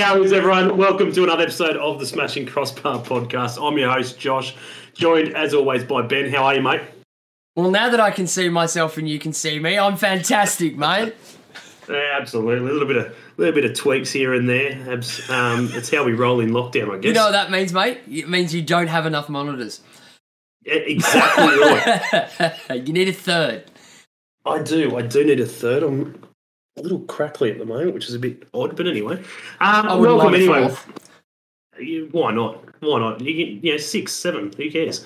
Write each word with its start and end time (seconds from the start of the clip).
How 0.00 0.22
is 0.22 0.32
everyone? 0.32 0.78
Welcome 0.78 1.12
to 1.12 1.24
another 1.24 1.42
episode 1.42 1.76
of 1.76 2.00
the 2.00 2.06
Smashing 2.06 2.46
Crossbar 2.46 3.00
podcast. 3.00 3.62
I'm 3.62 3.76
your 3.76 3.92
host, 3.92 4.18
Josh, 4.18 4.56
joined 4.94 5.36
as 5.36 5.52
always 5.52 5.84
by 5.84 6.00
Ben. 6.00 6.32
How 6.32 6.44
are 6.44 6.54
you, 6.54 6.62
mate? 6.62 6.80
Well, 7.54 7.70
now 7.70 7.90
that 7.90 8.00
I 8.00 8.10
can 8.10 8.26
see 8.26 8.48
myself 8.48 8.96
and 8.96 9.06
you 9.06 9.18
can 9.18 9.34
see 9.34 9.58
me, 9.58 9.78
I'm 9.78 9.98
fantastic, 9.98 10.76
mate. 10.76 11.14
Yeah, 11.88 12.18
absolutely. 12.20 12.70
A 12.70 12.72
little 12.72 12.86
bit 12.86 12.96
of 12.98 13.06
a 13.06 13.14
little 13.36 13.54
bit 13.54 13.64
of 13.64 13.76
tweaks 13.76 14.12
here 14.12 14.32
and 14.32 14.48
there. 14.48 14.80
Um, 15.28 15.68
it's 15.72 15.90
how 15.90 16.04
we 16.04 16.12
roll 16.12 16.38
in 16.38 16.50
lockdown, 16.50 16.94
I 16.94 16.98
guess. 16.98 17.08
You 17.08 17.14
know 17.14 17.24
what 17.24 17.32
that 17.32 17.50
means, 17.50 17.72
mate? 17.72 17.98
It 18.08 18.28
means 18.28 18.54
you 18.54 18.62
don't 18.62 18.86
have 18.86 19.06
enough 19.06 19.28
monitors. 19.28 19.80
Yeah, 20.64 20.74
exactly 20.74 21.46
right. 21.46 22.86
you 22.86 22.92
need 22.92 23.08
a 23.08 23.12
third. 23.12 23.64
I 24.46 24.62
do. 24.62 24.96
I 24.96 25.02
do 25.02 25.24
need 25.24 25.40
a 25.40 25.46
third. 25.46 25.82
I'm 25.82 26.29
a 26.76 26.82
little 26.82 27.00
crackly 27.00 27.50
at 27.50 27.58
the 27.58 27.64
moment, 27.64 27.94
which 27.94 28.08
is 28.08 28.14
a 28.14 28.18
bit 28.18 28.48
odd, 28.54 28.76
but 28.76 28.86
anyway. 28.86 29.22
Um, 29.60 30.00
welcome 30.00 30.34
anyway. 30.34 30.74
You- 31.78 32.08
Why 32.12 32.32
not? 32.32 32.64
Why 32.80 32.98
not? 32.98 33.20
You 33.20 33.32
get, 33.34 33.64
yeah, 33.64 33.78
six, 33.78 34.12
seven. 34.12 34.52
Who 34.56 34.70
cares? 34.70 35.04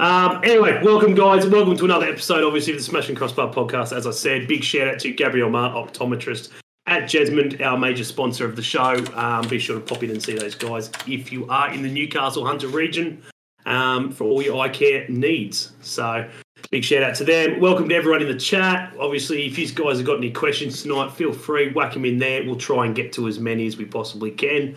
Um, 0.00 0.40
anyway, 0.42 0.80
welcome 0.82 1.14
guys. 1.14 1.46
Welcome 1.46 1.76
to 1.76 1.84
another 1.84 2.06
episode, 2.06 2.44
obviously, 2.44 2.72
of 2.72 2.78
the 2.80 2.84
Smashing 2.84 3.14
Crossbar 3.14 3.52
podcast. 3.52 3.96
As 3.96 4.06
I 4.06 4.10
said, 4.10 4.48
big 4.48 4.64
shout 4.64 4.88
out 4.88 4.98
to 5.00 5.12
Gabriel 5.12 5.50
Mar, 5.50 5.70
optometrist 5.70 6.50
at 6.86 7.04
Jesmond, 7.04 7.60
our 7.64 7.78
major 7.78 8.04
sponsor 8.04 8.44
of 8.44 8.56
the 8.56 8.62
show. 8.62 9.04
Um, 9.14 9.46
be 9.48 9.58
sure 9.58 9.78
to 9.78 9.84
pop 9.84 10.02
in 10.02 10.10
and 10.10 10.22
see 10.22 10.34
those 10.34 10.54
guys 10.54 10.90
if 11.06 11.32
you 11.32 11.48
are 11.48 11.72
in 11.72 11.82
the 11.82 11.90
Newcastle 11.90 12.44
Hunter 12.44 12.68
region 12.68 13.22
um, 13.66 14.10
for 14.10 14.24
all 14.24 14.42
your 14.42 14.60
eye 14.60 14.68
care 14.68 15.06
needs. 15.08 15.72
So, 15.80 16.28
big 16.70 16.84
shout 16.84 17.02
out 17.02 17.14
to 17.16 17.24
them. 17.24 17.60
Welcome 17.60 17.88
to 17.88 17.94
everyone 17.94 18.22
in 18.22 18.28
the 18.28 18.38
chat. 18.38 18.94
Obviously, 18.98 19.46
if 19.46 19.58
you 19.58 19.68
guys 19.68 19.98
have 19.98 20.06
got 20.06 20.18
any 20.18 20.30
questions 20.30 20.82
tonight, 20.82 21.12
feel 21.12 21.32
free, 21.32 21.72
whack 21.72 21.94
them 21.94 22.04
in 22.04 22.18
there. 22.18 22.44
We'll 22.44 22.56
try 22.56 22.86
and 22.86 22.94
get 22.94 23.12
to 23.14 23.28
as 23.28 23.38
many 23.38 23.66
as 23.66 23.76
we 23.76 23.84
possibly 23.84 24.30
can. 24.30 24.76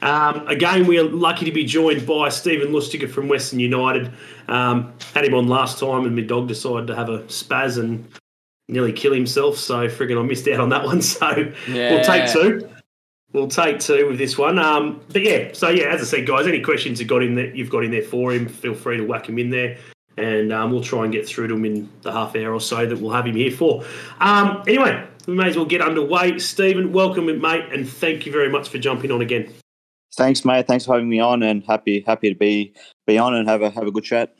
Um, 0.00 0.46
again, 0.46 0.86
we 0.86 0.98
are 0.98 1.04
lucky 1.04 1.44
to 1.44 1.52
be 1.52 1.64
joined 1.64 2.06
by 2.06 2.28
Stephen 2.28 2.68
Lustica 2.68 3.10
from 3.10 3.28
Western 3.28 3.60
United. 3.60 4.12
Um, 4.48 4.92
had 5.14 5.24
him 5.24 5.34
on 5.34 5.48
last 5.48 5.78
time, 5.78 6.04
and 6.04 6.14
my 6.14 6.22
dog 6.22 6.48
decided 6.48 6.86
to 6.86 6.94
have 6.94 7.08
a 7.08 7.20
spaz 7.24 7.78
and 7.78 8.08
nearly 8.68 8.92
kill 8.92 9.12
himself. 9.12 9.56
So, 9.56 9.88
friggin', 9.88 10.18
I 10.18 10.22
missed 10.22 10.46
out 10.48 10.60
on 10.60 10.68
that 10.70 10.84
one. 10.84 11.02
So, 11.02 11.52
we'll 11.68 12.04
take 12.04 12.30
two. 12.30 12.68
We'll 13.32 13.48
take 13.48 13.78
two 13.78 14.08
with 14.08 14.18
this 14.18 14.38
one. 14.38 14.58
Um, 14.58 15.00
but 15.12 15.22
yeah, 15.22 15.50
so 15.52 15.68
yeah, 15.68 15.86
as 15.86 16.00
I 16.00 16.04
said, 16.04 16.26
guys, 16.26 16.46
any 16.46 16.62
questions 16.62 16.98
you've 16.98 17.10
got 17.10 17.22
in 17.22 17.34
there, 17.34 17.54
you've 17.54 17.68
got 17.68 17.84
in 17.84 17.90
there 17.90 18.02
for 18.02 18.32
him, 18.32 18.48
feel 18.48 18.74
free 18.74 18.96
to 18.96 19.04
whack 19.04 19.28
him 19.28 19.38
in 19.38 19.50
there, 19.50 19.76
and 20.18 20.52
um, 20.52 20.70
we'll 20.70 20.82
try 20.82 21.04
and 21.04 21.12
get 21.12 21.26
through 21.26 21.48
to 21.48 21.54
him 21.54 21.64
in 21.64 21.88
the 22.02 22.12
half 22.12 22.34
hour 22.36 22.52
or 22.52 22.60
so 22.60 22.86
that 22.86 22.98
we'll 22.98 23.12
have 23.12 23.26
him 23.26 23.36
here 23.36 23.50
for. 23.50 23.84
Um, 24.20 24.62
anyway, 24.66 25.06
we 25.26 25.34
may 25.34 25.48
as 25.48 25.56
well 25.56 25.66
get 25.66 25.80
underway. 25.80 26.38
Stephen, 26.38 26.92
welcome, 26.92 27.26
mate, 27.26 27.64
and 27.72 27.88
thank 27.88 28.26
you 28.26 28.32
very 28.32 28.48
much 28.48 28.68
for 28.68 28.78
jumping 28.78 29.10
on 29.10 29.20
again. 29.20 29.52
Thanks, 30.16 30.44
mate. 30.44 30.66
Thanks 30.66 30.86
for 30.86 30.94
having 30.94 31.08
me 31.08 31.20
on, 31.20 31.42
and 31.42 31.62
happy 31.64 32.02
happy 32.06 32.30
to 32.30 32.34
be 32.34 32.74
be 33.06 33.18
on 33.18 33.34
and 33.34 33.48
have 33.48 33.62
a 33.62 33.70
have 33.70 33.86
a 33.86 33.90
good 33.90 34.04
chat. 34.04 34.34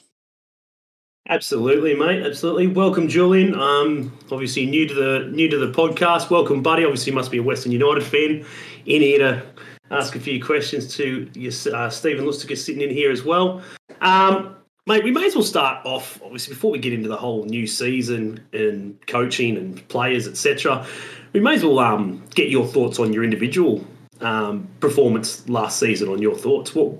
Absolutely, 1.28 1.94
mate. 1.94 2.24
Absolutely. 2.24 2.68
Welcome, 2.68 3.06
Julian. 3.06 3.54
Um, 3.54 4.16
obviously 4.32 4.64
new 4.64 4.88
to 4.88 4.94
the 4.94 5.30
new 5.30 5.48
to 5.50 5.58
the 5.58 5.70
podcast. 5.70 6.30
Welcome, 6.30 6.62
buddy. 6.62 6.84
Obviously, 6.84 7.12
you 7.12 7.16
must 7.16 7.30
be 7.30 7.36
a 7.36 7.42
Western 7.42 7.70
United 7.70 8.02
fan. 8.02 8.46
In 8.86 9.02
here 9.02 9.18
to 9.18 9.42
ask 9.90 10.16
a 10.16 10.20
few 10.20 10.42
questions 10.42 10.96
to 10.96 11.30
your, 11.34 11.52
uh, 11.74 11.90
Stephen 11.90 12.24
Lustica 12.24 12.56
sitting 12.56 12.80
in 12.80 12.88
here 12.88 13.10
as 13.10 13.24
well. 13.24 13.62
Um, 14.00 14.56
mate, 14.88 15.04
we 15.04 15.10
may 15.10 15.26
as 15.26 15.34
well 15.34 15.44
start 15.44 15.84
off. 15.84 16.20
Obviously, 16.24 16.54
before 16.54 16.72
we 16.72 16.78
get 16.78 16.92
into 16.92 17.08
the 17.08 17.16
whole 17.16 17.44
new 17.44 17.66
season 17.66 18.44
and 18.52 18.98
coaching 19.06 19.56
and 19.56 19.86
players, 19.88 20.26
etc. 20.26 20.84
We 21.32 21.40
may 21.40 21.54
as 21.54 21.62
well 21.62 21.78
um, 21.78 22.24
get 22.34 22.48
your 22.48 22.66
thoughts 22.66 22.98
on 22.98 23.12
your 23.12 23.22
individual 23.22 23.84
um, 24.22 24.66
performance 24.80 25.46
last 25.48 25.78
season. 25.78 26.08
On 26.08 26.20
your 26.20 26.34
thoughts, 26.34 26.74
what? 26.74 26.92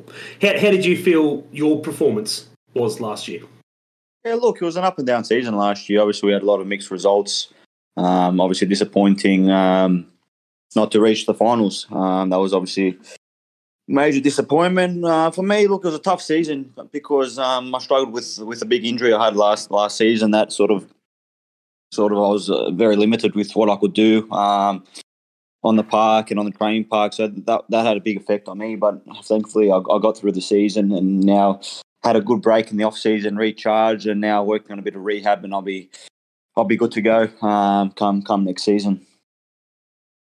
How, 0.43 0.53
how 0.59 0.71
did 0.71 0.85
you 0.85 0.97
feel 0.97 1.45
your 1.51 1.81
performance 1.81 2.47
was 2.75 3.01
last 3.01 3.27
year? 3.27 3.41
Yeah, 4.25 4.35
look, 4.35 4.61
it 4.61 4.65
was 4.65 4.77
an 4.77 4.85
up 4.85 4.99
and 4.99 5.07
down 5.07 5.25
season 5.25 5.57
last 5.57 5.89
year. 5.89 6.01
Obviously, 6.01 6.27
we 6.27 6.33
had 6.35 6.43
a 6.43 6.47
lot 6.47 6.61
of 6.61 6.67
mixed 6.67 6.91
results. 6.91 7.49
Um, 7.97 8.41
obviously, 8.41 8.69
disappointing 8.69 9.51
um, 9.51 10.07
not 10.77 10.93
to 10.93 11.01
reach 11.01 11.25
the 11.25 11.35
finals. 11.35 11.87
Um, 11.91 12.29
that 12.31 12.39
was 12.39 12.53
obviously 12.53 12.99
major 13.89 14.21
disappointment 14.21 15.05
uh, 15.05 15.31
for 15.31 15.43
me. 15.43 15.67
Look, 15.67 15.85
it 15.85 15.89
was 15.89 15.95
a 15.97 16.01
tough 16.01 16.23
season 16.23 16.73
because 16.93 17.39
um, 17.39 17.75
I 17.75 17.79
struggled 17.79 18.13
with 18.13 18.39
with 18.39 18.63
a 18.63 18.67
big 18.67 18.85
injury 18.85 19.13
I 19.13 19.25
had 19.25 19.37
last 19.37 19.71
last 19.71 19.97
season. 19.97 20.31
That 20.31 20.53
sort 20.53 20.71
of 20.71 20.87
sort 21.93 22.13
of 22.13 22.19
I 22.19 22.29
was 22.29 22.51
uh, 22.51 22.71
very 22.71 22.97
limited 22.97 23.35
with 23.35 23.53
what 23.53 23.71
I 23.71 23.77
could 23.77 23.95
do. 23.95 24.31
Um, 24.31 24.85
on 25.65 25.75
the 25.75 25.83
park 25.83 26.31
and 26.31 26.39
on 26.39 26.47
the 26.47 26.53
training 26.53 26.85
park, 26.85 27.13
so 27.13 27.27
that 27.27 27.65
that 27.69 27.87
had 27.87 27.97
a 27.97 28.01
big 28.01 28.17
effect 28.17 28.49
on 28.49 28.59
me. 28.59 28.77
But 28.77 29.03
thankfully, 29.25 29.73
I, 29.73 29.79
I 29.79 29.99
got 29.99 30.17
through 30.17 30.33
the 30.33 30.41
season, 30.41 30.93
and 30.93 31.21
now 31.21 31.61
had 32.05 32.17
a 32.17 32.21
good 32.21 32.43
break 32.43 32.71
in 32.71 32.77
the 32.77 32.85
off 32.85 32.97
season, 32.97 33.37
recharged, 33.37 34.07
and 34.07 34.21
now 34.21 34.45
working 34.45 34.73
on 34.73 34.79
a 34.79 34.83
bit 34.83 34.95
of 34.95 35.05
rehab, 35.05 35.45
and 35.45 35.53
I'll 35.53 35.63
be 35.63 35.91
I'll 36.57 36.65
be 36.65 36.77
good 36.77 36.93
to 36.93 37.01
go 37.01 37.29
um, 37.47 37.91
come 37.93 38.23
come 38.23 38.45
next 38.45 38.63
season. 38.63 39.05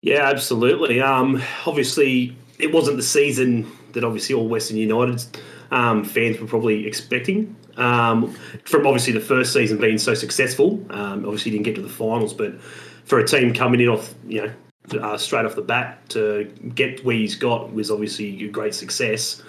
Yeah, 0.02 0.28
absolutely. 0.28 1.00
Um, 1.00 1.42
obviously, 1.68 2.36
it 2.62 2.72
wasn't 2.72 2.98
the 2.98 3.04
season 3.04 3.72
that 3.94 4.04
obviously 4.04 4.36
all 4.36 4.48
Western 4.48 4.78
United 4.78 5.24
um, 5.72 6.04
fans 6.04 6.40
were 6.40 6.48
probably 6.48 6.88
expecting. 6.88 7.56
Um, 7.78 8.34
from 8.66 8.86
obviously 8.86 9.14
the 9.14 9.20
first 9.20 9.54
season 9.54 9.80
being 9.80 9.98
so 9.98 10.14
successful, 10.14 10.86
um, 10.90 11.26
obviously 11.26 11.52
didn't 11.52 11.64
get 11.64 11.76
to 11.76 11.82
the 11.82 11.90
finals, 11.90 12.34
but 12.34 12.60
for 13.06 13.20
a 13.20 13.28
team 13.28 13.54
coming 13.54 13.82
in 13.82 13.88
off, 13.88 14.14
you 14.28 14.42
know, 14.42 14.54
uh, 15.02 15.18
straight 15.18 15.46
off 15.46 15.56
the 15.56 15.62
bat 15.62 16.08
to 16.10 16.46
get 16.76 17.04
where 17.06 17.16
he's 17.16 17.36
got 17.36 17.74
was 17.74 17.90
obviously 17.90 18.44
a 18.46 18.50
great 18.50 18.76
success. 18.76 19.42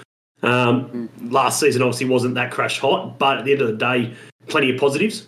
Um, 0.43 1.09
last 1.23 1.61
season 1.61 1.83
obviously 1.83 2.07
wasn't 2.07 2.35
that 2.35 2.51
crash 2.51 2.79
hot, 2.79 3.19
but 3.19 3.39
at 3.39 3.45
the 3.45 3.53
end 3.53 3.63
of 3.63 3.69
the 3.69 3.77
day, 3.77 4.15
plenty 4.47 4.73
of 4.73 4.81
positives. 4.81 5.27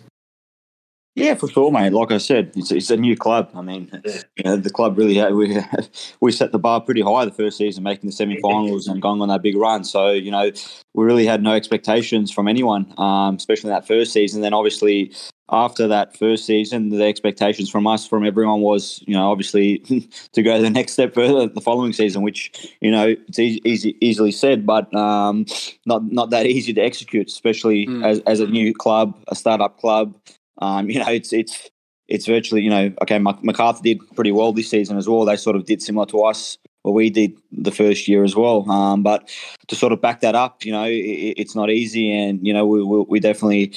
Yeah, 1.15 1.35
for 1.35 1.47
sure, 1.47 1.71
mate. 1.71 1.93
Like 1.93 2.11
I 2.11 2.17
said, 2.17 2.51
it's, 2.57 2.71
it's 2.73 2.89
a 2.89 2.97
new 2.97 3.15
club. 3.15 3.49
I 3.55 3.61
mean, 3.61 3.89
Yeah. 4.05 4.21
you 4.35 4.43
know, 4.43 4.57
the 4.57 4.69
club 4.69 4.97
really 4.97 5.15
had, 5.15 5.33
we 5.33 5.57
we 6.21 6.31
set 6.33 6.51
the 6.51 6.59
bar 6.59 6.81
pretty 6.81 7.01
high 7.01 7.23
the 7.23 7.31
first 7.31 7.57
season, 7.57 7.83
making 7.83 8.09
the 8.09 8.11
semi-finals 8.15 8.87
and 8.87 9.01
going 9.01 9.21
on 9.21 9.29
that 9.29 9.41
big 9.41 9.55
run. 9.55 9.85
So 9.85 10.11
you 10.11 10.29
know, 10.29 10.51
we 10.93 11.05
really 11.05 11.25
had 11.25 11.41
no 11.41 11.53
expectations 11.53 12.31
from 12.31 12.47
anyone, 12.49 12.93
um, 12.97 13.35
especially 13.35 13.69
that 13.69 13.87
first 13.87 14.11
season. 14.11 14.41
Then 14.41 14.53
obviously 14.53 15.13
after 15.51 15.87
that 15.87 16.17
first 16.17 16.45
season, 16.45 16.89
the 16.89 17.03
expectations 17.05 17.69
from 17.69 17.85
us, 17.87 18.05
from 18.05 18.25
everyone, 18.25 18.59
was 18.59 19.01
you 19.07 19.13
know 19.13 19.31
obviously 19.31 19.77
to 20.33 20.43
go 20.43 20.61
the 20.61 20.69
next 20.69 20.93
step 20.93 21.13
further 21.13 21.47
the 21.47 21.61
following 21.61 21.93
season, 21.93 22.23
which 22.23 22.51
you 22.81 22.91
know 22.91 23.15
it's 23.29 23.39
easy, 23.39 23.61
easy 23.63 23.95
easily 24.01 24.33
said, 24.33 24.65
but 24.65 24.93
um, 24.93 25.45
not 25.85 26.11
not 26.11 26.29
that 26.31 26.45
easy 26.45 26.73
to 26.73 26.81
execute, 26.81 27.27
especially 27.29 27.87
Mm. 27.87 28.03
as 28.05 28.19
as 28.27 28.41
a 28.41 28.47
new 28.47 28.73
club, 28.73 29.15
a 29.29 29.35
startup 29.35 29.79
club. 29.79 30.13
Um, 30.59 30.89
you 30.89 30.99
know, 30.99 31.09
it's 31.09 31.33
it's 31.33 31.69
it's 32.07 32.25
virtually 32.25 32.61
you 32.61 32.69
know 32.69 32.93
okay. 33.01 33.19
MacArthur 33.19 33.81
did 33.83 33.99
pretty 34.15 34.31
well 34.31 34.53
this 34.53 34.69
season 34.69 34.97
as 34.97 35.07
well. 35.07 35.25
They 35.25 35.35
sort 35.35 35.55
of 35.55 35.65
did 35.65 35.81
similar 35.81 36.05
to 36.07 36.21
us, 36.21 36.57
what 36.83 36.93
we 36.93 37.09
did 37.09 37.37
the 37.51 37.71
first 37.71 38.07
year 38.07 38.23
as 38.23 38.35
well. 38.35 38.69
Um, 38.69 39.01
but 39.01 39.29
to 39.67 39.75
sort 39.75 39.91
of 39.91 40.01
back 40.01 40.21
that 40.21 40.35
up, 40.35 40.63
you 40.63 40.71
know, 40.71 40.85
it, 40.85 41.33
it's 41.37 41.55
not 41.55 41.69
easy, 41.69 42.11
and 42.11 42.45
you 42.45 42.53
know, 42.53 42.65
we 42.65 42.83
we, 42.83 43.05
we 43.07 43.19
definitely 43.19 43.73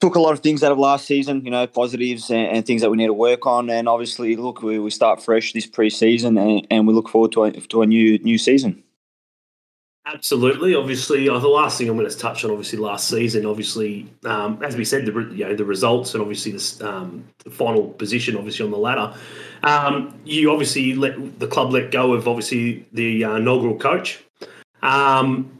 took 0.00 0.14
a 0.14 0.20
lot 0.20 0.32
of 0.32 0.40
things 0.40 0.62
out 0.62 0.72
of 0.72 0.78
last 0.78 1.06
season, 1.06 1.44
you 1.44 1.50
know, 1.50 1.66
positives 1.66 2.30
and, 2.30 2.46
and 2.48 2.66
things 2.66 2.82
that 2.82 2.90
we 2.90 2.96
need 2.96 3.06
to 3.06 3.12
work 3.12 3.46
on. 3.46 3.68
And 3.68 3.88
obviously, 3.88 4.36
look, 4.36 4.62
we, 4.62 4.78
we 4.78 4.90
start 4.90 5.22
fresh 5.22 5.52
this 5.52 5.66
preseason, 5.66 6.40
and, 6.40 6.66
and 6.70 6.86
we 6.86 6.94
look 6.94 7.08
forward 7.08 7.32
to 7.32 7.44
a, 7.44 7.52
to 7.52 7.82
a 7.82 7.86
new 7.86 8.18
new 8.18 8.38
season. 8.38 8.82
Absolutely. 10.12 10.74
Obviously, 10.74 11.28
uh, 11.28 11.38
the 11.38 11.48
last 11.48 11.76
thing 11.78 11.88
I'm 11.88 11.96
going 11.96 12.08
to 12.08 12.16
touch 12.16 12.44
on, 12.44 12.50
obviously, 12.50 12.78
last 12.78 13.08
season, 13.08 13.44
obviously, 13.44 14.08
um, 14.24 14.62
as 14.62 14.76
we 14.76 14.84
said, 14.84 15.04
the 15.04 15.12
you 15.34 15.44
know 15.44 15.54
the 15.54 15.64
results 15.64 16.14
and 16.14 16.20
obviously 16.22 16.52
this, 16.52 16.80
um, 16.80 17.24
the 17.44 17.50
final 17.50 17.88
position, 17.88 18.36
obviously 18.36 18.64
on 18.64 18.70
the 18.70 18.78
ladder. 18.78 19.14
Um, 19.62 20.18
you 20.24 20.50
obviously 20.50 20.94
let 20.94 21.38
the 21.38 21.46
club 21.46 21.72
let 21.72 21.90
go 21.90 22.14
of 22.14 22.26
obviously 22.26 22.86
the 22.92 23.24
uh, 23.24 23.36
inaugural 23.36 23.76
coach 23.76 24.22
um, 24.82 25.50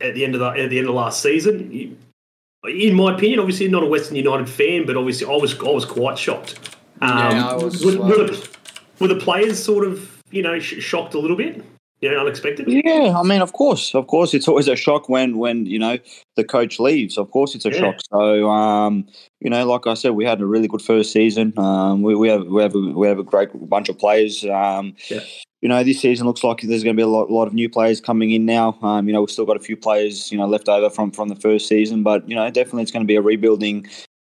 at 0.00 0.14
the 0.14 0.24
end 0.24 0.34
of 0.34 0.40
the 0.40 0.46
at 0.62 0.70
the 0.70 0.78
end 0.78 0.88
of 0.88 0.94
last 0.94 1.22
season. 1.22 1.70
You- 1.72 1.96
in 2.66 2.94
my 2.94 3.14
opinion, 3.14 3.38
obviously 3.38 3.68
not 3.68 3.84
a 3.84 3.86
Western 3.86 4.16
United 4.16 4.48
fan, 4.48 4.84
but 4.84 4.96
obviously 4.96 5.26
I 5.32 5.36
was 5.36 5.56
I 5.60 5.70
was 5.70 5.84
quite 5.84 6.18
shocked. 6.18 6.58
Um, 7.00 7.08
Yeah, 7.36 7.48
I 7.50 7.54
was 7.54 7.84
were, 7.84 7.96
were 7.98 8.24
the, 8.26 8.48
were 8.98 9.08
the 9.08 9.14
players 9.20 9.62
sort 9.62 9.86
of 9.86 10.20
you 10.32 10.42
know 10.42 10.58
sh- 10.58 10.82
shocked 10.82 11.14
a 11.14 11.18
little 11.20 11.36
bit, 11.36 11.62
know, 12.02 12.20
unexpected? 12.20 12.68
Yeah, 12.68 13.18
I 13.18 13.22
mean, 13.24 13.40
of 13.42 13.52
course, 13.52 13.94
of 13.94 14.06
course, 14.06 14.32
it's 14.34 14.46
always 14.46 14.68
a 14.68 14.76
shock 14.76 15.08
when 15.08 15.38
when 15.38 15.66
you 15.66 15.78
know 15.78 15.98
the 16.36 16.44
coach 16.44 16.78
leaves. 16.78 17.18
Of 17.18 17.30
course, 17.30 17.54
it's 17.54 17.64
a 17.64 17.70
Yeah. 17.70 17.80
shock. 17.80 17.96
So, 18.12 18.48
um, 18.48 19.06
you 19.40 19.50
know, 19.50 19.66
like 19.66 19.86
I 19.86 19.94
said, 19.94 20.12
we 20.12 20.24
had 20.24 20.40
a 20.40 20.46
really 20.46 20.68
good 20.68 20.82
first 20.82 21.12
season. 21.12 21.52
Um, 21.56 22.02
we, 22.02 22.14
we 22.14 22.28
have 22.28 22.46
we 22.46 22.62
have 22.62 22.74
a, 22.74 22.78
we 22.78 23.08
have 23.08 23.18
a 23.18 23.24
great 23.24 23.48
bunch 23.68 23.88
of 23.88 23.98
players. 23.98 24.44
Um, 24.44 24.94
Yeah. 25.10 25.20
You 25.60 25.68
know, 25.68 25.82
this 25.82 26.00
season 26.00 26.24
looks 26.24 26.44
like 26.44 26.60
there's 26.60 26.84
going 26.84 26.94
to 26.94 27.00
be 27.00 27.02
a 27.02 27.08
lot, 27.08 27.32
lot 27.32 27.48
of 27.48 27.52
new 27.52 27.68
players 27.68 28.00
coming 28.00 28.30
in 28.30 28.46
now. 28.46 28.78
Um, 28.80 29.08
you 29.08 29.12
know, 29.12 29.22
we've 29.22 29.30
still 29.30 29.44
got 29.44 29.56
a 29.56 29.60
few 29.60 29.76
players, 29.76 30.30
you 30.30 30.38
know, 30.38 30.46
left 30.46 30.68
over 30.68 30.88
from 30.88 31.10
from 31.10 31.26
the 31.28 31.34
first 31.34 31.66
season, 31.66 32.04
but 32.04 32.28
you 32.28 32.36
know, 32.36 32.48
definitely 32.48 32.82
it's 32.82 32.92
going 32.92 33.02
to 33.04 33.08
be 33.08 33.16
a 33.16 33.20
rebuilding 33.20 33.88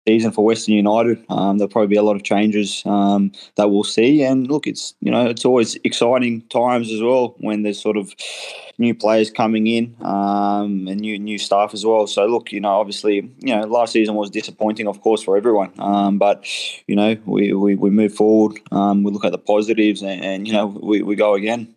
season 0.10 0.32
for 0.32 0.44
Western 0.44 0.74
United. 0.74 1.24
Um, 1.30 1.58
there'll 1.58 1.76
probably 1.76 1.94
be 1.96 2.02
a 2.04 2.08
lot 2.10 2.16
of 2.16 2.24
changes 2.24 2.82
um, 2.86 3.32
that 3.58 3.70
we'll 3.70 3.84
see. 3.84 4.24
And 4.24 4.48
look, 4.48 4.66
it's 4.66 4.96
you 5.02 5.12
know 5.12 5.28
it's 5.28 5.46
always 5.46 5.78
exciting 5.84 6.42
times 6.60 6.92
as 6.92 7.02
well 7.02 7.36
when 7.38 7.62
there's 7.62 7.80
sort 7.80 7.98
of 7.98 8.16
new 8.80 8.96
players 8.96 9.30
coming 9.30 9.68
in 9.68 9.96
um, 10.02 10.88
and 10.88 11.02
new 11.02 11.20
new 11.20 11.38
staff 11.38 11.74
as 11.74 11.86
well. 11.86 12.08
So 12.08 12.26
look, 12.26 12.52
you 12.52 12.60
know, 12.60 12.76
obviously, 12.82 13.16
you 13.48 13.56
know, 13.56 13.62
last 13.68 13.94
season 13.94 14.16
was 14.16 14.32
disappointing, 14.32 14.88
of 14.88 15.02
course, 15.02 15.22
for 15.22 15.38
everyone. 15.38 15.72
Um, 15.78 16.18
but 16.18 16.38
you 16.88 16.96
know, 16.96 17.16
we, 17.26 17.54
we, 17.54 17.76
we 17.76 17.90
move 17.92 18.14
forward. 18.14 18.60
Um, 18.72 19.04
we 19.04 19.12
look 19.12 19.26
at 19.26 19.32
the 19.32 19.38
positives, 19.54 20.02
and, 20.02 20.24
and 20.24 20.48
you 20.48 20.54
know, 20.54 20.66
we, 20.66 21.04
we 21.04 21.16
go 21.16 21.36
again. 21.36 21.76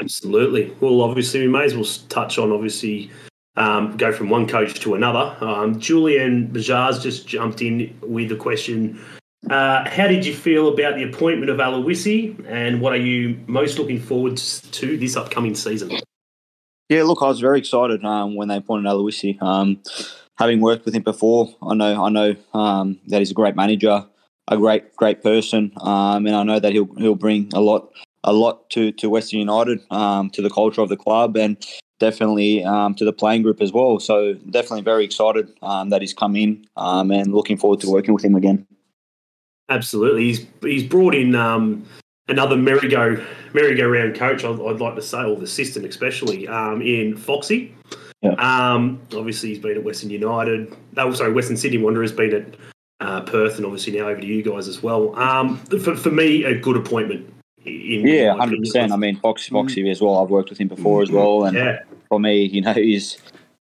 Absolutely. 0.00 0.76
Well, 0.80 1.00
obviously, 1.00 1.40
we 1.40 1.48
may 1.48 1.64
as 1.64 1.74
well 1.74 1.88
touch 2.08 2.38
on 2.38 2.52
obviously 2.52 3.10
um, 3.58 3.96
go 3.96 4.12
from 4.12 4.30
one 4.30 4.46
coach 4.46 4.80
to 4.80 4.94
another. 4.94 5.36
Um, 5.44 5.78
Julian 5.78 6.48
Bajaz 6.48 7.02
just 7.02 7.26
jumped 7.26 7.60
in 7.60 7.94
with 8.00 8.28
the 8.28 8.36
question 8.36 9.00
uh, 9.50 9.88
How 9.88 10.06
did 10.06 10.24
you 10.24 10.34
feel 10.34 10.68
about 10.68 10.96
the 10.96 11.02
appointment 11.02 11.50
of 11.50 11.58
Aloisi, 11.58 12.44
and 12.48 12.80
what 12.80 12.92
are 12.92 13.04
you 13.04 13.38
most 13.46 13.78
looking 13.78 14.00
forward 14.00 14.36
to 14.36 14.96
this 14.96 15.16
upcoming 15.16 15.54
season? 15.54 15.98
Yeah, 16.88 17.02
look, 17.02 17.18
I 17.20 17.26
was 17.26 17.40
very 17.40 17.58
excited 17.58 18.04
um, 18.04 18.36
when 18.36 18.48
they 18.48 18.56
appointed 18.56 18.88
Aloisi. 18.88 19.40
Um, 19.42 19.82
having 20.38 20.60
worked 20.60 20.84
with 20.84 20.94
him 20.94 21.02
before, 21.02 21.50
I 21.60 21.74
know 21.74 22.04
I 22.04 22.08
know 22.10 22.36
um, 22.54 23.00
that 23.08 23.18
he's 23.18 23.32
a 23.32 23.34
great 23.34 23.56
manager, 23.56 24.06
a 24.46 24.56
great 24.56 24.94
great 24.96 25.22
person, 25.22 25.72
um, 25.80 26.26
and 26.26 26.36
I 26.36 26.44
know 26.44 26.60
that 26.60 26.72
he'll 26.72 26.94
he'll 26.96 27.16
bring 27.16 27.50
a 27.54 27.60
lot 27.60 27.90
a 28.22 28.32
lot 28.32 28.70
to 28.70 28.92
to 28.92 29.10
Western 29.10 29.40
United, 29.40 29.80
um, 29.90 30.30
to 30.30 30.42
the 30.42 30.50
culture 30.50 30.80
of 30.80 30.88
the 30.88 30.96
club, 30.96 31.36
and 31.36 31.56
definitely 31.98 32.64
um, 32.64 32.94
to 32.94 33.04
the 33.04 33.12
playing 33.12 33.42
group 33.42 33.60
as 33.60 33.72
well. 33.72 33.98
So 34.00 34.34
definitely 34.34 34.82
very 34.82 35.04
excited 35.04 35.52
um, 35.62 35.90
that 35.90 36.00
he's 36.00 36.14
come 36.14 36.36
in 36.36 36.66
um, 36.76 37.10
and 37.10 37.34
looking 37.34 37.56
forward 37.56 37.80
to 37.80 37.90
working 37.90 38.14
with 38.14 38.24
him 38.24 38.34
again. 38.34 38.66
Absolutely, 39.68 40.24
he's 40.24 40.46
he's 40.62 40.84
brought 40.84 41.14
in 41.14 41.34
um, 41.34 41.84
another 42.28 42.56
merry-go 42.56 43.22
merry-go-round 43.52 44.14
coach. 44.14 44.42
I'd, 44.42 44.60
I'd, 44.60 44.80
like 44.80 44.94
to 44.94 45.02
say, 45.02 45.22
or 45.22 45.36
the 45.36 45.42
assistant 45.42 45.84
especially 45.84 46.48
um, 46.48 46.80
in 46.80 47.16
Foxy. 47.16 47.74
Yeah. 48.22 48.30
Um, 48.32 49.00
obviously, 49.14 49.50
he's 49.50 49.58
been 49.58 49.76
at 49.76 49.84
Western 49.84 50.10
United. 50.10 50.74
Oh, 50.96 51.12
sorry, 51.12 51.32
Western 51.32 51.56
Sydney 51.58 51.78
Wanderers. 51.78 52.12
Been 52.12 52.34
at 52.34 52.56
uh, 53.00 53.20
Perth, 53.22 53.56
and 53.56 53.66
obviously 53.66 53.92
now 53.98 54.08
over 54.08 54.20
to 54.20 54.26
you 54.26 54.42
guys 54.42 54.68
as 54.68 54.82
well. 54.82 55.12
for, 55.66 55.94
for 55.94 56.10
me, 56.10 56.44
a 56.44 56.58
good 56.58 56.76
appointment 56.78 57.30
yeah, 57.64 58.36
hundred 58.36 58.60
percent. 58.60 58.92
I 58.92 58.96
mean, 58.96 59.16
Fox, 59.16 59.48
Foxy 59.48 59.82
mm. 59.82 59.90
as 59.90 60.00
well. 60.00 60.18
I've 60.18 60.30
worked 60.30 60.50
with 60.50 60.58
him 60.58 60.68
before 60.68 61.02
as 61.02 61.10
well, 61.10 61.44
and 61.44 61.56
yeah. 61.56 61.80
For 62.08 62.18
me, 62.18 62.44
you 62.44 62.60
know, 62.60 62.72
he's 62.72 63.18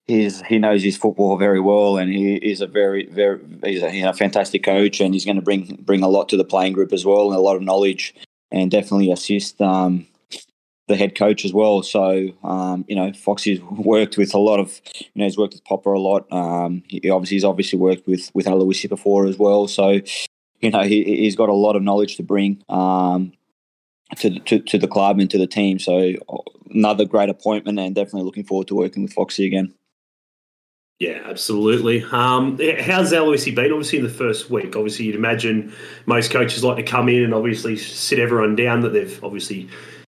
he's 0.08 0.40
he 0.42 0.58
knows 0.58 0.82
his 0.82 0.96
football 0.96 1.36
very 1.36 1.60
well, 1.60 1.98
and 1.98 2.12
he 2.12 2.36
is 2.36 2.60
a 2.60 2.66
very 2.66 3.06
very 3.06 3.38
he's 3.64 3.82
a 3.82 3.94
you 3.94 4.02
know, 4.02 4.12
fantastic 4.12 4.64
coach, 4.64 5.00
and 5.00 5.14
he's 5.14 5.24
going 5.24 5.36
to 5.36 5.42
bring 5.42 5.78
bring 5.82 6.02
a 6.02 6.08
lot 6.08 6.28
to 6.30 6.36
the 6.36 6.44
playing 6.44 6.72
group 6.72 6.92
as 6.92 7.04
well, 7.04 7.28
and 7.28 7.36
a 7.36 7.40
lot 7.40 7.56
of 7.56 7.62
knowledge, 7.62 8.14
and 8.50 8.70
definitely 8.70 9.12
assist 9.12 9.60
um, 9.60 10.06
the 10.88 10.96
head 10.96 11.14
coach 11.14 11.44
as 11.44 11.52
well. 11.52 11.82
So 11.82 12.30
um, 12.42 12.84
you 12.88 12.96
know, 12.96 13.12
Foxy's 13.12 13.60
worked 13.62 14.16
with 14.16 14.34
a 14.34 14.38
lot 14.38 14.58
of 14.58 14.80
you 14.96 15.06
know 15.14 15.24
he's 15.24 15.38
worked 15.38 15.54
with 15.54 15.64
Popper 15.64 15.92
a 15.92 16.00
lot. 16.00 16.26
Um, 16.32 16.82
he 16.88 17.08
obviously 17.10 17.36
he's 17.36 17.44
obviously 17.44 17.78
worked 17.78 18.06
with 18.06 18.30
with 18.34 18.46
Aloisi 18.46 18.88
before 18.88 19.26
as 19.26 19.38
well, 19.38 19.68
so. 19.68 20.00
You 20.60 20.72
know, 20.72 20.82
he, 20.82 21.04
he's 21.04 21.36
got 21.36 21.48
a 21.48 21.54
lot 21.54 21.76
of 21.76 21.84
knowledge 21.84 22.16
to 22.16 22.24
bring. 22.24 22.64
Um, 22.68 23.32
to, 24.16 24.38
to, 24.40 24.58
to 24.60 24.78
the 24.78 24.88
club 24.88 25.18
and 25.18 25.30
to 25.30 25.38
the 25.38 25.46
team. 25.46 25.78
So 25.78 26.14
another 26.70 27.04
great 27.04 27.28
appointment, 27.28 27.78
and 27.78 27.94
definitely 27.94 28.22
looking 28.22 28.44
forward 28.44 28.68
to 28.68 28.74
working 28.74 29.02
with 29.02 29.12
Foxy 29.12 29.46
again. 29.46 29.74
Yeah, 30.98 31.20
absolutely. 31.26 32.02
Um, 32.02 32.58
how's 32.80 33.12
Aloisi 33.12 33.54
been? 33.54 33.70
Obviously, 33.70 33.98
in 33.98 34.04
the 34.04 34.10
first 34.10 34.50
week, 34.50 34.74
obviously, 34.74 35.04
you'd 35.04 35.14
imagine 35.14 35.72
most 36.06 36.32
coaches 36.32 36.64
like 36.64 36.76
to 36.76 36.82
come 36.82 37.08
in 37.08 37.22
and 37.22 37.32
obviously 37.32 37.76
sit 37.76 38.18
everyone 38.18 38.56
down 38.56 38.80
that 38.80 38.88
they've 38.88 39.22
obviously 39.22 39.68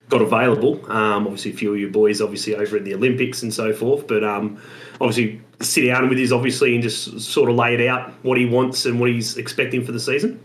got 0.08 0.22
available. 0.22 0.80
Um, 0.90 1.26
obviously, 1.26 1.50
a 1.50 1.54
few 1.54 1.74
of 1.74 1.78
your 1.78 1.90
boys, 1.90 2.22
obviously, 2.22 2.54
over 2.54 2.78
in 2.78 2.84
the 2.84 2.94
Olympics 2.94 3.42
and 3.42 3.52
so 3.52 3.74
forth. 3.74 4.06
But 4.06 4.24
um, 4.24 4.58
obviously, 4.98 5.42
sit 5.60 5.84
down 5.84 6.08
with 6.08 6.16
his 6.16 6.32
obviously 6.32 6.72
and 6.72 6.82
just 6.82 7.20
sort 7.20 7.50
of 7.50 7.56
lay 7.56 7.74
it 7.74 7.86
out 7.86 8.12
what 8.22 8.38
he 8.38 8.46
wants 8.46 8.86
and 8.86 8.98
what 8.98 9.10
he's 9.10 9.36
expecting 9.36 9.84
for 9.84 9.92
the 9.92 10.00
season. 10.00 10.40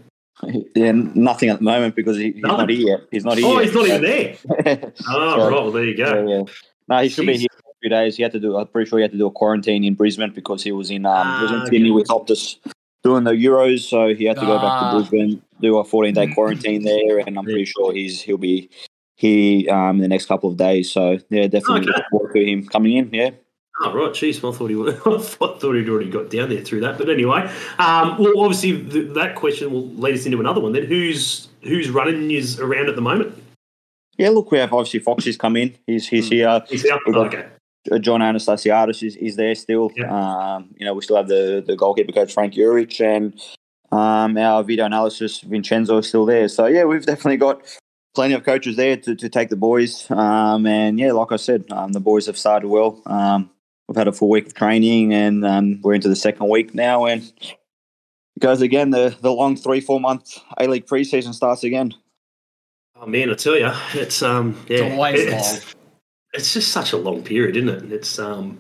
Yeah, 0.75 0.92
nothing 0.92 1.50
at 1.50 1.60
the 1.60 1.63
moment 1.63 1.95
because 1.95 2.18
he, 2.18 2.31
he's 2.31 2.42
not 2.42 2.69
here 2.69 2.88
yet. 2.88 3.01
He's 3.12 3.25
not 3.25 3.38
here. 3.38 3.48
Oh, 3.48 3.60
he's 3.60 3.74
not 3.74 3.88
even 3.88 4.01
there. 4.01 4.38
oh, 4.48 4.92
so, 4.95 5.38
right. 5.38 5.51
Well, 5.51 5.72
there 5.72 5.84
you 5.84 5.98
go. 5.98 6.28
Yeah, 6.28 6.38
yeah. 6.38 6.44
No, 6.88 7.04
he 7.04 7.10
should 7.10 7.25
Jeez. 7.25 7.28
be 7.28 7.38
here 7.38 7.48
for 7.51 7.69
a 7.69 7.75
few 7.81 7.90
days. 7.90 8.18
He 8.18 8.24
had 8.24 8.31
to 8.31 8.40
do. 8.40 8.57
I'm 8.57 8.68
pretty 8.68 8.90
sure 8.90 9.00
he 9.00 9.04
had 9.04 9.12
to 9.12 9.18
do 9.18 9.28
a 9.28 9.31
quarantine 9.31 9.84
in 9.84 9.95
Brisbane 9.95 10.31
because 10.34 10.63
he 10.63 10.72
was 10.72 10.90
in. 10.90 11.06
Um, 11.06 11.38
he 11.38 11.44
was 11.44 11.51
in 11.51 11.57
ah, 11.60 11.66
Sydney 11.66 11.92
with 11.92 12.07
Optus 12.07 12.57
doing 13.04 13.24
the 13.24 13.31
Euros, 13.31 13.81
so 13.81 14.13
he 14.13 14.25
had 14.25 14.38
to 14.38 14.45
go 14.45 14.56
back 14.56 14.80
to 14.80 14.86
ah. 14.86 14.98
Brisbane, 14.98 15.42
do 15.62 15.78
a 15.78 15.84
14 15.84 16.13
day 16.13 16.28
quarantine 16.34 16.84
there, 16.84 17.19
and 17.19 17.38
I'm 17.38 17.46
pretty 17.46 17.66
sure 17.66 17.94
he's 17.94 18.22
he'll 18.22 18.38
be 18.38 18.69
here 19.16 19.72
um, 19.74 19.98
in 19.98 20.01
the 20.01 20.07
next 20.07 20.25
couple 20.25 20.50
of 20.50 20.57
days. 20.57 20.92
So 20.92 21.19
yeah, 21.30 21.48
definitely 21.48 21.81
okay. 21.81 21.88
look 21.88 22.06
forward 22.12 22.34
to 22.34 22.46
him 22.46 22.68
coming 22.68 22.98
in. 22.98 23.10
Yeah. 23.13 23.31
Oh 23.81 23.94
right, 23.94 24.12
jeez, 24.12 24.38
I 24.38 24.56
thought 24.56 24.70
he 24.70 24.75
would, 24.75 24.96
I 25.06 25.18
thought 25.18 25.62
he'd 25.62 25.90
already 25.90 26.10
got 26.10 26.30
down 26.30 26.50
there 26.50 26.62
through 26.62 26.81
that. 26.81 26.98
But 26.98 27.10
anyway, 27.10 27.50
um, 27.80 28.18
well, 28.20 28.40
obviously 28.40 28.74
that 29.14 29.36
question 29.36 29.72
will 29.72 29.88
lead 29.90 30.16
us 30.16 30.25
into 30.25 30.40
another 30.40 30.62
one. 30.62 30.74
Then 30.74 30.86
who's 30.86 31.48
who's 31.64 31.90
running 31.90 32.31
is 32.31 32.60
around 32.60 32.90
at 32.90 32.96
the 32.96 33.02
moment? 33.02 33.42
Yeah, 34.18 34.30
look, 34.30 34.52
we 34.52 34.60
have 34.60 34.72
obviously 34.72 35.00
Foxy's 35.00 35.38
come 35.38 35.58
in. 35.58 35.75
He's 35.88 36.08
he's 36.08 36.28
hmm. 36.28 36.36
here. 36.36 36.64
He's 36.70 36.84
here. 36.84 36.98
okay. 37.08 37.48
John 38.00 38.22
Anastasiadis 38.22 39.04
is, 39.04 39.16
is 39.18 39.36
there 39.36 39.56
still. 39.56 39.92
Yeah. 39.96 40.56
Um, 40.56 40.74
you 40.78 40.86
know, 40.86 40.94
we 40.94 41.02
still 41.02 41.18
have 41.18 41.28
the, 41.28 41.62
the 41.66 41.75
goalkeeper 41.75 42.14
coach 42.14 42.34
Frank 42.34 42.54
Juric 42.54 43.02
and 43.02 43.38
um, 43.92 44.38
our 44.38 44.64
video 44.64 44.86
analysis 44.86 45.42
Vincenzo 45.42 45.98
is 45.98 46.08
still 46.08 46.25
there. 46.25 46.48
So 46.48 46.68
yeah, 46.68 46.86
we've 46.86 47.06
definitely 47.06 47.38
got 47.38 47.62
plenty 48.16 48.34
of 48.36 48.44
coaches 48.44 48.75
there 48.75 48.98
to, 48.98 49.16
to 49.16 49.30
take 49.30 49.50
the 49.50 49.56
boys. 49.56 50.10
Um, 50.10 50.66
and 50.66 51.00
yeah, 51.00 51.12
like 51.12 51.31
I 51.31 51.36
said, 51.36 51.66
um, 51.72 51.92
the 51.92 52.00
boys 52.00 52.25
have 52.28 52.38
started 52.38 52.68
well. 52.68 53.02
Um, 53.06 53.50
we've 53.94 54.00
had 54.00 54.07
a 54.07 54.12
full 54.12 54.30
week 54.30 54.48
of 54.48 54.56
training, 54.56 55.13
and 55.13 55.45
um, 55.45 55.80
we're 55.84 55.94
into 55.94 56.10
the 56.10 56.16
second 56.16 56.50
week 56.50 56.74
now, 56.74 57.06
and 57.06 57.22
it 57.42 58.40
goes 58.40 58.62
again. 58.62 58.90
The 58.90 59.16
the 59.22 59.31
long 59.31 59.56
three 59.56 59.81
four 59.81 60.00
month 60.00 60.40
A 60.57 60.68
League 60.68 60.88
preseason 60.88 61.34
starts 61.34 61.63
again. 61.63 61.94
Oh 63.00 63.06
man, 63.06 63.30
I 63.30 63.36
tell 63.36 63.56
you, 63.56 63.72
it's 63.94 64.24
um 64.24 64.60
yeah, 64.68 64.86
it's, 65.10 65.57
it's, 65.62 65.75
it's, 66.34 66.54
just 66.54 66.72
such 66.72 66.92
a 66.94 66.98
long 66.98 67.22
period, 67.22 67.56
isn't 67.56 67.69
it? 67.69 67.92
It's 67.92 68.18
um. 68.18 68.57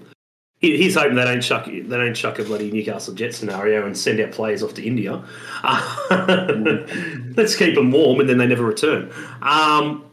He's 0.59 0.95
hoping 0.95 1.15
they 1.15 1.25
don't 1.25 1.41
chuck 1.41 1.65
they 1.65 1.81
don't 1.81 2.13
chuck 2.13 2.39
a 2.39 2.43
bloody 2.45 2.71
Newcastle 2.71 3.13
Jet 3.13 3.33
scenario 3.33 3.85
and 3.85 3.97
send 3.97 4.21
our 4.21 4.27
players 4.27 4.63
off 4.63 4.73
to 4.75 4.85
India. 4.85 5.21
Uh, 5.61 6.85
let's 7.35 7.57
keep 7.57 7.75
them 7.75 7.91
warm 7.91 8.21
and 8.21 8.29
then 8.29 8.37
they 8.37 8.47
never 8.47 8.63
return. 8.63 9.11
Um, 9.41 10.05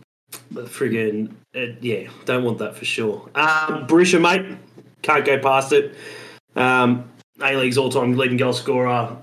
but 0.50 0.66
friggin' 0.66 1.32
uh, 1.54 1.66
yeah, 1.80 2.08
don't 2.24 2.44
want 2.44 2.58
that 2.58 2.76
for 2.76 2.84
sure. 2.84 3.28
Um, 3.34 3.86
Berisha, 3.86 4.20
mate, 4.20 4.56
can't 5.02 5.24
go 5.24 5.38
past 5.38 5.72
it. 5.72 5.94
Um, 6.56 7.10
A 7.42 7.56
League's 7.56 7.78
all 7.78 7.90
time 7.90 8.16
leading 8.16 8.36
goal 8.36 8.52
scorer, 8.52 9.16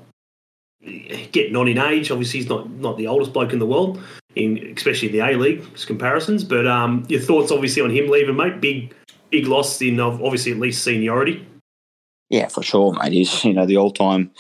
getting 1.31 1.55
on 1.55 1.67
in 1.67 1.77
age. 1.77 2.11
Obviously, 2.11 2.39
he's 2.39 2.49
not 2.49 2.69
not 2.69 2.97
the 2.97 3.07
oldest 3.07 3.33
bloke 3.33 3.53
in 3.53 3.59
the 3.59 3.65
world, 3.65 4.01
in 4.35 4.73
especially 4.75 5.09
in 5.09 5.13
the 5.13 5.19
A 5.21 5.37
League 5.37 5.63
comparisons. 5.85 6.43
But 6.43 6.67
um, 6.67 7.05
your 7.09 7.21
thoughts, 7.21 7.51
obviously, 7.51 7.81
on 7.81 7.89
him 7.89 8.09
leaving, 8.09 8.35
mate? 8.35 8.61
Big 8.61 8.93
big 9.29 9.47
loss 9.47 9.81
in 9.81 9.99
obviously 9.99 10.51
at 10.51 10.59
least 10.59 10.83
seniority. 10.83 11.45
Yeah, 12.29 12.47
for 12.47 12.63
sure, 12.63 12.93
mate. 12.93 13.13
He's 13.13 13.43
you 13.43 13.53
know 13.53 13.65
the 13.65 13.77
all 13.77 13.91
time 13.91 14.31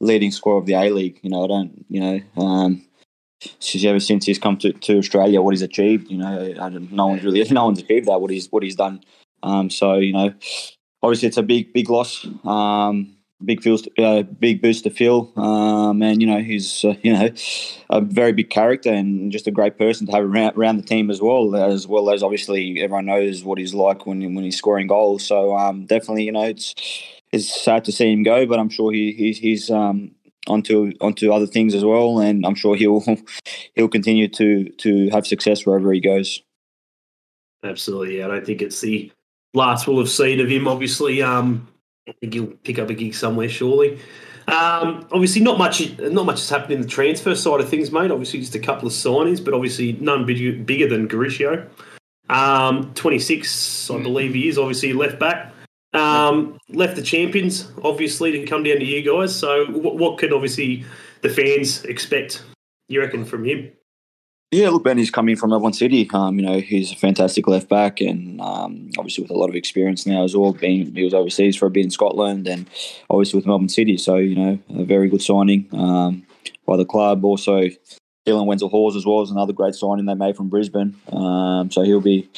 leading 0.00 0.30
scorer 0.30 0.58
of 0.58 0.66
the 0.66 0.74
A 0.74 0.90
League. 0.90 1.20
You 1.22 1.30
know, 1.30 1.44
I 1.44 1.46
don't 1.46 1.84
you 1.88 2.00
know. 2.00 2.20
Um, 2.42 2.82
since 3.60 3.84
ever 3.84 4.00
since 4.00 4.24
he's 4.24 4.38
come 4.38 4.56
to, 4.58 4.72
to 4.72 4.98
Australia, 4.98 5.42
what 5.42 5.52
he's 5.52 5.62
achieved, 5.62 6.10
you 6.10 6.16
know, 6.16 6.70
no 6.90 7.06
one's 7.06 7.22
really 7.22 7.44
no 7.50 7.66
one's 7.66 7.80
achieved 7.80 8.06
that. 8.06 8.20
What 8.20 8.30
he's 8.30 8.50
what 8.50 8.62
he's 8.62 8.76
done. 8.76 9.00
Um, 9.42 9.70
so 9.70 9.94
you 9.94 10.12
know, 10.12 10.34
obviously 11.06 11.28
it's 11.28 11.36
a 11.36 11.42
big 11.42 11.72
big 11.72 11.88
loss. 11.88 12.26
Um, 12.44 13.16
big 13.44 13.62
feels 13.62 13.86
uh, 13.98 14.22
big 14.22 14.60
boost 14.60 14.84
to 14.84 14.90
Phil. 14.90 15.32
Um, 15.36 16.02
and 16.02 16.20
you 16.20 16.26
know 16.26 16.40
he's 16.40 16.84
uh, 16.84 16.94
you 17.02 17.12
know 17.12 17.30
a 17.90 18.00
very 18.00 18.32
big 18.32 18.50
character 18.50 18.92
and 18.92 19.30
just 19.30 19.46
a 19.46 19.52
great 19.52 19.78
person 19.78 20.06
to 20.06 20.12
have 20.12 20.24
around, 20.24 20.56
around 20.56 20.76
the 20.78 20.82
team 20.82 21.10
as 21.10 21.20
well. 21.20 21.54
As 21.54 21.86
well 21.86 22.10
as 22.10 22.22
obviously 22.22 22.80
everyone 22.82 23.06
knows 23.06 23.44
what 23.44 23.58
he's 23.58 23.74
like 23.74 24.06
when 24.06 24.20
when 24.34 24.44
he's 24.44 24.58
scoring 24.58 24.88
goals. 24.88 25.24
So 25.24 25.56
um, 25.56 25.86
definitely 25.86 26.24
you 26.24 26.32
know 26.32 26.44
it's 26.44 26.74
it's 27.32 27.48
sad 27.64 27.84
to 27.84 27.92
see 27.92 28.12
him 28.12 28.22
go, 28.22 28.46
but 28.46 28.58
I'm 28.58 28.70
sure 28.70 28.92
he, 28.92 29.12
he's 29.12 29.38
he's 29.38 29.70
um, 29.70 30.12
onto 30.48 30.92
onto 31.00 31.32
other 31.32 31.46
things 31.46 31.74
as 31.74 31.84
well, 31.84 32.18
and 32.18 32.44
I'm 32.44 32.54
sure 32.54 32.76
he'll 32.76 33.04
he'll 33.74 33.88
continue 33.88 34.28
to 34.28 34.68
to 34.68 35.08
have 35.10 35.26
success 35.26 35.64
wherever 35.64 35.92
he 35.92 36.00
goes. 36.00 36.42
Absolutely, 37.62 38.18
yeah. 38.18 38.26
I 38.26 38.28
don't 38.28 38.46
think 38.46 38.62
it's 38.62 38.80
the 38.80 39.10
last 39.56 39.88
we'll 39.88 39.98
have 39.98 40.10
seen 40.10 40.38
of 40.40 40.48
him. 40.48 40.68
Obviously, 40.68 41.22
um, 41.22 41.66
I 42.08 42.12
think 42.12 42.34
he'll 42.34 42.46
pick 42.46 42.78
up 42.78 42.90
a 42.90 42.94
gig 42.94 43.14
somewhere 43.14 43.48
surely. 43.48 43.98
Um, 44.48 45.08
obviously, 45.10 45.42
not 45.42 45.58
much. 45.58 45.98
Not 45.98 46.26
much 46.26 46.38
has 46.40 46.50
happened 46.50 46.72
in 46.72 46.80
the 46.82 46.88
transfer 46.88 47.34
side 47.34 47.60
of 47.60 47.68
things, 47.68 47.90
mate. 47.90 48.10
Obviously, 48.10 48.40
just 48.40 48.54
a 48.54 48.60
couple 48.60 48.86
of 48.86 48.92
signings, 48.92 49.44
but 49.44 49.54
obviously 49.54 49.94
none 49.94 50.24
bigger, 50.24 50.52
bigger 50.62 50.88
than 50.88 51.08
Garuccio. 51.08 51.68
Um, 52.28 52.92
26, 52.94 53.90
I 53.90 54.02
believe 54.02 54.34
he 54.34 54.48
is. 54.48 54.58
Obviously, 54.58 54.92
left 54.92 55.18
back. 55.18 55.52
Um, 55.92 56.58
left 56.68 56.96
the 56.96 57.02
champions, 57.02 57.70
obviously, 57.82 58.32
to 58.32 58.46
come 58.46 58.62
down 58.62 58.76
to 58.76 58.84
you 58.84 59.02
guys. 59.02 59.34
So, 59.34 59.66
what, 59.66 59.96
what 59.96 60.18
can 60.18 60.32
obviously 60.32 60.84
the 61.22 61.28
fans 61.28 61.84
expect? 61.84 62.44
You 62.88 63.00
reckon 63.00 63.24
from 63.24 63.44
him? 63.44 63.72
Yeah, 64.52 64.68
look, 64.68 64.84
Benny's 64.84 65.10
coming 65.10 65.34
from 65.34 65.50
Melbourne 65.50 65.72
City. 65.72 66.08
Um, 66.14 66.38
you 66.38 66.46
know, 66.46 66.60
he's 66.60 66.92
a 66.92 66.96
fantastic 66.96 67.48
left 67.48 67.68
back, 67.68 68.00
and 68.00 68.40
um, 68.40 68.90
obviously 68.96 69.22
with 69.22 69.32
a 69.32 69.36
lot 69.36 69.48
of 69.48 69.56
experience 69.56 70.06
now 70.06 70.22
as 70.22 70.36
well. 70.36 70.52
Being 70.52 70.94
he 70.94 71.02
was 71.02 71.14
overseas 71.14 71.56
for 71.56 71.66
a 71.66 71.70
bit 71.70 71.84
in 71.84 71.90
Scotland, 71.90 72.46
and 72.46 72.70
obviously 73.10 73.38
with 73.38 73.46
Melbourne 73.46 73.68
City. 73.68 73.98
So 73.98 74.16
you 74.16 74.36
know, 74.36 74.58
a 74.70 74.84
very 74.84 75.08
good 75.08 75.20
signing 75.20 75.68
um, 75.72 76.24
by 76.64 76.76
the 76.76 76.84
club. 76.84 77.24
Also, 77.24 77.68
Dylan 78.24 78.46
Wenzel 78.46 78.68
Halls 78.68 78.94
as 78.94 79.04
well 79.04 79.22
is 79.22 79.32
another 79.32 79.52
great 79.52 79.74
signing 79.74 80.06
they 80.06 80.14
made 80.14 80.36
from 80.36 80.48
Brisbane. 80.48 80.94
Um, 81.10 81.72
so 81.72 81.82
he'll 81.82 82.00
be 82.00 82.30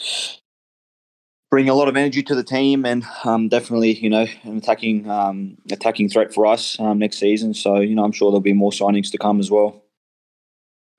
bringing 1.50 1.70
a 1.70 1.74
lot 1.74 1.88
of 1.88 1.96
energy 1.96 2.22
to 2.22 2.34
the 2.34 2.42
team, 2.42 2.86
and 2.86 3.04
um, 3.24 3.50
definitely 3.50 3.92
you 3.92 4.08
know 4.08 4.26
an 4.44 4.56
attacking 4.56 5.10
um, 5.10 5.58
attacking 5.70 6.08
threat 6.08 6.32
for 6.32 6.46
us 6.46 6.78
next 6.80 7.18
season. 7.18 7.52
So 7.52 7.80
you 7.80 7.94
know, 7.94 8.04
I'm 8.04 8.12
sure 8.12 8.30
there'll 8.30 8.40
be 8.40 8.54
more 8.54 8.70
signings 8.70 9.10
to 9.10 9.18
come 9.18 9.40
as 9.40 9.50
well. 9.50 9.82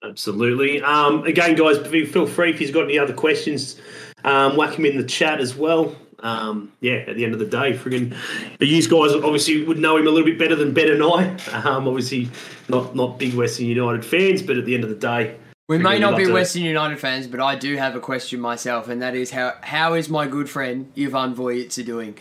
Absolutely. 0.03 0.81
Um, 0.81 1.23
again, 1.25 1.55
guys, 1.55 1.77
feel 1.87 2.25
free 2.25 2.51
if 2.51 2.61
you've 2.61 2.73
got 2.73 2.85
any 2.85 2.97
other 2.97 3.13
questions, 3.13 3.79
um, 4.23 4.55
whack 4.55 4.75
them 4.75 4.85
in 4.85 4.97
the 4.97 5.03
chat 5.03 5.39
as 5.39 5.55
well. 5.55 5.95
Um, 6.19 6.71
yeah, 6.81 7.03
at 7.07 7.15
the 7.15 7.23
end 7.23 7.33
of 7.33 7.39
the 7.39 7.45
day, 7.45 7.73
friggin' 7.73 8.13
you 8.59 8.81
guys 8.81 9.13
obviously 9.13 9.63
would 9.63 9.79
know 9.79 9.97
him 9.97 10.07
a 10.07 10.09
little 10.09 10.25
bit 10.25 10.37
better 10.37 10.55
than 10.55 10.73
Ben 10.73 10.89
and 10.89 11.01
I. 11.03 11.29
Um, 11.53 11.87
obviously, 11.87 12.29
not 12.67 12.95
not 12.95 13.19
big 13.19 13.33
Western 13.33 13.67
United 13.67 14.03
fans, 14.05 14.41
but 14.41 14.57
at 14.57 14.65
the 14.65 14.75
end 14.75 14.83
of 14.83 14.89
the 14.89 14.95
day, 14.97 15.37
we 15.69 15.77
may 15.77 15.99
not 15.99 16.17
be 16.17 16.25
to- 16.25 16.33
Western 16.33 16.63
United 16.63 16.99
fans, 16.99 17.27
but 17.27 17.39
I 17.39 17.55
do 17.55 17.77
have 17.77 17.95
a 17.95 17.99
question 18.01 18.39
myself, 18.41 18.89
and 18.89 19.01
that 19.01 19.15
is 19.15 19.31
how 19.31 19.53
how 19.61 19.93
is 19.93 20.09
my 20.09 20.27
good 20.27 20.49
friend 20.49 20.91
Ivan 20.97 21.35
Vujica 21.35 21.85
doing? 21.85 22.17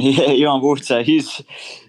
Yeah, 0.10 0.30
you're. 0.30 0.76
So 0.78 1.02
he's 1.02 1.42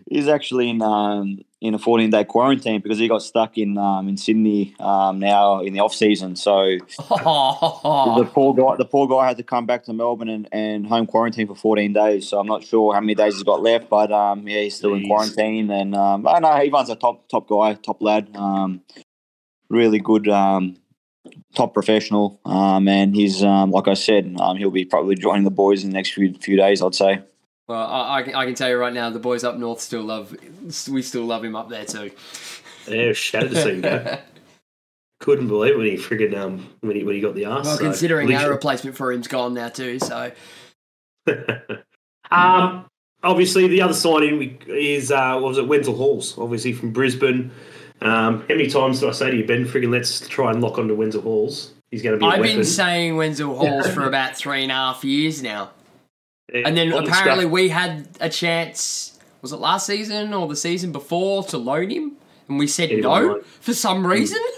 he's 0.09 0.27
actually 0.27 0.69
in 0.69 0.81
um, 0.81 1.39
in 1.61 1.73
a 1.73 1.79
14 1.79 2.09
day 2.09 2.25
quarantine 2.25 2.81
because 2.81 2.99
he 2.99 3.07
got 3.07 3.21
stuck 3.21 3.57
in 3.57 3.77
um, 3.77 4.09
in 4.09 4.17
Sydney 4.17 4.75
um, 4.79 5.19
now 5.19 5.61
in 5.61 5.73
the 5.73 5.79
off 5.79 5.93
season. 5.93 6.35
So 6.35 6.77
the 6.97 8.29
poor 8.33 8.53
guy 8.53 8.75
the 8.75 8.87
poor 8.89 9.07
guy 9.07 9.27
had 9.27 9.37
to 9.37 9.43
come 9.43 9.65
back 9.65 9.85
to 9.85 9.93
Melbourne 9.93 10.27
and, 10.27 10.49
and 10.51 10.85
home 10.85 11.05
quarantine 11.05 11.47
for 11.47 11.55
14 11.55 11.93
days. 11.93 12.27
So 12.27 12.39
I'm 12.39 12.47
not 12.47 12.63
sure 12.63 12.93
how 12.93 12.99
many 12.99 13.15
days 13.15 13.35
he's 13.35 13.43
got 13.43 13.61
left, 13.61 13.89
but 13.89 14.11
um, 14.11 14.47
yeah, 14.47 14.61
he's 14.61 14.75
still 14.75 14.93
in 14.93 15.07
quarantine. 15.07 15.71
And 15.71 15.95
um, 15.95 16.27
I 16.27 16.39
know 16.39 16.51
Ivan's 16.51 16.89
a 16.89 16.95
top 16.95 17.29
top 17.29 17.47
guy, 17.47 17.75
top 17.75 18.01
lad, 18.01 18.35
um, 18.35 18.81
really 19.69 19.99
good. 19.99 20.27
Um, 20.27 20.77
Top 21.53 21.73
professional, 21.73 22.41
um, 22.45 22.87
and 22.87 23.15
he's 23.15 23.43
um, 23.43 23.69
like 23.69 23.87
I 23.87 23.93
said, 23.93 24.35
um, 24.39 24.57
he'll 24.57 24.71
be 24.71 24.85
probably 24.85 25.15
joining 25.15 25.43
the 25.43 25.51
boys 25.51 25.83
in 25.83 25.91
the 25.91 25.93
next 25.93 26.13
few 26.13 26.33
few 26.33 26.57
days. 26.57 26.81
I'd 26.81 26.95
say. 26.95 27.21
Well, 27.71 27.87
I, 27.87 28.17
I, 28.17 28.23
can, 28.23 28.35
I 28.35 28.45
can 28.45 28.53
tell 28.53 28.67
you 28.67 28.75
right 28.75 28.91
now, 28.91 29.09
the 29.11 29.19
boys 29.19 29.45
up 29.45 29.55
north 29.55 29.79
still 29.79 30.01
love. 30.01 30.35
We 30.89 31.01
still 31.01 31.23
love 31.23 31.45
him 31.45 31.55
up 31.55 31.69
there 31.69 31.85
too. 31.85 32.11
Yeah, 32.85 33.13
shattered 33.13 33.51
to 33.51 33.63
see. 33.63 34.21
Couldn't 35.21 35.47
believe 35.47 35.77
when 35.77 35.85
he 35.85 35.95
friggin' 35.95 36.35
um 36.35 36.67
when 36.81 36.97
he 36.97 37.05
when 37.05 37.15
he 37.15 37.21
got 37.21 37.33
the 37.33 37.45
arse. 37.45 37.65
Well, 37.65 37.77
so- 37.77 37.83
considering 37.83 38.27
Literally- 38.27 38.45
our 38.45 38.51
replacement 38.51 38.97
for 38.97 39.13
him's 39.13 39.29
gone 39.29 39.53
now 39.53 39.69
too, 39.69 39.99
so 39.99 40.33
um, 42.31 42.85
obviously, 43.23 43.67
the 43.67 43.81
other 43.81 43.93
signing 43.93 44.61
is 44.67 45.09
uh, 45.09 45.39
what 45.39 45.49
was 45.49 45.57
it 45.57 45.67
Wenzel 45.67 45.95
Halls, 45.95 46.37
obviously 46.37 46.73
from 46.73 46.91
Brisbane. 46.91 47.51
Um, 48.01 48.41
how 48.41 48.55
many 48.55 48.67
times 48.67 48.99
do 48.99 49.07
I 49.07 49.13
say 49.13 49.31
to 49.31 49.37
you, 49.37 49.45
Ben? 49.45 49.65
Friggin' 49.65 49.91
let's 49.91 50.27
try 50.27 50.51
and 50.51 50.59
lock 50.59 50.77
onto 50.77 50.95
Wenzel 50.95 51.21
Halls. 51.21 51.71
He's 51.89 52.01
going 52.01 52.19
to 52.19 52.25
be. 52.25 52.29
I've 52.29 52.41
been 52.41 52.65
saying 52.65 53.15
Wenzel 53.15 53.55
Halls 53.55 53.87
for 53.93 54.07
about 54.07 54.35
three 54.35 54.63
and 54.63 54.71
a 54.73 54.75
half 54.75 55.05
years 55.05 55.41
now, 55.41 55.69
Yeah, 56.51 56.63
and 56.65 56.75
then 56.77 56.91
apparently 56.93 57.45
we 57.45 57.69
had 57.69 58.07
a 58.19 58.29
chance. 58.29 59.19
Was 59.41 59.51
it 59.51 59.57
last 59.57 59.85
season 59.87 60.33
or 60.33 60.47
the 60.47 60.55
season 60.55 60.91
before 60.91 61.43
to 61.45 61.57
loan 61.57 61.89
him, 61.89 62.11
and 62.47 62.59
we 62.59 62.67
said 62.67 62.91
Yeah, 62.91 62.99
no 63.01 63.41
for 63.59 63.73
some 63.73 64.05
reason? 64.05 64.39
Yeah, 64.41 64.57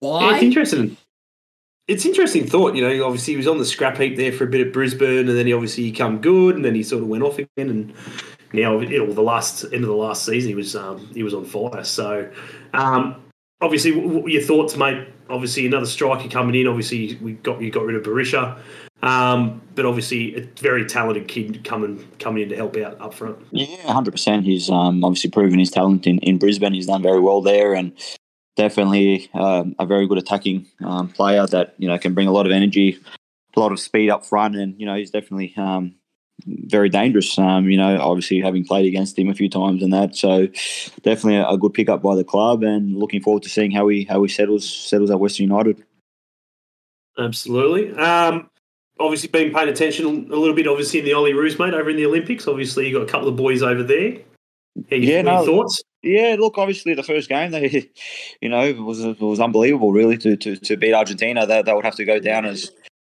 Why? 0.00 0.34
it's 0.34 0.42
interesting. 0.42 0.96
It's 1.88 2.06
interesting 2.06 2.46
thought, 2.46 2.74
you 2.76 2.82
know. 2.82 3.04
Obviously, 3.04 3.32
he 3.32 3.36
was 3.36 3.48
on 3.48 3.58
the 3.58 3.64
scrap 3.64 3.98
heap 3.98 4.16
there 4.16 4.32
for 4.32 4.44
a 4.44 4.46
bit 4.46 4.64
at 4.66 4.72
Brisbane, 4.72 5.28
and 5.28 5.36
then 5.36 5.46
he 5.46 5.52
obviously 5.52 5.82
he 5.84 5.92
come 5.92 6.18
good, 6.20 6.54
and 6.54 6.64
then 6.64 6.74
he 6.74 6.82
sort 6.84 7.02
of 7.02 7.08
went 7.08 7.24
off 7.24 7.38
again, 7.38 7.48
and 7.68 7.92
now 8.52 8.78
you 8.78 8.98
know, 9.04 9.12
the 9.12 9.22
last 9.22 9.64
end 9.64 9.82
of 9.82 9.88
the 9.88 9.94
last 9.96 10.24
season 10.24 10.50
he 10.50 10.54
was 10.54 10.76
um, 10.76 11.04
he 11.12 11.22
was 11.24 11.34
on 11.34 11.44
fire. 11.44 11.82
So, 11.82 12.30
um, 12.74 13.16
obviously, 13.60 13.90
w- 13.90 14.08
w- 14.14 14.32
your 14.32 14.42
thoughts, 14.42 14.76
mate? 14.76 15.08
Obviously, 15.28 15.66
another 15.66 15.86
striker 15.86 16.28
coming 16.28 16.54
in. 16.54 16.68
Obviously, 16.68 17.16
we 17.20 17.32
got 17.32 17.60
you 17.60 17.70
got 17.72 17.84
rid 17.84 17.96
of 17.96 18.04
Berisha, 18.04 18.56
um, 19.02 19.62
but 19.74 19.86
obviously 19.86 20.34
a 20.36 20.42
very 20.60 20.84
talented 20.84 21.26
kid 21.26 21.64
coming 21.64 22.06
coming 22.18 22.42
in 22.42 22.48
to 22.50 22.56
help 22.56 22.76
out 22.76 23.00
up 23.00 23.14
front. 23.14 23.38
Yeah, 23.50 23.92
hundred 23.92 24.12
percent. 24.12 24.44
He's 24.44 24.68
um, 24.68 25.02
obviously 25.04 25.30
proven 25.30 25.58
his 25.58 25.70
talent 25.70 26.06
in, 26.06 26.18
in 26.18 26.38
Brisbane. 26.38 26.74
He's 26.74 26.86
done 26.86 27.02
very 27.02 27.20
well 27.20 27.40
there, 27.40 27.74
and 27.74 27.92
definitely 28.56 29.30
um, 29.32 29.74
a 29.78 29.86
very 29.86 30.06
good 30.06 30.18
attacking 30.18 30.66
um, 30.84 31.08
player 31.08 31.46
that 31.46 31.74
you 31.78 31.88
know 31.88 31.98
can 31.98 32.14
bring 32.14 32.28
a 32.28 32.32
lot 32.32 32.46
of 32.46 32.52
energy, 32.52 32.98
a 33.56 33.60
lot 33.60 33.72
of 33.72 33.80
speed 33.80 34.10
up 34.10 34.26
front, 34.26 34.54
and 34.54 34.78
you 34.78 34.84
know 34.84 34.94
he's 34.94 35.10
definitely 35.10 35.54
um, 35.56 35.94
very 36.44 36.90
dangerous. 36.90 37.38
Um, 37.38 37.70
you 37.70 37.78
know, 37.78 37.98
obviously 38.00 38.40
having 38.40 38.66
played 38.66 38.86
against 38.86 39.18
him 39.18 39.30
a 39.30 39.34
few 39.34 39.48
times 39.48 39.82
and 39.82 39.92
that, 39.94 40.14
so 40.14 40.46
definitely 41.02 41.36
a, 41.36 41.48
a 41.48 41.58
good 41.58 41.72
pickup 41.72 42.02
by 42.02 42.14
the 42.14 42.24
club, 42.24 42.62
and 42.62 42.98
looking 42.98 43.22
forward 43.22 43.42
to 43.44 43.48
seeing 43.48 43.70
how 43.70 43.88
he 43.88 44.04
how 44.04 44.22
he 44.22 44.28
settles 44.28 44.68
settles 44.68 45.10
at 45.10 45.20
Western 45.20 45.44
United. 45.44 45.82
Absolutely. 47.18 47.92
Um, 47.94 48.50
obviously, 49.00 49.28
been 49.28 49.52
paying 49.52 49.68
attention 49.68 50.06
a 50.06 50.36
little 50.36 50.54
bit, 50.54 50.66
obviously, 50.66 51.00
in 51.00 51.04
the 51.04 51.12
Olyroos, 51.12 51.58
mate, 51.58 51.74
over 51.74 51.90
in 51.90 51.96
the 51.96 52.06
Olympics. 52.06 52.46
Obviously, 52.46 52.88
you 52.88 52.98
got 52.98 53.08
a 53.08 53.10
couple 53.10 53.28
of 53.28 53.36
boys 53.36 53.62
over 53.62 53.82
there. 53.82 54.18
How 54.90 54.96
you, 54.96 55.12
Yeah, 55.12 55.22
no. 55.22 55.44
thoughts? 55.44 55.82
Yeah, 56.02 56.36
look, 56.38 56.56
obviously 56.56 56.94
the 56.94 57.02
first 57.02 57.28
game, 57.28 57.50
they, 57.50 57.90
you 58.40 58.48
know, 58.48 58.64
it 58.64 58.78
was 58.78 59.00
it 59.00 59.20
was 59.20 59.40
unbelievable, 59.40 59.92
really, 59.92 60.16
to 60.18 60.36
to, 60.36 60.56
to 60.56 60.76
beat 60.76 60.94
Argentina. 60.94 61.46
That 61.46 61.66
that 61.66 61.74
would 61.74 61.84
have 61.84 61.96
to 61.96 62.04
go 62.04 62.20
down 62.20 62.44
as 62.46 62.70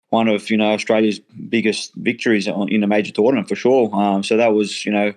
one 0.10 0.28
of 0.28 0.50
you 0.50 0.58
know 0.58 0.74
Australia's 0.74 1.20
biggest 1.50 1.94
victories 1.96 2.48
in 2.48 2.84
a 2.84 2.88
major 2.88 3.12
tournament 3.12 3.50
for 3.50 3.56
sure. 3.56 3.94
Um, 3.94 4.24
so 4.24 4.38
that 4.38 4.54
was 4.54 4.86
you 4.86 4.92
know 4.92 5.14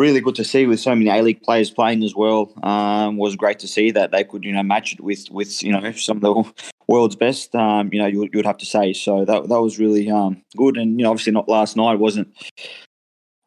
really 0.00 0.20
good 0.20 0.34
to 0.36 0.44
see 0.44 0.66
with 0.66 0.80
so 0.80 0.94
many 0.94 1.10
A 1.10 1.22
League 1.22 1.42
players 1.42 1.70
playing 1.70 2.02
as 2.02 2.14
well. 2.14 2.52
Um, 2.62 3.18
was 3.18 3.36
great 3.36 3.58
to 3.60 3.68
see 3.68 3.90
that 3.90 4.10
they 4.10 4.24
could 4.24 4.44
you 4.44 4.52
know 4.52 4.62
match 4.62 4.92
it 4.94 5.00
with 5.00 5.30
with 5.30 5.62
you 5.62 5.72
know 5.72 5.92
some 5.92 6.16
of 6.16 6.22
the 6.22 6.64
world's 6.88 7.16
best. 7.16 7.54
Um, 7.54 7.90
you 7.92 8.00
know, 8.00 8.06
you, 8.06 8.22
you 8.22 8.30
would 8.34 8.46
have 8.46 8.58
to 8.58 8.66
say. 8.66 8.92
So 8.92 9.24
that 9.24 9.48
that 9.48 9.60
was 9.60 9.78
really 9.78 10.10
um 10.10 10.42
good, 10.56 10.76
and 10.76 10.98
you 10.98 11.04
know, 11.04 11.10
obviously 11.10 11.32
not 11.32 11.48
last 11.48 11.76
night 11.76 11.98
wasn't 11.98 12.28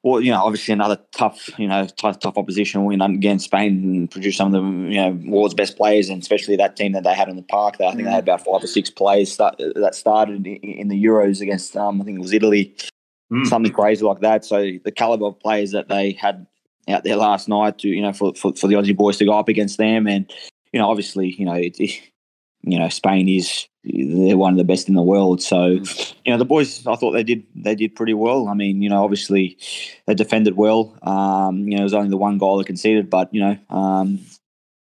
well, 0.03 0.19
you 0.19 0.31
know, 0.31 0.43
obviously 0.43 0.73
another 0.73 0.99
tough, 1.15 1.49
you 1.57 1.65
know, 1.65 1.87
tough, 1.97 2.19
tough 2.19 2.37
opposition. 2.37 2.83
Know, 2.83 3.05
against 3.05 3.45
Spain 3.45 3.71
and 3.83 4.11
produced 4.11 4.37
some 4.37 4.53
of 4.53 4.61
the, 4.61 4.93
you 4.93 5.01
know, 5.01 5.17
world's 5.25 5.53
best 5.53 5.77
players, 5.77 6.09
and 6.09 6.21
especially 6.21 6.57
that 6.57 6.75
team 6.75 6.91
that 6.91 7.05
they 7.05 7.13
had 7.13 7.29
in 7.29 7.37
the 7.37 7.41
park. 7.43 7.77
That 7.77 7.87
I 7.87 7.91
think 7.91 8.03
they 8.03 8.11
had 8.11 8.23
about 8.23 8.43
five 8.43 8.61
or 8.61 8.67
six 8.67 8.89
players 8.89 9.31
start, 9.31 9.55
that 9.57 9.95
started 9.95 10.45
in 10.45 10.89
the 10.89 11.01
Euros 11.01 11.39
against, 11.39 11.77
um, 11.77 12.01
I 12.01 12.03
think 12.03 12.17
it 12.17 12.21
was 12.21 12.33
Italy, 12.33 12.75
Mm. 13.31 13.47
something 13.47 13.71
crazy 13.71 14.03
like 14.05 14.19
that. 14.19 14.45
So 14.45 14.71
the 14.83 14.91
caliber 14.91 15.25
of 15.25 15.39
players 15.39 15.71
that 15.71 15.87
they 15.87 16.11
had 16.11 16.45
out 16.87 17.03
there 17.03 17.15
last 17.15 17.47
night 17.47 17.79
to, 17.79 17.87
you 17.87 18.01
know, 18.01 18.13
for 18.13 18.33
for, 18.35 18.53
for 18.55 18.67
the 18.67 18.75
Aussie 18.75 18.95
boys 18.95 19.17
to 19.17 19.25
go 19.25 19.33
up 19.37 19.47
against 19.49 19.77
them, 19.77 20.07
and 20.07 20.31
you 20.71 20.79
know, 20.79 20.89
obviously, 20.89 21.33
you 21.37 21.45
know, 21.45 21.53
it, 21.53 21.79
it- 21.79 22.01
you 22.65 22.79
know, 22.79 22.87
Spain 22.87 23.27
is 23.27 23.67
they're 23.83 24.37
one 24.37 24.53
of 24.53 24.57
the 24.57 24.63
best 24.63 24.87
in 24.87 24.95
the 24.95 25.01
world. 25.01 25.41
So, 25.41 25.65
you 26.23 26.31
know, 26.31 26.37
the 26.37 26.45
boys, 26.45 26.87
I 26.87 26.95
thought 26.95 27.11
they 27.11 27.23
did 27.23 27.43
they 27.55 27.75
did 27.75 27.93
pretty 27.93 28.13
well. 28.13 28.47
I 28.47 28.53
mean, 28.53 28.81
you 28.81 28.89
know, 28.89 29.03
obviously 29.03 29.57
they 30.07 30.13
defended 30.15 30.55
well. 30.55 30.97
Um, 31.03 31.67
you 31.67 31.75
know, 31.75 31.81
it 31.81 31.83
was 31.83 31.93
only 31.93 32.09
the 32.09 32.15
one 32.15 32.37
goal 32.37 32.57
they 32.57 32.63
conceded, 32.63 33.09
but 33.09 33.33
you 33.33 33.41
know, 33.41 33.57
um, 33.69 34.19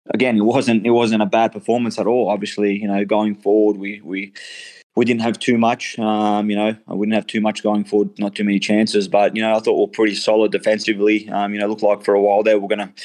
again, 0.09 0.37
it 0.37 0.41
wasn't 0.45 0.85
it 0.85 0.91
wasn't 0.91 1.21
a 1.21 1.27
bad 1.27 1.51
performance 1.51 1.99
at 1.99 2.07
all. 2.07 2.29
Obviously, 2.29 2.73
you 2.75 2.87
know, 2.87 3.05
going 3.05 3.35
forward, 3.35 3.77
we 3.77 4.01
we 4.03 4.33
we 4.97 5.05
didn't 5.05 5.21
have 5.21 5.37
too 5.37 5.59
much. 5.59 5.97
Um, 5.99 6.49
you 6.49 6.55
know, 6.55 6.75
we 6.87 7.05
didn't 7.05 7.13
have 7.13 7.27
too 7.27 7.39
much 7.39 7.61
going 7.61 7.83
forward, 7.83 8.17
not 8.17 8.33
too 8.33 8.43
many 8.43 8.57
chances. 8.57 9.07
But 9.07 9.35
you 9.35 9.43
know, 9.43 9.55
I 9.55 9.59
thought 9.59 9.75
we 9.75 9.81
we're 9.81 9.91
pretty 9.91 10.15
solid 10.15 10.51
defensively. 10.51 11.29
Um, 11.29 11.53
you 11.53 11.59
know, 11.59 11.67
looked 11.67 11.83
like 11.83 12.03
for 12.03 12.15
a 12.15 12.21
while 12.21 12.41
there 12.41 12.59
we're 12.59 12.67
going 12.67 12.79
to 12.79 13.03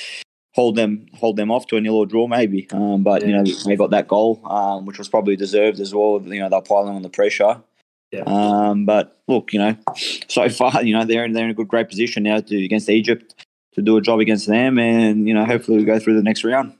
hold 0.54 0.76
them 0.76 1.06
hold 1.14 1.36
them 1.36 1.50
off 1.50 1.66
to 1.66 1.76
a 1.76 1.82
nil 1.82 1.96
or 1.96 2.06
draw 2.06 2.26
maybe. 2.26 2.66
Um, 2.72 3.02
but 3.02 3.26
you 3.26 3.34
know, 3.34 3.44
they 3.66 3.76
got 3.76 3.90
that 3.90 4.08
goal, 4.08 4.40
um, 4.46 4.86
which 4.86 4.96
was 4.96 5.10
probably 5.10 5.36
deserved 5.36 5.80
as 5.80 5.94
well. 5.94 6.18
You 6.24 6.40
know, 6.40 6.48
they're 6.48 6.62
piling 6.62 6.96
on 6.96 7.02
the 7.02 7.10
pressure. 7.10 7.60
Yeah. 8.10 8.22
Um, 8.26 8.86
but 8.86 9.20
look, 9.28 9.52
you 9.52 9.58
know, 9.58 9.76
so 10.28 10.48
far, 10.48 10.82
you 10.82 10.96
know, 10.96 11.04
they're 11.04 11.26
in, 11.26 11.32
they're 11.32 11.44
in 11.44 11.50
a 11.50 11.54
good, 11.54 11.68
great 11.68 11.90
position 11.90 12.22
now 12.22 12.40
to 12.40 12.64
against 12.64 12.88
Egypt 12.88 13.34
to 13.74 13.82
do 13.82 13.98
a 13.98 14.00
job 14.00 14.18
against 14.20 14.46
them, 14.46 14.78
and 14.78 15.28
you 15.28 15.34
know, 15.34 15.44
hopefully 15.44 15.76
we 15.76 15.84
go 15.84 15.98
through 15.98 16.16
the 16.16 16.22
next 16.22 16.42
round. 16.42 16.72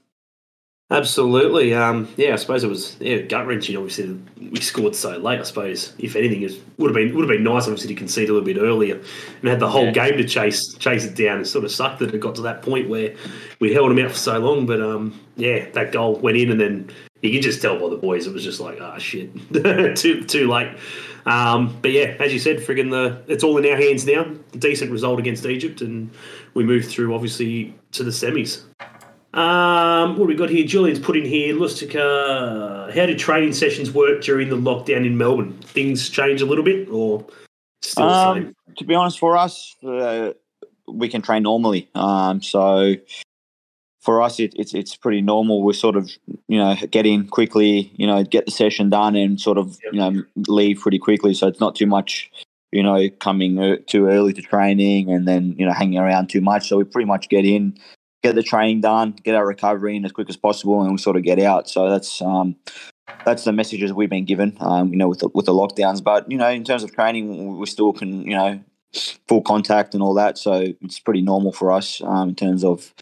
Absolutely. 0.93 1.73
Um, 1.73 2.07
yeah, 2.17 2.33
I 2.33 2.35
suppose 2.35 2.63
it 2.63 2.67
was 2.69 2.95
yeah, 2.99 3.17
gut 3.17 3.47
wrenching. 3.47 3.75
Obviously, 3.75 4.19
we 4.37 4.59
scored 4.59 4.95
so 4.95 5.17
late. 5.17 5.39
I 5.39 5.43
suppose 5.43 5.93
if 5.97 6.15
anything, 6.15 6.43
it 6.43 6.51
would 6.77 6.89
have 6.89 6.95
been 6.95 7.15
would 7.15 7.27
have 7.27 7.35
been 7.35 7.43
nice. 7.43 7.63
Obviously, 7.63 7.87
to 7.89 7.95
concede 7.95 8.29
a 8.29 8.33
little 8.33 8.45
bit 8.45 8.57
earlier 8.57 9.01
and 9.41 9.49
had 9.49 9.59
the 9.59 9.67
whole 9.67 9.85
Yeah. 9.85 9.91
game 9.91 10.17
to 10.17 10.23
chase 10.23 10.75
chase 10.75 11.03
it 11.03 11.15
down. 11.15 11.41
It 11.41 11.45
sort 11.45 11.65
of 11.65 11.71
sucked 11.71 11.99
that 11.99 12.13
it 12.13 12.19
got 12.19 12.35
to 12.35 12.43
that 12.43 12.61
point 12.61 12.89
where 12.89 13.15
we 13.59 13.73
held 13.73 13.89
them 13.89 14.05
out 14.05 14.11
for 14.11 14.17
so 14.17 14.37
long. 14.37 14.67
But 14.67 14.81
um, 14.81 15.19
yeah, 15.35 15.67
that 15.71 15.91
goal 15.91 16.15
went 16.17 16.37
in, 16.37 16.51
and 16.51 16.59
then 16.61 16.91
you 17.23 17.31
can 17.31 17.41
just 17.41 17.59
tell 17.59 17.79
by 17.79 17.89
the 17.89 17.97
boys 17.97 18.27
it 18.27 18.33
was 18.33 18.43
just 18.43 18.59
like 18.59 18.79
ah 18.79 18.99
shit, 18.99 19.31
too 19.97 20.23
too 20.25 20.47
late. 20.47 20.77
Um, 21.25 21.75
but 21.81 21.91
yeah, 21.91 22.15
as 22.19 22.33
you 22.33 22.39
said, 22.39 22.57
friggin' 22.57 22.91
the 22.91 23.19
it's 23.31 23.43
all 23.43 23.57
in 23.57 23.65
our 23.65 23.77
hands 23.77 24.05
now. 24.05 24.25
Decent 24.59 24.91
result 24.91 25.17
against 25.17 25.43
Egypt, 25.47 25.81
and 25.81 26.11
we 26.53 26.63
move 26.63 26.85
through 26.85 27.15
obviously 27.15 27.73
to 27.93 28.03
the 28.03 28.11
semis. 28.11 28.61
Um, 29.33 30.11
what 30.11 30.19
have 30.19 30.27
we 30.27 30.35
got 30.35 30.49
here? 30.49 30.65
Julian's 30.65 30.99
put 30.99 31.17
in 31.17 31.25
here. 31.25 31.55
Lustica, 31.55 32.93
how 32.93 33.05
did 33.07 33.17
training 33.17 33.53
sessions 33.53 33.91
work 33.91 34.21
during 34.21 34.49
the 34.49 34.55
lockdown 34.57 35.05
in 35.05 35.17
Melbourne? 35.17 35.53
Things 35.63 36.07
change 36.09 36.41
a 36.41 36.45
little 36.45 36.63
bit, 36.63 36.87
or 36.89 37.25
still 37.81 38.07
the 38.07 38.13
Um, 38.13 38.37
same? 38.43 38.55
to 38.77 38.83
be 38.85 38.93
honest, 38.93 39.17
for 39.17 39.35
us, 39.35 39.75
uh, 39.83 40.33
we 40.87 41.09
can 41.09 41.21
train 41.23 41.43
normally. 41.43 41.89
Um, 41.95 42.43
so 42.43 42.95
for 44.01 44.21
us, 44.21 44.39
it, 44.39 44.53
it's 44.55 44.75
it's 44.75 44.95
pretty 44.95 45.21
normal. 45.21 45.63
We're 45.63 45.73
sort 45.73 45.95
of 45.95 46.11
you 46.47 46.57
know 46.59 46.75
get 46.91 47.07
in 47.07 47.27
quickly, 47.27 47.91
you 47.95 48.05
know, 48.05 48.23
get 48.23 48.45
the 48.45 48.51
session 48.51 48.91
done, 48.91 49.15
and 49.15 49.41
sort 49.41 49.57
of 49.57 49.79
Yep. 49.83 49.93
you 49.93 49.99
know 49.99 50.23
leave 50.47 50.79
pretty 50.81 50.99
quickly. 50.99 51.33
So 51.33 51.47
it's 51.47 51.59
not 51.59 51.73
too 51.75 51.87
much, 51.87 52.29
you 52.71 52.83
know, 52.83 53.09
coming 53.19 53.57
uh, 53.57 53.77
too 53.87 54.05
early 54.05 54.33
to 54.33 54.43
training 54.43 55.09
and 55.09 55.27
then 55.27 55.55
you 55.57 55.65
know 55.65 55.71
hanging 55.73 55.97
around 55.97 56.27
too 56.29 56.41
much. 56.41 56.67
So 56.67 56.77
we 56.77 56.83
pretty 56.83 57.07
much 57.07 57.29
get 57.29 57.45
in, 57.45 57.75
get 58.23 58.35
the 58.35 58.43
training 58.43 58.81
done, 58.81 59.11
get 59.23 59.35
our 59.35 59.45
recovery 59.45 59.95
in 59.95 60.05
as 60.05 60.11
quick 60.11 60.29
as 60.29 60.37
possible, 60.37 60.81
and 60.81 60.91
we 60.91 60.97
sort 60.97 61.17
of 61.17 61.23
get 61.23 61.39
out. 61.39 61.69
So 61.69 61.89
that's 61.89 62.21
um, 62.21 62.55
that's 63.25 63.43
the 63.43 63.51
messages 63.51 63.93
we've 63.93 64.09
been 64.09 64.25
given, 64.25 64.57
um, 64.59 64.89
you 64.89 64.97
know, 64.97 65.09
with 65.09 65.19
the, 65.19 65.27
with 65.33 65.45
the 65.45 65.53
lockdowns. 65.53 66.03
But 66.03 66.31
you 66.31 66.37
know, 66.37 66.49
in 66.49 66.63
terms 66.63 66.83
of 66.83 66.93
training, 66.93 67.57
we 67.57 67.65
still 67.65 67.93
can, 67.93 68.23
you 68.23 68.35
know, 68.35 68.63
full 69.27 69.41
contact 69.41 69.93
and 69.93 70.01
all 70.01 70.13
that. 70.15 70.37
So 70.37 70.73
it's 70.81 70.99
pretty 70.99 71.21
normal 71.21 71.51
for 71.51 71.71
us 71.71 72.01
um, 72.03 72.29
in 72.29 72.35
terms 72.35 72.63
of 72.63 72.93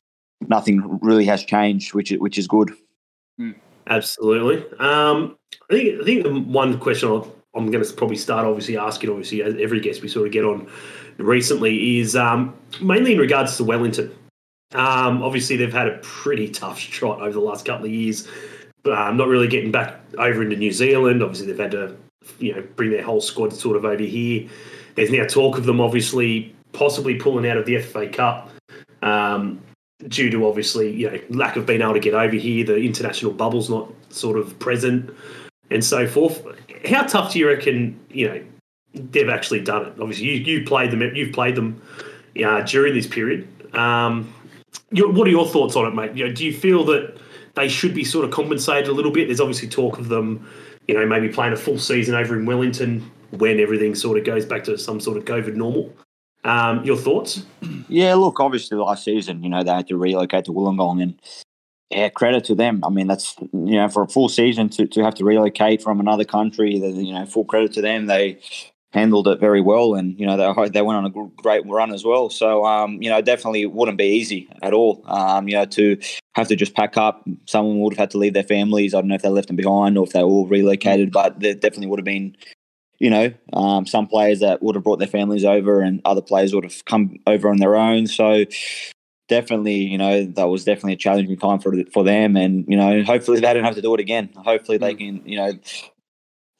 nothing 0.47 0.99
really 1.01 1.25
has 1.25 1.43
changed, 1.43 1.93
which 1.93 2.11
is, 2.11 2.19
which 2.19 2.37
is 2.37 2.47
good. 2.47 2.71
Absolutely. 3.87 4.57
Um, 4.79 5.37
I 5.69 5.73
think 5.73 6.01
I 6.01 6.03
think 6.03 6.23
the 6.23 6.33
one 6.33 6.79
question 6.79 7.09
I'll, 7.09 7.35
I'm 7.55 7.69
going 7.69 7.83
to 7.83 7.93
probably 7.93 8.15
start 8.15 8.45
obviously 8.45 8.77
asking 8.77 9.09
obviously 9.09 9.43
every 9.43 9.79
guest 9.81 10.01
we 10.01 10.07
sort 10.07 10.25
of 10.25 10.33
get 10.33 10.45
on 10.45 10.67
recently 11.17 11.99
is 11.99 12.15
um, 12.15 12.55
mainly 12.81 13.13
in 13.13 13.19
regards 13.19 13.57
to 13.57 13.63
Wellington. 13.63 14.15
Um, 14.73 15.21
obviously 15.21 15.57
they've 15.57 15.73
had 15.73 15.87
a 15.87 15.97
pretty 16.01 16.49
tough 16.61 16.79
trot 16.79 17.21
over 17.21 17.33
the 17.33 17.39
last 17.39 17.65
couple 17.65 17.85
of 17.85 17.91
years. 17.91 18.27
Um, 18.85 19.17
not 19.17 19.27
really 19.27 19.47
getting 19.47 19.71
back 19.71 19.99
over 20.17 20.41
into 20.41 20.55
New 20.55 20.71
Zealand. 20.71 21.21
Obviously 21.21 21.47
they've 21.47 21.59
had 21.59 21.71
to 21.71 21.95
you 22.39 22.53
know 22.55 22.63
bring 22.75 22.91
their 22.91 23.03
whole 23.03 23.21
squad 23.21 23.53
sort 23.53 23.77
of 23.77 23.85
over 23.85 24.03
here. 24.03 24.47
There's 24.95 25.11
now 25.11 25.25
talk 25.25 25.57
of 25.57 25.65
them 25.65 25.79
obviously 25.79 26.55
possibly 26.73 27.15
pulling 27.15 27.49
out 27.49 27.57
of 27.57 27.65
the 27.65 27.79
FA 27.79 28.07
Cup. 28.07 28.49
Um, 29.01 29.61
due 30.07 30.31
to 30.31 30.47
obviously 30.47 30.91
you 30.91 31.11
know 31.11 31.19
lack 31.29 31.55
of 31.55 31.65
being 31.65 31.81
able 31.81 31.93
to 31.93 31.99
get 31.99 32.13
over 32.13 32.35
here, 32.35 32.65
the 32.65 32.77
international 32.77 33.31
bubble's 33.31 33.69
not 33.69 33.89
sort 34.09 34.37
of 34.37 34.57
present, 34.59 35.09
and 35.69 35.83
so 35.83 36.07
forth. 36.07 36.43
How 36.85 37.03
tough 37.03 37.33
do 37.33 37.39
you 37.39 37.47
reckon 37.47 37.99
you 38.09 38.27
know 38.27 38.41
they've 38.93 39.29
actually 39.29 39.61
done 39.61 39.85
it? 39.85 39.93
Obviously, 39.99 40.25
you 40.25 40.59
you 40.59 40.65
played 40.65 40.91
them, 40.91 41.01
you've 41.15 41.33
played 41.33 41.55
them 41.55 41.81
uh, 42.43 42.61
during 42.61 42.93
this 42.93 43.07
period. 43.07 43.47
Um, 43.75 44.33
your, 44.91 45.11
what 45.11 45.27
are 45.27 45.31
your 45.31 45.47
thoughts 45.47 45.75
on 45.75 45.85
it, 45.85 45.95
mate? 45.95 46.15
You 46.15 46.27
know, 46.27 46.33
do 46.33 46.45
you 46.45 46.53
feel 46.53 46.83
that 46.85 47.17
they 47.55 47.67
should 47.67 47.93
be 47.93 48.03
sort 48.03 48.25
of 48.25 48.31
compensated 48.31 48.87
a 48.87 48.93
little 48.93 49.11
bit? 49.11 49.27
There's 49.27 49.41
obviously 49.41 49.67
talk 49.67 49.97
of 49.97 50.09
them, 50.09 50.47
you 50.87 50.95
know, 50.95 51.05
maybe 51.05 51.29
playing 51.29 51.53
a 51.53 51.57
full 51.57 51.79
season 51.79 52.15
over 52.15 52.37
in 52.37 52.45
Wellington 52.45 53.09
when 53.31 53.59
everything 53.59 53.95
sort 53.95 54.17
of 54.17 54.25
goes 54.25 54.45
back 54.45 54.63
to 54.65 54.77
some 54.77 54.99
sort 54.99 55.17
of 55.17 55.25
COVID 55.25 55.55
normal. 55.55 55.93
Um, 56.43 56.83
your 56.83 56.97
thoughts? 56.97 57.45
Yeah, 57.87 58.15
look, 58.15 58.39
obviously 58.39 58.77
last 58.77 59.03
season, 59.03 59.43
you 59.43 59.49
know, 59.49 59.63
they 59.63 59.71
had 59.71 59.87
to 59.87 59.97
relocate 59.97 60.45
to 60.45 60.51
Wollongong 60.51 61.01
and 61.01 61.21
yeah, 61.91 62.09
credit 62.09 62.45
to 62.45 62.55
them. 62.55 62.83
I 62.83 62.89
mean, 62.89 63.07
that's 63.07 63.35
you 63.39 63.75
know, 63.75 63.89
for 63.89 64.03
a 64.03 64.07
full 64.07 64.29
season 64.29 64.69
to, 64.69 64.87
to 64.87 65.03
have 65.03 65.13
to 65.15 65.25
relocate 65.25 65.83
from 65.83 65.99
another 65.99 66.23
country, 66.23 66.75
you 66.75 67.13
know, 67.13 67.25
full 67.25 67.45
credit 67.45 67.73
to 67.73 67.81
them. 67.81 68.07
They 68.07 68.39
handled 68.93 69.27
it 69.27 69.39
very 69.39 69.61
well, 69.61 69.95
and 69.95 70.19
you 70.19 70.25
know, 70.25 70.37
they 70.37 70.69
they 70.69 70.81
went 70.81 70.97
on 70.97 71.05
a 71.05 71.41
great 71.41 71.65
run 71.65 71.93
as 71.93 72.03
well. 72.03 72.29
So, 72.29 72.65
um, 72.65 73.01
you 73.01 73.09
know, 73.09 73.21
definitely 73.21 73.65
wouldn't 73.65 73.97
be 73.97 74.05
easy 74.05 74.49
at 74.61 74.73
all. 74.73 75.03
Um, 75.05 75.47
you 75.47 75.55
know, 75.55 75.65
to 75.65 75.97
have 76.35 76.47
to 76.49 76.55
just 76.55 76.75
pack 76.75 76.97
up. 76.97 77.25
Someone 77.45 77.79
would 77.79 77.93
have 77.93 77.99
had 77.99 78.11
to 78.11 78.17
leave 78.17 78.33
their 78.33 78.43
families. 78.43 78.93
I 78.93 79.01
don't 79.01 79.07
know 79.07 79.15
if 79.15 79.21
they 79.21 79.29
left 79.29 79.47
them 79.47 79.55
behind 79.55 79.97
or 79.97 80.05
if 80.05 80.13
they 80.13 80.21
all 80.21 80.47
relocated, 80.47 81.11
but 81.11 81.39
there 81.39 81.53
definitely 81.53 81.87
would 81.87 81.99
have 81.99 82.05
been 82.05 82.35
you 83.01 83.09
know, 83.09 83.33
um, 83.53 83.87
some 83.87 84.05
players 84.05 84.41
that 84.41 84.61
would 84.61 84.75
have 84.75 84.83
brought 84.83 84.99
their 84.99 85.07
families 85.07 85.43
over, 85.43 85.81
and 85.81 86.01
other 86.05 86.21
players 86.21 86.53
would 86.53 86.63
have 86.63 86.85
come 86.85 87.17
over 87.25 87.49
on 87.49 87.57
their 87.57 87.75
own. 87.75 88.05
So 88.05 88.45
definitely, 89.27 89.77
you 89.77 89.97
know, 89.97 90.25
that 90.25 90.49
was 90.49 90.65
definitely 90.65 90.93
a 90.93 90.97
challenging 90.97 91.35
time 91.35 91.59
for 91.59 91.73
for 91.91 92.03
them, 92.03 92.37
and 92.37 92.63
you 92.67 92.77
know, 92.77 93.01
hopefully 93.01 93.39
they 93.39 93.53
don't 93.53 93.63
have 93.63 93.73
to 93.73 93.81
do 93.81 93.95
it 93.95 93.99
again. 93.99 94.29
Hopefully 94.35 94.77
they 94.77 94.93
can, 94.93 95.23
you 95.25 95.37
know. 95.37 95.53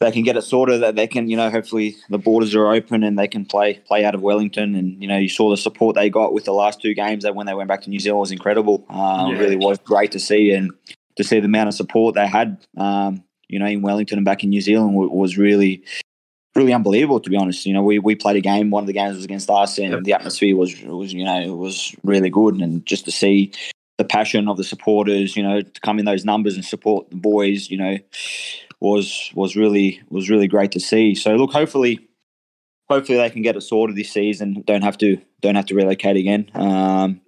They 0.01 0.11
can 0.11 0.23
get 0.23 0.35
it 0.35 0.41
sorted. 0.41 0.81
That 0.81 0.95
they 0.95 1.07
can, 1.07 1.29
you 1.29 1.37
know, 1.37 1.49
hopefully 1.51 1.95
the 2.09 2.17
borders 2.17 2.55
are 2.55 2.67
open 2.73 3.03
and 3.03 3.17
they 3.17 3.27
can 3.27 3.45
play 3.45 3.75
play 3.85 4.03
out 4.03 4.15
of 4.15 4.21
Wellington. 4.21 4.75
And 4.75 4.99
you 5.01 5.07
know, 5.07 5.17
you 5.17 5.29
saw 5.29 5.49
the 5.49 5.57
support 5.57 5.95
they 5.95 6.09
got 6.09 6.33
with 6.33 6.45
the 6.45 6.53
last 6.53 6.81
two 6.81 6.93
games. 6.93 7.23
That 7.23 7.35
when 7.35 7.45
they 7.45 7.53
went 7.53 7.69
back 7.69 7.81
to 7.83 7.89
New 7.89 7.99
Zealand 7.99 8.19
was 8.19 8.31
incredible. 8.31 8.83
Um, 8.89 9.31
Yeah. 9.31 9.37
Really 9.39 9.55
was 9.57 9.77
great 9.77 10.11
to 10.13 10.19
see, 10.19 10.51
and 10.51 10.71
to 11.17 11.23
see 11.23 11.39
the 11.39 11.45
amount 11.45 11.69
of 11.69 11.75
support 11.75 12.15
they 12.15 12.27
had, 12.27 12.57
um, 12.77 13.23
you 13.47 13.59
know, 13.59 13.67
in 13.67 13.81
Wellington 13.83 14.17
and 14.17 14.25
back 14.25 14.43
in 14.43 14.49
New 14.49 14.61
Zealand 14.61 14.95
was 14.95 15.37
really 15.37 15.83
really 16.55 16.73
unbelievable 16.73 17.19
to 17.19 17.29
be 17.29 17.37
honest. 17.37 17.65
You 17.65 17.73
know, 17.73 17.83
we, 17.83 17.97
we 17.99 18.13
played 18.15 18.35
a 18.35 18.41
game. 18.41 18.71
One 18.71 18.83
of 18.83 18.87
the 18.87 18.93
games 18.93 19.15
was 19.15 19.23
against 19.23 19.49
us, 19.49 19.77
and 19.77 19.91
Yep. 19.93 20.03
the 20.03 20.13
atmosphere 20.13 20.55
was 20.57 20.81
was 20.81 21.13
you 21.13 21.23
know 21.23 21.39
it 21.39 21.55
was 21.55 21.95
really 22.03 22.29
good. 22.29 22.55
And 22.55 22.85
just 22.85 23.05
to 23.05 23.11
see 23.11 23.51
the 23.97 24.05
passion 24.05 24.47
of 24.47 24.57
the 24.57 24.63
supporters, 24.63 25.37
you 25.37 25.43
know, 25.43 25.61
to 25.61 25.81
come 25.81 25.99
in 25.99 26.05
those 26.05 26.25
numbers 26.25 26.55
and 26.55 26.65
support 26.65 27.09
the 27.11 27.15
boys, 27.17 27.69
you 27.69 27.77
know, 27.77 27.97
was 28.81 29.31
was 29.33 29.55
really 29.55 30.01
was 30.09 30.29
really 30.29 30.47
great 30.47 30.71
to 30.73 30.79
see. 30.79 31.15
So 31.15 31.35
look, 31.35 31.51
hopefully. 31.51 32.07
Hopefully 32.89 33.19
they 33.19 33.29
can 33.29 33.41
get 33.41 33.55
it 33.55 33.61
sorted 33.61 33.95
this 33.95 34.11
season. 34.11 34.63
Don't 34.67 34.81
have 34.81 34.97
to 34.97 35.17
don't 35.39 35.55
have 35.55 35.67
to 35.67 35.75
relocate 35.75 36.17
again. 36.17 36.51
Um, 36.53 37.21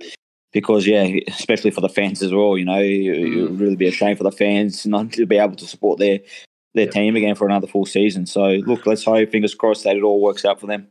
because 0.52 0.86
yeah, 0.86 1.08
especially 1.30 1.72
for 1.72 1.80
the 1.80 1.88
fans 1.88 2.22
as 2.22 2.34
well. 2.34 2.58
You 2.58 2.66
know, 2.66 2.80
it, 2.80 3.06
it 3.06 3.42
would 3.42 3.60
really 3.62 3.78
be 3.78 3.88
a 3.88 3.92
shame 3.92 4.18
for 4.18 4.24
the 4.24 4.32
fans 4.32 4.86
not 4.86 5.14
to 5.14 5.26
be 5.26 5.38
able 5.38 5.56
to 5.56 5.66
support 5.66 6.00
their 6.00 6.20
their 6.74 6.86
Yep. 6.86 6.94
team 6.94 7.16
again 7.16 7.36
for 7.36 7.46
another 7.46 7.68
full 7.68 7.86
season. 7.86 8.26
So 8.26 8.44
look, 8.66 8.86
let's 8.86 9.06
hope, 9.06 9.32
fingers 9.32 9.56
crossed, 9.56 9.86
that 9.86 9.96
it 9.96 10.04
all 10.04 10.22
works 10.22 10.44
out 10.44 10.60
for 10.60 10.68
them. 10.68 10.88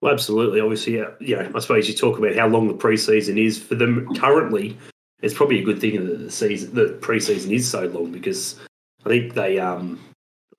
Well, 0.00 0.12
absolutely. 0.12 0.60
Obviously, 0.60 0.96
yeah, 0.96 1.10
yeah. 1.20 1.50
I 1.54 1.58
suppose 1.58 1.88
you 1.88 1.94
talk 1.94 2.18
about 2.18 2.34
how 2.34 2.46
long 2.46 2.68
the 2.68 2.74
preseason 2.74 3.38
is 3.38 3.62
for 3.62 3.74
them 3.74 4.14
currently. 4.14 4.76
It's 5.20 5.34
probably 5.34 5.60
a 5.60 5.64
good 5.64 5.80
thing 5.80 6.02
that 6.02 6.18
the 6.18 6.30
season, 6.30 6.74
the 6.74 6.98
preseason 7.00 7.52
is 7.52 7.68
so 7.68 7.86
long 7.86 8.12
because 8.12 8.58
I 9.06 9.08
think 9.08 9.34
they, 9.34 9.58
um, 9.60 10.00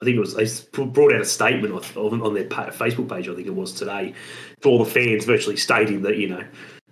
I 0.01 0.05
think 0.05 0.15
it 0.15 0.19
was 0.19 0.35
they 0.35 0.85
brought 0.85 1.13
out 1.13 1.21
a 1.21 1.25
statement 1.25 1.73
on, 1.97 2.21
on 2.21 2.33
their 2.33 2.45
Facebook 2.45 3.09
page. 3.09 3.27
I 3.27 3.35
think 3.35 3.47
it 3.47 3.53
was 3.55 3.73
today 3.73 4.13
for 4.61 4.69
all 4.69 4.83
the 4.83 4.89
fans, 4.89 5.25
virtually 5.25 5.57
stating 5.57 6.01
that 6.03 6.17
you 6.17 6.29
know, 6.29 6.43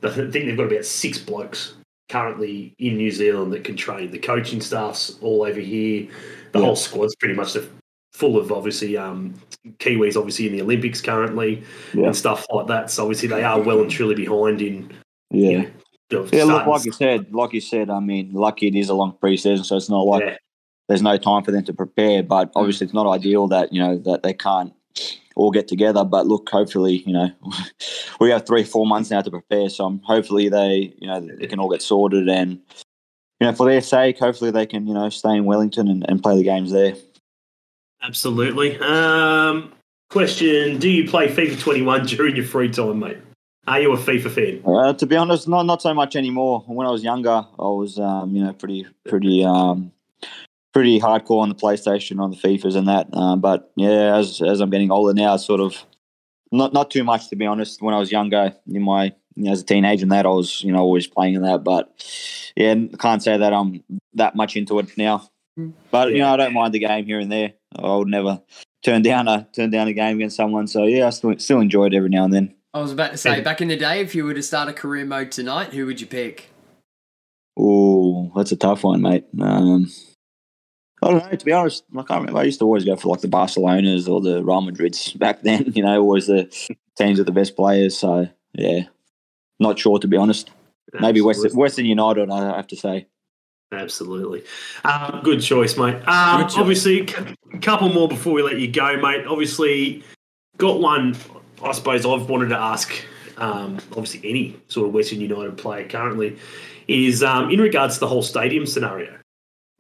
I 0.03 0.09
think 0.09 0.31
they've 0.33 0.57
got 0.57 0.71
about 0.71 0.85
six 0.85 1.17
blokes 1.17 1.75
currently 2.09 2.73
in 2.77 2.97
New 2.97 3.11
Zealand 3.11 3.53
that 3.53 3.63
can 3.63 3.75
train. 3.77 4.11
The 4.11 4.19
coaching 4.19 4.59
staff's 4.61 5.17
all 5.21 5.43
over 5.43 5.59
here. 5.59 6.07
The 6.51 6.59
Yeah. 6.59 6.65
whole 6.65 6.75
squad's 6.75 7.15
pretty 7.15 7.35
much 7.35 7.53
the, 7.53 7.67
full 8.13 8.37
of 8.37 8.51
obviously 8.51 8.95
um, 8.97 9.33
Kiwis, 9.79 10.15
obviously 10.15 10.47
in 10.47 10.53
the 10.53 10.61
Olympics 10.61 11.01
currently 11.01 11.63
Yeah. 11.93 12.05
and 12.07 12.15
stuff 12.15 12.45
like 12.51 12.67
that. 12.67 12.91
So 12.91 13.03
obviously 13.03 13.27
they 13.29 13.43
are 13.43 13.59
well 13.61 13.81
and 13.81 13.89
truly 13.89 14.15
behind 14.15 14.61
in 14.61 14.91
Yeah. 15.31 15.49
you 15.49 15.71
know, 16.11 16.27
Yeah, 16.31 16.43
look, 16.45 16.65
like 16.67 16.85
you 16.85 16.91
said, 16.91 17.33
like 17.33 17.53
you 17.53 17.61
said, 17.61 17.89
I 17.89 17.99
mean, 17.99 18.31
lucky 18.33 18.67
it 18.67 18.75
is 18.75 18.89
a 18.89 18.93
long 18.93 19.17
preseason, 19.21 19.65
so 19.65 19.75
it's 19.75 19.89
not 19.89 20.01
like 20.01 20.23
yeah, 20.23 20.37
there's 20.87 21.01
no 21.01 21.17
time 21.17 21.43
for 21.43 21.51
them 21.51 21.63
to 21.65 21.73
prepare. 21.73 22.23
But 22.23 22.51
obviously, 22.55 22.85
it's 22.85 22.93
not 22.93 23.07
ideal 23.07 23.47
that 23.47 23.73
you 23.73 23.81
know 23.81 23.97
that 23.99 24.23
they 24.23 24.33
can't 24.33 24.73
all 25.35 25.51
get 25.51 25.67
together. 25.67 26.03
But 26.03 26.27
look, 26.27 26.49
hopefully, 26.49 27.03
you 27.05 27.13
know, 27.13 27.29
we 28.19 28.31
have 28.31 28.45
three, 28.45 28.63
four 28.63 28.85
months 28.85 29.11
now 29.11 29.21
to 29.21 29.31
prepare. 29.31 29.69
So 29.69 29.85
um, 29.85 30.01
hopefully, 30.03 30.49
they, 30.49 30.93
you 30.99 31.07
know, 31.07 31.19
they 31.19 31.47
can 31.47 31.59
all 31.59 31.69
get 31.69 31.81
sorted, 31.81 32.27
and 32.29 32.59
you 33.39 33.47
know, 33.47 33.53
for 33.53 33.69
their 33.69 33.81
sake, 33.81 34.19
hopefully 34.19 34.51
they 34.51 34.65
can, 34.65 34.87
you 34.87 34.93
know, 34.93 35.09
stay 35.09 35.35
in 35.35 35.45
Wellington 35.45 35.87
and, 35.87 36.05
and 36.09 36.23
play 36.23 36.37
the 36.37 36.43
games 36.43 36.71
there. 36.71 36.95
absolutely. 38.01 38.77
Um, 38.79 39.73
question: 40.09 40.77
Do 40.79 40.89
you 40.89 41.07
play 41.07 41.27
FIFA 41.27 41.59
21 41.59 42.05
during 42.05 42.35
your 42.35 42.45
free 42.45 42.69
time, 42.69 42.99
mate? 42.99 43.17
Are 43.67 43.81
you 43.81 43.91
a 43.93 43.97
FIFA 43.97 44.29
fan? 44.29 44.61
Uh, 44.63 44.93
to 44.93 45.07
be 45.07 45.15
honest, 45.15 45.47
not 45.47 45.65
not 45.65 45.81
so 45.81 45.93
much 45.93 46.15
anymore. 46.15 46.63
When 46.67 46.85
I 46.85 46.91
was 46.91 47.03
younger, 47.03 47.31
I 47.59 47.63
was 47.63 47.97
um, 47.97 48.35
you 48.35 48.43
know 48.43 48.53
pretty 48.53 48.85
pretty 49.09 49.43
um, 49.43 49.91
pretty 50.75 50.99
hardcore 50.99 51.41
on 51.41 51.47
the 51.47 51.55
PlayStation, 51.55 52.19
on 52.19 52.31
the 52.31 52.35
FIFAs 52.35 52.75
and 52.75 52.89
that. 52.89 53.07
Um, 53.15 53.39
but 53.39 53.71
yeah, 53.77 54.17
as 54.17 54.41
as 54.41 54.59
I'm 54.59 54.69
getting 54.69 54.91
older 54.91 55.13
now, 55.13 55.37
sort 55.37 55.61
of 55.61 55.85
not 56.51 56.73
not 56.73 56.91
too 56.91 57.05
much 57.05 57.29
to 57.29 57.37
be 57.37 57.45
honest. 57.45 57.81
When 57.81 57.95
I 57.95 57.97
was 57.97 58.11
younger, 58.11 58.53
in 58.67 58.81
my 58.81 59.05
you 59.35 59.45
know, 59.45 59.53
as 59.53 59.61
a 59.61 59.65
teenager, 59.65 60.03
and 60.03 60.11
that 60.11 60.25
I 60.25 60.29
was 60.29 60.61
you 60.63 60.73
know 60.73 60.79
always 60.79 61.07
playing 61.07 61.35
in 61.35 61.43
that. 61.43 61.63
But 61.63 62.03
yeah, 62.57 62.75
can't 62.99 63.23
say 63.23 63.37
that 63.37 63.53
I'm 63.53 63.85
that 64.15 64.35
much 64.35 64.57
into 64.57 64.77
it 64.79 64.97
now. 64.97 65.29
But 65.91 66.11
you 66.11 66.17
know, 66.17 66.33
I 66.33 66.35
don't 66.35 66.53
mind 66.53 66.73
the 66.73 66.79
game 66.79 67.05
here 67.05 67.19
and 67.19 67.31
there. 67.31 67.53
I 67.79 67.95
would 67.95 68.09
never 68.09 68.41
turn 68.83 69.01
down 69.01 69.29
a 69.29 69.47
turn 69.55 69.69
down 69.69 69.87
a 69.87 69.93
game 69.93 70.17
against 70.17 70.35
someone. 70.35 70.67
So 70.67 70.83
yeah, 70.83 71.07
I 71.07 71.11
still 71.11 71.39
still 71.39 71.61
enjoy 71.61 71.85
it 71.85 71.93
every 71.93 72.09
now 72.09 72.25
and 72.25 72.33
then. 72.33 72.53
I 72.73 72.81
was 72.81 72.91
about 72.91 73.11
to 73.11 73.17
say, 73.17 73.39
back 73.39 73.61
in 73.61 73.69
the 73.69 73.77
day, 73.77 74.01
if 74.01 74.13
you 74.13 74.25
were 74.25 74.33
to 74.33 74.43
start 74.43 74.67
a 74.67 74.73
career 74.73 75.05
mode 75.05 75.31
tonight, 75.31 75.71
who 75.71 75.85
would 75.85 76.01
you 76.01 76.07
pick? 76.07 76.49
Oh, 77.57 78.33
that's 78.35 78.51
a 78.51 78.57
tough 78.57 78.83
one, 78.83 79.01
mate. 79.01 79.23
Um, 79.39 79.89
I 81.05 81.11
don't 81.11 81.31
know. 81.31 81.37
To 81.37 81.45
be 81.45 81.51
honest, 81.51 81.83
I 81.93 82.03
can't 82.03 82.21
remember. 82.21 82.39
I 82.39 82.43
used 82.43 82.59
to 82.59 82.65
always 82.65 82.83
go 82.83 82.95
for 82.95 83.09
like 83.09 83.21
the 83.21 83.27
Barcelonas 83.27 84.09
or 84.09 84.21
the 84.21 84.43
Real 84.43 84.61
Madrids 84.61 85.17
back 85.17 85.41
then. 85.43 85.71
You 85.75 85.83
know, 85.83 86.01
always 86.01 86.27
the 86.27 86.45
teams 86.97 87.17
with 87.17 87.27
the 87.27 87.33
best 87.33 87.55
players. 87.55 87.97
So 87.97 88.27
yeah, 88.53 88.81
not 89.59 89.77
sure 89.77 89.99
to 89.99 90.07
be 90.07 90.17
honest. 90.17 90.51
Maybe 90.99 91.21
Western, 91.21 91.51
Western 91.55 91.85
United. 91.85 92.29
I 92.31 92.55
have 92.55 92.67
to 92.67 92.75
say. 92.75 93.07
Absolutely. 93.71 94.43
Um, 94.83 95.21
good 95.23 95.41
choice, 95.41 95.77
mate. 95.77 95.95
Um, 96.07 96.41
Good 96.41 96.49
choice. 96.49 96.57
obviously, 96.57 97.01
a 97.53 97.57
couple 97.59 97.89
more 97.89 98.07
before 98.07 98.33
we 98.33 98.41
let 98.41 98.59
you 98.59 98.71
go, 98.71 98.95
mate. 98.97 99.25
Obviously, 99.27 100.03
got 100.57 100.79
one, 100.79 101.15
I 101.63 101.71
suppose 101.73 102.05
I've 102.05 102.29
wanted 102.29 102.49
to 102.49 102.57
ask, 102.57 102.93
um, 103.37 103.77
obviously, 103.91 104.21
any 104.29 104.59
sort 104.67 104.87
of 104.87 104.93
Western 104.93 105.19
United 105.19 105.57
player 105.57 105.87
currently, 105.87 106.37
is 106.87 107.23
um, 107.23 107.49
in 107.49 107.59
regards 107.59 107.95
to 107.95 108.01
the 108.01 108.07
whole 108.07 108.21
stadium 108.21 108.65
scenario. 108.65 109.17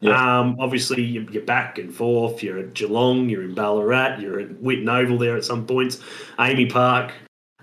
Yeah. 0.05 0.39
Um, 0.39 0.55
obviously, 0.59 1.03
you- 1.03 1.27
you're 1.31 1.43
back 1.43 1.77
and 1.77 1.93
forth. 1.93 2.43
You're 2.43 2.59
at 2.59 2.73
Geelong, 2.73 3.29
you're 3.29 3.43
in 3.43 3.53
Ballarat, 3.53 4.19
you're 4.19 4.39
at 4.39 4.61
Whitten 4.61 4.89
Oval 4.89 5.17
there 5.17 5.35
at 5.37 5.45
some 5.45 5.65
points, 5.65 5.99
AAMI 6.37 6.69
Park. 6.69 7.13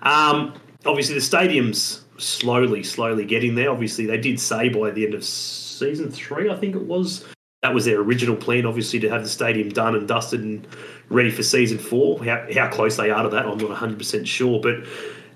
Um, 0.03 0.55
obviously, 0.85 1.15
the 1.15 1.21
stadium's 1.21 2.05
slowly, 2.19 2.83
slowly 2.83 3.25
getting 3.25 3.55
there. 3.55 3.71
Obviously, 3.71 4.07
they 4.07 4.19
did 4.19 4.39
say 4.41 4.69
by 4.69 4.91
the 4.91 5.05
end 5.05 5.15
of 5.15 5.25
season 5.25 6.11
three, 6.11 6.51
I 6.51 6.57
think 6.57 6.75
it 6.75 6.83
was, 6.83 7.25
that 7.63 7.73
was 7.75 7.85
their 7.85 8.01
original 8.01 8.37
plan, 8.37 8.67
obviously, 8.67 8.99
to 9.01 9.09
have 9.09 9.23
the 9.23 9.29
stadium 9.29 9.69
done 9.69 9.95
and 9.95 10.07
dusted 10.09 10.41
and 10.43 10.67
ready 11.09 11.31
for 11.31 11.43
season 11.43 11.79
four. 11.79 12.23
How, 12.25 12.47
how 12.55 12.69
close 12.69 12.97
they 12.97 13.11
are 13.11 13.23
to 13.23 13.29
that, 13.31 13.47
I'm 13.47 13.59
not 13.59 13.71
100% 13.77 14.27
sure. 14.27 14.61
But 14.61 14.85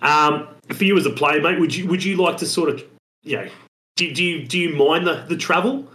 um, 0.02 0.48
for 0.72 0.84
you 0.84 0.96
as 0.96 1.06
a 1.06 1.10
player, 1.10 1.40
mate, 1.40 1.60
would 1.60 1.74
you 1.74 1.86
would 1.88 2.02
you 2.04 2.16
like 2.16 2.36
to 2.38 2.46
sort 2.46 2.68
of, 2.68 2.84
you 3.22 3.36
know, 3.36 3.48
do, 3.96 4.12
do 4.12 4.22
you 4.24 4.46
do 4.46 4.58
you 4.58 4.74
mind 4.76 5.06
the, 5.06 5.24
the 5.28 5.36
travel, 5.36 5.88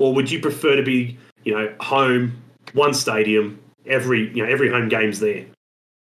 or 0.00 0.12
would 0.14 0.30
you 0.30 0.40
prefer 0.40 0.74
to 0.76 0.82
be, 0.82 1.16
you 1.44 1.52
know, 1.54 1.72
home, 1.80 2.32
one 2.72 2.94
stadium, 2.94 3.58
every 3.86 4.34
you 4.34 4.42
know 4.44 4.50
every 4.50 4.68
home 4.70 4.88
game's 4.88 5.20
there? 5.20 5.44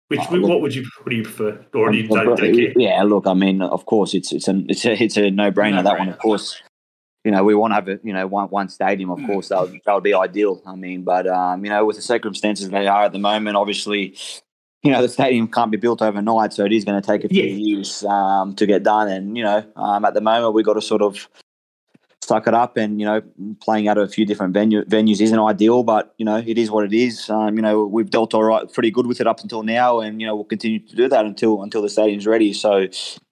Which 0.09 0.19
Oh, 0.29 0.35
look- 0.35 0.49
what 0.49 0.61
would 0.61 0.75
you 0.75 0.83
what 1.03 1.09
do 1.11 1.15
you 1.15 1.23
prefer, 1.23 1.63
or 1.73 1.91
do 1.91 1.97
you 1.97 2.07
don't, 2.07 2.25
don't 2.25 2.37
care? 2.37 2.73
Yeah, 2.77 3.03
look, 3.03 3.25
I 3.27 3.33
mean, 3.33 3.61
of 3.61 3.85
course, 3.85 4.13
it's 4.13 4.31
it's 4.33 4.47
a 4.47 4.63
it's 4.67 4.85
a, 4.85 5.01
it's 5.03 5.17
a 5.17 5.31
no 5.31 5.51
brainer. 5.51 5.83
That 5.83 5.97
one, 5.99 6.09
of 6.09 6.19
course. 6.19 6.61
You 7.23 7.31
know, 7.31 7.43
we 7.43 7.55
want 7.55 7.71
to 7.71 7.75
have 7.75 7.87
a 7.87 7.99
you 8.03 8.13
know 8.13 8.27
one 8.27 8.47
one 8.49 8.69
stadium. 8.69 9.09
Of 9.09 9.19
course, 9.25 9.49
that 9.49 9.59
would, 9.61 9.81
that 9.83 9.93
would 9.95 10.03
be 10.03 10.13
ideal. 10.13 10.61
I 10.63 10.75
mean, 10.75 11.01
but 11.03 11.25
um, 11.25 11.63
you 11.65 11.71
know, 11.71 11.83
with 11.83 11.95
the 11.95 12.03
circumstances 12.03 12.69
they 12.69 12.85
are 12.85 13.05
at 13.05 13.13
the 13.13 13.17
moment, 13.19 13.57
obviously, 13.57 14.15
you 14.83 14.91
know, 14.91 15.01
the 15.01 15.09
stadium 15.09 15.47
can't 15.47 15.71
be 15.71 15.77
built 15.77 16.03
overnight, 16.03 16.53
so 16.53 16.65
it 16.65 16.71
is 16.71 16.85
going 16.85 17.01
to 17.01 17.05
take 17.05 17.23
a 17.23 17.27
few 17.29 17.41
Yeah. 17.41 17.55
years 17.55 18.03
um, 18.03 18.53
to 18.57 18.67
get 18.67 18.83
done. 18.83 19.07
And 19.07 19.35
you 19.35 19.43
know, 19.43 19.65
um, 19.75 20.05
at 20.05 20.13
the 20.13 20.21
moment, 20.21 20.53
we've 20.53 20.63
got 20.65 20.75
to 20.75 20.83
sort 20.83 21.01
of 21.01 21.27
suck 22.25 22.47
it 22.47 22.53
up 22.53 22.77
and 22.77 22.99
you 22.99 23.05
know 23.05 23.21
playing 23.61 23.87
out 23.87 23.97
of 23.97 24.07
a 24.07 24.11
few 24.11 24.25
different 24.25 24.53
venue, 24.53 24.83
venues 24.85 25.21
isn't 25.21 25.39
ideal 25.39 25.83
but 25.83 26.13
you 26.17 26.25
know 26.25 26.37
it 26.37 26.57
is 26.57 26.71
what 26.71 26.83
it 26.83 26.93
is 26.93 27.29
um, 27.29 27.55
you 27.55 27.61
know 27.61 27.85
we've 27.85 28.09
dealt 28.09 28.33
all 28.33 28.43
right 28.43 28.71
pretty 28.73 28.91
good 28.91 29.07
with 29.07 29.21
it 29.21 29.27
up 29.27 29.39
until 29.41 29.63
now 29.63 29.99
and 29.99 30.19
you 30.19 30.27
know 30.27 30.35
we'll 30.35 30.43
continue 30.43 30.79
to 30.79 30.95
do 30.95 31.07
that 31.07 31.25
until 31.25 31.61
until 31.61 31.81
the 31.81 31.89
stadium's 31.89 32.25
ready 32.25 32.51
so 32.53 32.87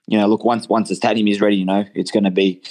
you 0.07 0.17
know 0.17 0.27
look 0.27 0.43
once 0.45 0.69
once 0.69 0.89
the 0.89 0.95
stadium 0.95 1.27
is 1.27 1.41
ready 1.41 1.55
you 1.55 1.65
know 1.65 1.85
it's 1.95 2.11
going 2.11 2.23
to 2.23 2.31
be 2.31 2.61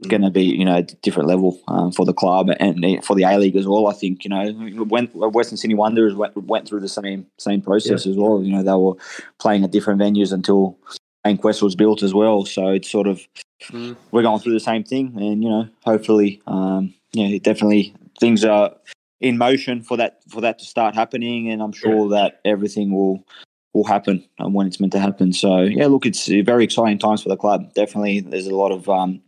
it's 0.00 0.08
going 0.08 0.22
to 0.22 0.30
be 0.30 0.42
you 0.42 0.64
know 0.64 0.76
a 0.76 0.82
different 0.82 1.28
level 1.28 1.60
um, 1.68 1.92
for 1.92 2.04
the 2.04 2.12
club 2.12 2.50
and 2.58 3.04
for 3.04 3.14
the 3.14 3.22
A 3.22 3.38
League 3.38 3.56
as 3.56 3.66
well. 3.66 3.86
I 3.86 3.92
think 3.92 4.24
you 4.24 4.30
know 4.30 4.52
when 4.84 5.06
Western 5.06 5.56
Sydney 5.56 5.76
Wanderers 5.76 6.14
went, 6.14 6.36
went 6.36 6.68
through 6.68 6.80
the 6.80 6.88
same 6.88 7.26
same 7.38 7.62
process 7.62 8.04
as 8.04 8.16
well. 8.16 8.42
You 8.42 8.56
know 8.56 8.62
they 8.62 8.72
were 8.72 8.96
playing 9.38 9.62
at 9.62 9.70
different 9.70 10.00
venues 10.00 10.32
until 10.32 10.76
Bankwest 11.24 11.62
was 11.62 11.76
built 11.76 12.02
as 12.02 12.12
well. 12.12 12.44
So 12.44 12.68
it's 12.68 12.90
sort 12.90 13.06
of 13.06 13.26
Mm. 13.68 13.96
we're 14.10 14.22
going 14.22 14.40
through 14.40 14.52
the 14.52 14.60
same 14.60 14.84
thing, 14.84 15.14
and 15.16 15.42
you 15.42 15.48
know 15.48 15.68
hopefully, 15.84 16.42
um, 16.46 16.94
yeah, 17.12 17.38
definitely 17.38 17.94
things 18.20 18.44
are 18.44 18.74
in 19.20 19.38
motion 19.38 19.82
for 19.82 19.96
that 19.96 20.20
for 20.28 20.40
that 20.40 20.58
to 20.58 20.64
start 20.64 20.94
happening, 20.94 21.50
and 21.50 21.62
I'm 21.62 21.72
sure 21.72 22.08
that 22.10 22.40
everything 22.44 22.92
will 22.92 23.24
will 23.72 23.84
happen 23.84 24.24
when 24.38 24.66
it's 24.66 24.78
meant 24.78 24.92
to 24.92 25.00
happen. 25.00 25.32
So 25.32 25.62
yeah, 25.62 25.86
look, 25.86 26.06
it's 26.06 26.28
very 26.28 26.64
exciting 26.64 26.98
times 26.98 27.22
for 27.22 27.28
the 27.28 27.36
club. 27.36 27.74
Definitely, 27.74 28.20
there's 28.20 28.46
a 28.46 28.54
lot 28.54 28.72
of 28.72 28.88
um, 28.88 29.20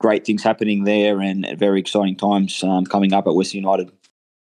great 0.00 0.24
things 0.24 0.42
happening 0.42 0.84
there, 0.84 1.20
and 1.20 1.46
very 1.58 1.80
exciting 1.80 2.16
times 2.16 2.62
um, 2.62 2.84
coming 2.84 3.12
up 3.12 3.26
at 3.26 3.34
West 3.34 3.54
United. 3.54 3.90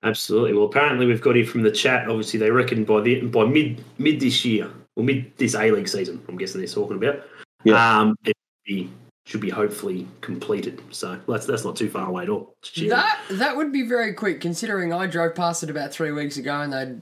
Absolutely. 0.03 0.53
Well, 0.53 0.65
apparently 0.65 1.07
we've 1.07 1.21
got 1.21 1.35
here 1.35 1.45
from 1.45 1.63
the 1.63 1.71
chat. 1.71 2.07
Obviously, 2.07 2.39
they 2.39 2.51
reckon 2.51 2.83
by 2.83 3.01
the 3.01 3.21
by 3.21 3.45
mid 3.45 3.83
mid 3.97 4.19
this 4.19 4.45
year 4.45 4.69
or 4.95 5.03
mid 5.03 5.31
this 5.37 5.55
A 5.55 5.71
League 5.71 5.87
season, 5.87 6.21
I'm 6.27 6.37
guessing 6.37 6.61
they're 6.61 6.67
talking 6.67 6.97
about. 6.97 7.23
Yeah. 7.63 7.99
Um, 7.99 8.15
it 8.23 8.27
should 8.27 8.65
be, 8.65 8.89
should 9.25 9.41
be 9.41 9.49
hopefully 9.49 10.07
completed. 10.21 10.81
So 10.91 11.19
that's 11.27 11.45
that's 11.45 11.63
not 11.65 11.75
too 11.75 11.89
far 11.89 12.07
away 12.07 12.23
at 12.23 12.29
all. 12.29 12.55
That 12.87 13.19
that 13.31 13.57
would 13.57 13.71
be 13.71 13.83
very 13.83 14.13
quick, 14.13 14.39
considering 14.39 14.93
I 14.93 15.07
drove 15.07 15.35
past 15.35 15.63
it 15.63 15.69
about 15.69 15.91
three 15.91 16.11
weeks 16.11 16.37
ago 16.37 16.61
and 16.61 16.71
they'd 16.71 17.01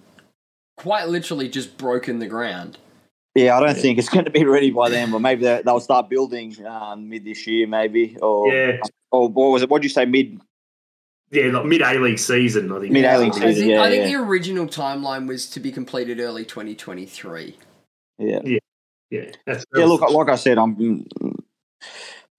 quite 0.77 1.09
literally 1.09 1.49
just 1.49 1.77
broken 1.77 2.19
the 2.19 2.27
ground. 2.27 2.77
Yeah, 3.35 3.57
I 3.57 3.59
don't 3.61 3.77
think 3.77 3.99
it's 3.99 4.09
going 4.13 4.25
to 4.25 4.31
be 4.31 4.45
ready 4.45 4.71
by 4.71 4.89
then, 4.89 5.11
but 5.11 5.19
maybe 5.19 5.43
they- 5.43 5.61
they'll 5.65 5.79
start 5.79 6.09
building 6.09 6.55
um, 6.65 7.09
mid 7.09 7.25
this 7.25 7.45
year, 7.45 7.67
maybe. 7.67 8.17
Or 8.21 8.53
Yeah, 8.53 8.77
or 9.11 9.27
what 9.27 9.51
was 9.51 9.61
it? 9.63 9.69
What 9.69 9.81
did 9.81 9.85
you 9.85 9.93
say? 9.93 10.05
Mid? 10.05 10.39
yeah, 11.31 11.45
like 11.47 11.65
mid 11.65 11.81
A 11.81 11.99
League 11.99 12.19
season. 12.19 12.71
I 12.71 12.79
think. 12.79 12.93
Mid 12.93 13.05
A 13.05 13.09
I 13.09 13.17
League 13.17 13.33
think, 13.33 13.43
season, 13.43 13.69
yeah, 13.69 13.81
I 13.81 13.89
think 13.89 14.05
yeah. 14.05 14.17
the 14.17 14.23
original 14.23 14.67
timeline 14.67 15.27
was 15.27 15.49
to 15.49 15.59
be 15.59 15.71
completed 15.71 16.19
early 16.19 16.45
2023. 16.45 17.57
Yeah. 18.19 18.39
Yeah, 19.09 19.25
that's, 19.45 19.65
Yeah, 19.75 19.85
look, 19.85 20.01
like 20.09 20.29
I 20.29 20.35
said, 20.35 20.57
I'm 20.57 21.05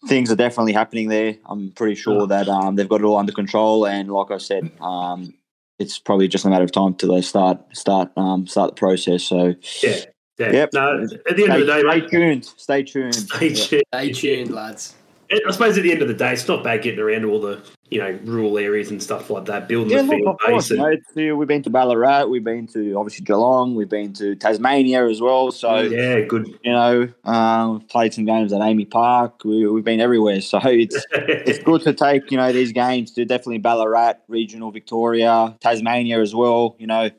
things 0.07 0.31
are 0.31 0.37
definitely 0.37 0.73
happening 0.73 1.09
there. 1.09 1.37
I'm 1.47 1.71
pretty 1.71 1.95
sure 1.95 2.27
that 2.27 2.49
um, 2.49 2.77
they've 2.77 2.89
got 2.89 3.01
it 3.01 3.05
all 3.05 3.17
under 3.17 3.33
control, 3.33 3.87
and 3.87 4.11
like 4.11 4.31
I 4.31 4.39
said, 4.39 4.71
um, 4.81 5.35
it's 5.79 5.99
probably 5.99 6.29
just 6.29 6.45
a 6.45 6.51
matter 6.51 6.65
of 6.65 6.73
time 6.73 6.95
till 6.95 7.15
they 7.15 7.23
start 7.23 7.61
start 7.77 8.11
um, 8.17 8.47
start 8.47 8.75
the 8.75 8.79
process. 8.79 9.25
So 9.25 9.55
yeah, 9.83 9.97
yeah. 10.39 10.53
Yep. 10.53 10.71
No, 10.73 11.03
at 11.29 11.37
the 11.37 11.45
end 11.45 11.53
of 11.53 11.61
the 11.61 11.67
day, 11.67 11.81
stay 11.81 12.01
mate. 12.01 12.09
tuned. 12.11 12.45
Stay 12.45 12.83
tuned. 12.83 13.15
Stay 13.15 13.55
tuned. 13.55 13.83
Stay 13.93 14.13
tuned, 14.13 14.51
lads. 14.55 14.95
I 15.31 15.51
suppose 15.51 15.77
at 15.77 15.83
the 15.83 15.93
end 15.93 16.03
of 16.03 16.09
the 16.09 16.15
day, 16.15 16.33
it's 16.33 16.47
not 16.47 16.65
bad 16.65 16.83
getting 16.83 17.01
around 17.01 17.25
all 17.25 17.41
the 17.41 17.63
you 17.91 18.01
know 18.01 18.19
rural 18.25 18.59
areas 18.59 18.91
and 18.91 19.03
stuff 19.03 19.31
like 19.31 19.45
that, 19.47 19.69
building 19.69 19.91
Yeah, 19.91 20.03
the 20.03 20.17
look, 20.25 20.41
field 20.43 20.57
base. 20.57 20.71
You 20.71 21.29
know, 21.29 21.37
we've 21.37 21.49
been 21.49 21.63
to 21.63 21.71
Ballarat, 21.71 22.25
we've 22.27 22.45
been 22.45 22.67
to 22.69 22.95
obviously 22.95 23.25
Geelong, 23.25 23.75
we've 23.75 23.89
been 23.89 24.13
to 24.15 24.35
Tasmania 24.37 25.07
as 25.07 25.21
well. 25.21 25.53
So 25.53 25.81
yeah, 25.81 26.21
good. 26.21 26.49
you 26.63 26.73
know, 26.73 27.09
um, 27.25 27.79
we've 27.79 27.89
played 27.89 28.15
some 28.15 28.25
games 28.25 28.53
at 28.53 28.61
AAMI 28.61 28.91
Park. 28.91 29.45
We, 29.45 29.67
we've 29.69 29.85
been 29.85 30.01
everywhere. 30.01 30.41
So 30.41 30.59
it's 30.65 31.05
it's 31.13 31.59
good 31.59 31.83
to 31.83 31.93
take 31.93 32.31
you 32.31 32.37
know 32.37 32.53
these 32.53 32.73
games 32.73 33.13
to 33.13 33.25
definitely 33.25 33.59
Ballarat, 33.59 34.15
regional 34.29 34.71
Victoria, 34.71 35.57
Tasmania 35.61 36.21
as 36.21 36.35
well. 36.35 36.77
You 36.79 36.87
know, 36.87 37.11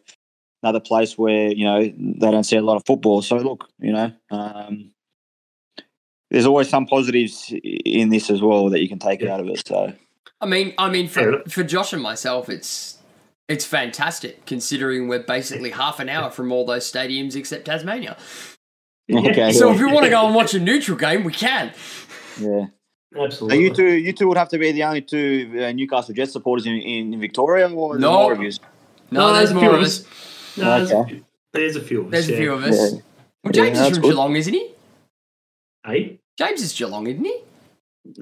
another 0.63 0.79
place 0.79 1.17
where 1.17 1.51
you 1.51 1.65
know 1.65 1.81
they 1.81 2.31
don't 2.31 2.43
see 2.43 2.57
a 2.57 2.61
lot 2.61 2.75
of 2.75 2.85
football. 2.85 3.21
So 3.21 3.37
look, 3.37 3.69
you 3.79 3.93
know, 3.93 4.11
um, 4.31 4.91
there's 6.35 6.45
always 6.45 6.67
some 6.67 6.85
positives 6.85 7.53
in 7.63 8.09
this 8.09 8.29
as 8.29 8.41
well 8.41 8.69
that 8.69 8.81
you 8.81 8.89
can 8.89 8.99
take 8.99 9.23
out 9.23 9.39
of 9.39 9.47
it. 9.47 9.65
So 9.65 9.93
I 10.41 10.45
mean, 10.45 10.73
I 10.77 10.89
mean, 10.89 11.07
for, 11.07 11.31
Yeah. 11.31 11.37
for 11.47 11.63
Josh 11.63 11.93
and 11.93 12.01
myself, 12.03 12.49
it's 12.49 12.97
it's 13.47 13.63
fantastic 13.63 14.45
considering 14.45 15.07
we're 15.07 15.23
basically 15.23 15.69
half 15.69 16.01
an 16.01 16.09
hour 16.09 16.29
from 16.29 16.51
all 16.51 16.65
those 16.65 16.91
stadiums 16.91 17.37
except 17.37 17.63
Tasmania. 17.63 18.17
okay, 19.13 19.53
So 19.53 19.71
if 19.71 19.79
we 19.79 19.85
want 19.85 20.03
to 20.03 20.09
go 20.09 20.25
and 20.25 20.35
watch 20.35 20.53
a 20.53 20.59
neutral 20.59 20.97
game, 20.97 21.23
we 21.23 21.31
can. 21.31 21.71
yeah. 22.37 22.65
So 23.13 23.23
Absolutely. 23.23 23.63
you 23.63 23.73
two, 23.73 23.93
you 23.93 24.11
two 24.11 24.27
would 24.27 24.35
have 24.37 24.49
to 24.49 24.57
be 24.57 24.73
the 24.73 24.83
only 24.83 24.99
two 25.01 25.49
uh, 25.63 25.71
Newcastle 25.71 26.13
Jets 26.13 26.33
supporters 26.33 26.65
in, 26.65 26.73
in 26.73 27.17
Victoria, 27.17 27.69
or 27.69 27.97
No. 27.97 28.11
more 28.23 28.33
of 28.33 28.41
you? 28.41 28.51
No, 29.09 29.27
No, 29.27 29.33
there's 29.33 29.37
there's 29.37 29.51
a 29.51 29.53
more 29.53 29.63
few 29.63 29.69
of 29.69 29.75
of 29.75 29.83
us. 29.83 30.03
No, 30.57 30.63
there's, 30.65 30.91
a 30.91 30.97
Okay. 30.97 31.09
few, 31.11 31.25
there's 31.53 31.75
a 31.77 31.81
few 31.81 32.01
of 32.01 32.05
us. 32.07 32.11
There's 32.11 32.29
a 32.29 32.35
few 32.35 32.51
of 32.53 32.63
us. 32.65 32.75
Yeah. 32.75 32.99
Well, 33.41 33.51
Yeah, 33.53 33.63
James 33.63 33.79
is 33.79 33.89
from 33.93 34.01
good. 34.01 34.09
Geelong, 34.09 34.35
isn't 34.35 34.53
he? 34.53 34.71
Hey? 35.85 36.19
James 36.37 36.61
is 36.61 36.73
Geelong, 36.73 37.07
isn't 37.07 37.23
he? 37.25 37.41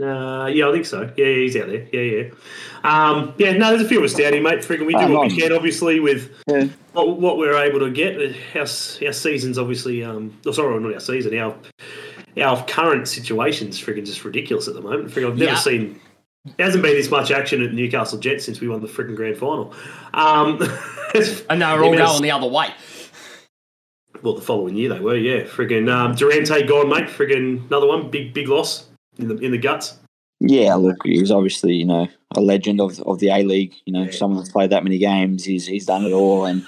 Uh, 0.02 0.46
yeah, 0.48 0.70
I 0.70 0.72
think 0.72 0.86
so. 0.86 1.12
Yeah, 1.18 1.26
yeah, 1.26 1.36
he's 1.42 1.58
out 1.58 1.68
there. 1.68 1.88
Yeah, 1.92 2.02
yeah. 2.24 2.30
Um, 2.86 3.34
yeah, 3.38 3.52
no, 3.54 3.70
there's 3.72 3.82
a 3.82 3.88
few 3.88 3.98
of 4.00 4.06
us 4.06 4.14
down 4.14 4.32
here, 4.34 4.42
mate. 4.42 4.60
Friggin' 4.60 4.86
we 4.86 4.94
do 4.94 5.00
Oh, 5.02 5.12
what 5.12 5.24
nice. 5.28 5.32
we 5.36 5.42
can, 5.42 5.52
obviously, 5.52 6.00
with 6.00 6.32
Yeah. 6.48 6.68
what, 6.94 7.20
what 7.20 7.38
we're 7.38 7.58
able 7.58 7.80
to 7.80 7.92
get. 7.92 8.16
Our, 8.56 8.62
our 8.62 8.66
season's 9.14 9.58
obviously, 9.58 10.04
um, 10.04 10.38
oh, 10.46 10.52
sorry, 10.52 10.80
not 10.80 10.94
our 10.94 11.00
season, 11.00 11.38
our 11.38 11.56
our 12.42 12.66
current 12.66 13.08
situation's 13.08 13.80
friggin' 13.80 14.06
just 14.08 14.24
ridiculous 14.26 14.68
at 14.68 14.74
the 14.74 14.82
moment. 14.82 15.10
Friggin' 15.10 15.28
I've 15.28 15.38
never 15.38 15.52
Yeah. 15.52 15.58
seen, 15.58 16.00
there 16.58 16.66
hasn't 16.66 16.82
been 16.84 16.94
this 16.96 17.12
much 17.12 17.30
action 17.32 17.62
at 17.62 17.74
Newcastle 17.74 18.18
Jets 18.20 18.46
since 18.46 18.60
we 18.62 18.68
won 18.70 18.82
the 18.82 18.88
friggin' 18.88 19.16
grand 19.16 19.38
final. 19.38 19.74
Um, 20.14 20.60
And 21.50 21.62
they 21.62 21.66
were 21.68 21.84
all 21.84 21.94
Yeah, 21.94 22.00
but 22.06 22.08
going 22.08 22.22
the 22.24 22.32
other 22.32 22.48
way. 22.48 22.70
Well, 24.24 24.36
the 24.36 24.42
following 24.42 24.76
year 24.78 24.90
they 24.90 25.02
were, 25.02 25.18
yeah. 25.18 25.42
Friggin' 25.44 25.92
um, 25.94 26.16
Durante 26.16 26.66
gone, 26.66 26.90
mate. 26.90 27.08
Friggin' 27.10 27.68
another 27.68 27.88
one, 27.88 28.10
big 28.10 28.34
big 28.34 28.48
loss 28.48 28.88
in 29.18 29.28
the 29.28 29.38
in 29.38 29.52
the 29.52 29.58
guts. 29.58 30.00
Yeah, 30.40 30.76
look, 30.76 30.98
he's 31.04 31.30
obviously 31.32 31.74
you 31.76 31.86
know 31.86 32.08
a 32.36 32.42
legend 32.42 32.80
of 32.82 33.00
of 33.02 33.20
the 33.20 33.30
A 33.30 33.44
League. 33.44 33.74
You 33.86 33.94
know, 33.94 34.04
Yeah. 34.04 34.12
someone 34.12 34.40
that's 34.40 34.52
played 34.52 34.70
that 34.70 34.84
many 34.84 34.98
games. 34.98 35.44
He's 35.44 35.68
he's 35.68 35.86
done 35.86 36.06
it 36.06 36.14
all, 36.14 36.46
and 36.46 36.66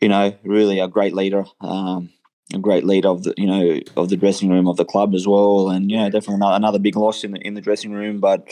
you 0.00 0.08
know, 0.08 0.34
really 0.42 0.80
a 0.80 0.88
great 0.88 1.14
leader. 1.14 1.44
Um, 1.60 2.10
a 2.54 2.58
great 2.58 2.84
leader 2.84 3.08
of 3.08 3.22
the 3.24 3.34
you 3.36 3.46
know 3.46 3.80
of 3.96 4.08
the 4.08 4.16
dressing 4.16 4.48
room 4.48 4.66
of 4.68 4.76
the 4.76 4.84
club 4.84 5.14
as 5.14 5.28
well, 5.28 5.70
and 5.70 5.90
you 5.90 5.96
know 5.96 6.10
definitely 6.10 6.36
another, 6.36 6.56
another 6.56 6.78
big 6.78 6.96
loss 6.96 7.22
in 7.22 7.32
the 7.32 7.38
in 7.40 7.54
the 7.54 7.60
dressing 7.60 7.92
room. 7.92 8.18
But 8.20 8.48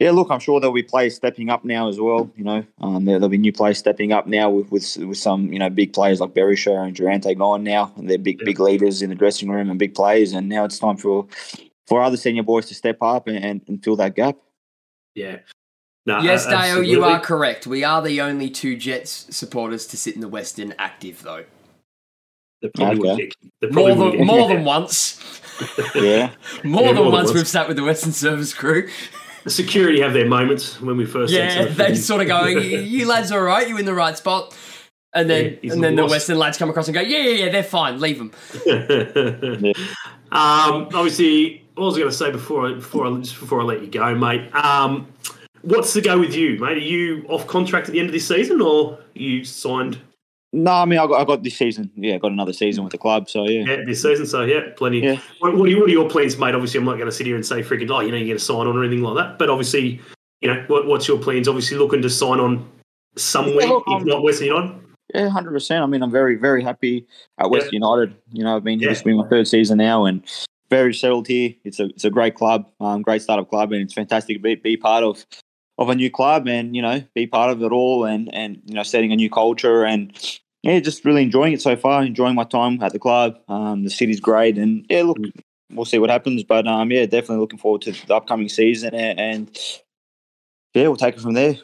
yeah, 0.00 0.10
look, 0.10 0.28
I'm 0.30 0.40
sure 0.40 0.58
there'll 0.60 0.74
be 0.74 0.82
players 0.82 1.14
stepping 1.14 1.50
up 1.50 1.64
now 1.64 1.88
as 1.88 2.00
well. 2.00 2.30
You 2.36 2.44
know, 2.44 2.64
um, 2.80 3.04
there, 3.04 3.18
will 3.20 3.28
be 3.28 3.38
new 3.38 3.52
players 3.52 3.78
stepping 3.78 4.12
up 4.12 4.26
now 4.26 4.50
with, 4.50 4.70
with 4.70 4.96
with 4.98 5.18
some 5.18 5.52
you 5.52 5.58
know 5.58 5.70
big 5.70 5.92
players 5.92 6.20
like 6.20 6.30
Berisha 6.34 6.84
and 6.84 6.94
Durante 6.94 7.34
gone 7.34 7.62
now. 7.64 7.92
And 7.96 8.08
they're 8.10 8.18
big 8.18 8.40
Yeah. 8.40 8.44
big 8.46 8.60
leaders 8.60 9.02
in 9.02 9.10
the 9.10 9.14
dressing 9.16 9.48
room 9.48 9.70
and 9.70 9.78
big 9.78 9.94
players. 9.94 10.32
And 10.32 10.48
now 10.48 10.64
it's 10.64 10.78
time 10.78 10.96
for 10.96 11.26
for 11.86 12.02
other 12.02 12.16
senior 12.16 12.42
boys 12.42 12.66
to 12.66 12.74
step 12.74 12.98
up 13.02 13.28
and, 13.28 13.36
and, 13.44 13.60
and 13.68 13.82
fill 13.84 13.96
that 13.96 14.14
gap. 14.16 14.36
Yeah. 15.14 15.38
No, 16.06 16.20
Yes, 16.20 16.44
a- 16.46 16.50
Dale, 16.50 16.82
you 16.82 17.02
are 17.04 17.18
correct. 17.20 17.66
We 17.66 17.82
are 17.84 18.02
the 18.02 18.20
only 18.20 18.50
two 18.50 18.76
Jets 18.76 19.26
supporters 19.34 19.86
to 19.86 19.96
sit 19.96 20.14
in 20.14 20.20
the 20.20 20.28
Western 20.28 20.74
active, 20.78 21.22
though. 21.22 21.44
They 22.60 22.68
probably 22.74 23.10
Okay. 23.10 23.30
get- 23.62 23.72
More 23.72 23.94
than 23.94 24.26
more 24.26 24.48
than 24.48 24.64
once. 24.64 25.20
Yeah, 25.94 26.30
More 26.64 26.82
Yeah, 26.82 26.88
than 26.88 26.94
more 26.94 26.94
than 26.94 27.04
once 27.04 27.12
once. 27.28 27.34
we've 27.34 27.48
sat 27.48 27.68
with 27.68 27.76
the 27.76 27.84
Western 27.84 28.12
Service 28.12 28.52
crew. 28.52 28.88
The 29.44 29.50
security 29.50 30.00
have 30.00 30.14
their 30.14 30.26
moments 30.26 30.80
when 30.80 30.96
we 30.96 31.04
first 31.04 31.32
Yeah, 31.32 31.40
enter 31.42 31.68
the 31.68 31.74
they 31.74 31.94
sort 31.94 32.22
of 32.22 32.28
go, 32.28 32.46
"You, 32.46 32.78
you 32.80 33.06
lads 33.06 33.30
are 33.30 33.38
all 33.38 33.44
right. 33.44 33.68
You 33.68 33.76
in 33.78 33.84
the 33.84 33.94
right 33.94 34.16
spot." 34.16 34.56
And 35.12 35.30
then, 35.30 35.58
Yeah, 35.62 35.72
and 35.74 35.84
then 35.84 35.94
the. 35.96 36.06
Western 36.06 36.38
lads 36.38 36.58
come 36.58 36.70
across 36.70 36.88
and 36.88 36.94
go, 36.94 37.00
"Yeah, 37.02 37.18
yeah, 37.18 37.44
yeah, 37.44 37.52
they're 37.52 37.62
fine. 37.62 38.00
Leave 38.00 38.18
them." 38.18 38.32
um, 40.32 40.88
obviously, 40.92 41.64
what 41.74 41.84
was 41.84 41.96
I 41.96 41.98
going 42.00 42.10
to 42.10 42.16
say 42.16 42.30
before 42.32 42.68
I, 42.68 42.74
before 42.74 43.06
I 43.06 43.16
just 43.18 43.38
before 43.38 43.60
I 43.60 43.64
let 43.64 43.82
you 43.82 43.88
go, 43.88 44.14
mate? 44.14 44.52
Um, 44.54 45.06
what's 45.60 45.92
the 45.92 46.00
go 46.00 46.18
with 46.18 46.34
you, 46.34 46.58
mate? 46.58 46.76
Are 46.76 46.80
you 46.80 47.26
off 47.28 47.46
contract 47.46 47.88
at 47.88 47.92
the 47.92 48.00
end 48.00 48.08
of 48.08 48.12
this 48.12 48.26
season, 48.26 48.62
or 48.62 48.98
you 49.12 49.44
signed 49.44 50.00
no, 50.54 50.72
I 50.72 50.84
mean 50.84 50.98
I 50.98 51.06
got 51.06 51.20
I 51.20 51.24
got 51.24 51.42
this 51.42 51.56
season. 51.56 51.90
Yeah, 51.96 52.14
I 52.14 52.18
got 52.18 52.32
another 52.32 52.52
season 52.52 52.84
with 52.84 52.92
the 52.92 52.98
club. 52.98 53.28
So 53.28 53.44
yeah, 53.48 53.64
yeah, 53.64 53.84
this 53.84 54.02
season? 54.02 54.26
So 54.26 54.42
yeah, 54.42 54.60
plenty. 54.76 55.00
Yeah. 55.00 55.20
What, 55.40 55.56
what, 55.56 55.68
are, 55.68 55.76
what 55.78 55.88
are 55.88 55.92
your 55.92 56.08
plans, 56.08 56.38
mate? 56.38 56.54
Obviously, 56.54 56.78
I'm 56.78 56.84
not 56.84 56.94
going 56.94 57.06
to 57.06 57.12
sit 57.12 57.26
here 57.26 57.36
and 57.36 57.44
say 57.44 57.62
freaking 57.62 57.90
oh, 57.90 58.00
you 58.00 58.12
know, 58.12 58.16
you 58.18 58.26
get 58.26 58.36
a 58.36 58.40
sign 58.40 58.66
on 58.66 58.76
or 58.76 58.84
anything 58.84 59.02
like 59.02 59.16
that. 59.16 59.38
But 59.38 59.50
obviously, 59.50 60.00
you 60.40 60.52
know, 60.52 60.64
what, 60.68 60.86
what's 60.86 61.08
your 61.08 61.18
plans? 61.18 61.48
Obviously, 61.48 61.76
looking 61.76 62.02
to 62.02 62.10
sign 62.10 62.40
on 62.40 62.68
somewhere, 63.16 63.62
Yeah, 63.64 63.68
look, 63.70 63.84
if 63.86 63.92
I'm- 63.92 64.06
not 64.06 64.22
Western 64.22 64.46
United. 64.48 64.74
Yeah, 65.14 65.28
hundred 65.28 65.52
percent. 65.52 65.82
I 65.82 65.86
mean, 65.86 66.02
I'm 66.02 66.10
very, 66.10 66.36
very 66.36 66.62
happy 66.62 67.06
at 67.38 67.50
West 67.50 67.66
Yeah. 67.66 67.78
United. 67.80 68.16
You 68.32 68.42
know, 68.42 68.56
I've 68.56 68.64
been 68.64 68.78
here. 68.78 68.88
Yeah. 68.88 68.94
This 68.94 69.04
will 69.04 69.12
be 69.12 69.18
my 69.22 69.28
third 69.28 69.46
season 69.46 69.78
now, 69.78 70.06
and 70.06 70.24
very 70.70 70.94
settled 70.94 71.28
here. 71.28 71.54
It's 71.62 71.78
a, 71.78 71.84
it's 71.84 72.04
a 72.04 72.10
great 72.10 72.34
club, 72.34 72.66
um, 72.80 73.02
great 73.02 73.22
startup 73.22 73.48
club, 73.50 73.72
and 73.72 73.82
it's 73.82 73.92
fantastic 73.94 74.38
to 74.38 74.42
be, 74.42 74.54
be 74.54 74.76
part 74.76 75.04
of, 75.04 75.24
of 75.78 75.88
a 75.90 75.94
new 75.94 76.10
club, 76.10 76.48
and 76.48 76.74
you 76.74 76.80
know, 76.82 77.02
be 77.14 77.26
part 77.26 77.50
of 77.50 77.62
it 77.62 77.70
all, 77.70 78.06
and 78.06 78.34
and 78.34 78.60
you 78.64 78.74
know, 78.74 78.82
setting 78.82 79.12
a 79.12 79.16
new 79.16 79.28
culture, 79.30 79.84
and 79.84 80.16
yeah, 80.64 80.80
just 80.80 81.04
really 81.04 81.22
enjoying 81.22 81.52
it 81.52 81.60
so 81.60 81.76
far. 81.76 82.02
Enjoying 82.02 82.34
my 82.34 82.44
time 82.44 82.82
at 82.82 82.92
the 82.92 82.98
club. 82.98 83.38
Um, 83.48 83.84
the 83.84 83.90
city's 83.90 84.18
great, 84.18 84.56
and 84.56 84.86
yeah, 84.88 85.02
look, 85.02 85.18
we'll 85.70 85.84
see 85.84 85.98
what 85.98 86.08
happens, 86.08 86.42
but 86.42 86.66
um, 86.66 86.90
yeah, 86.90 87.04
definitely 87.04 87.36
looking 87.36 87.58
forward 87.58 87.82
to 87.82 87.92
the 87.92 88.14
upcoming 88.14 88.48
season, 88.48 88.94
and, 88.94 89.54
yeah, 90.72 90.84
we'll 90.84 90.96
take 90.96 91.16
it 91.16 91.20
from 91.20 91.34
there. 91.34 91.56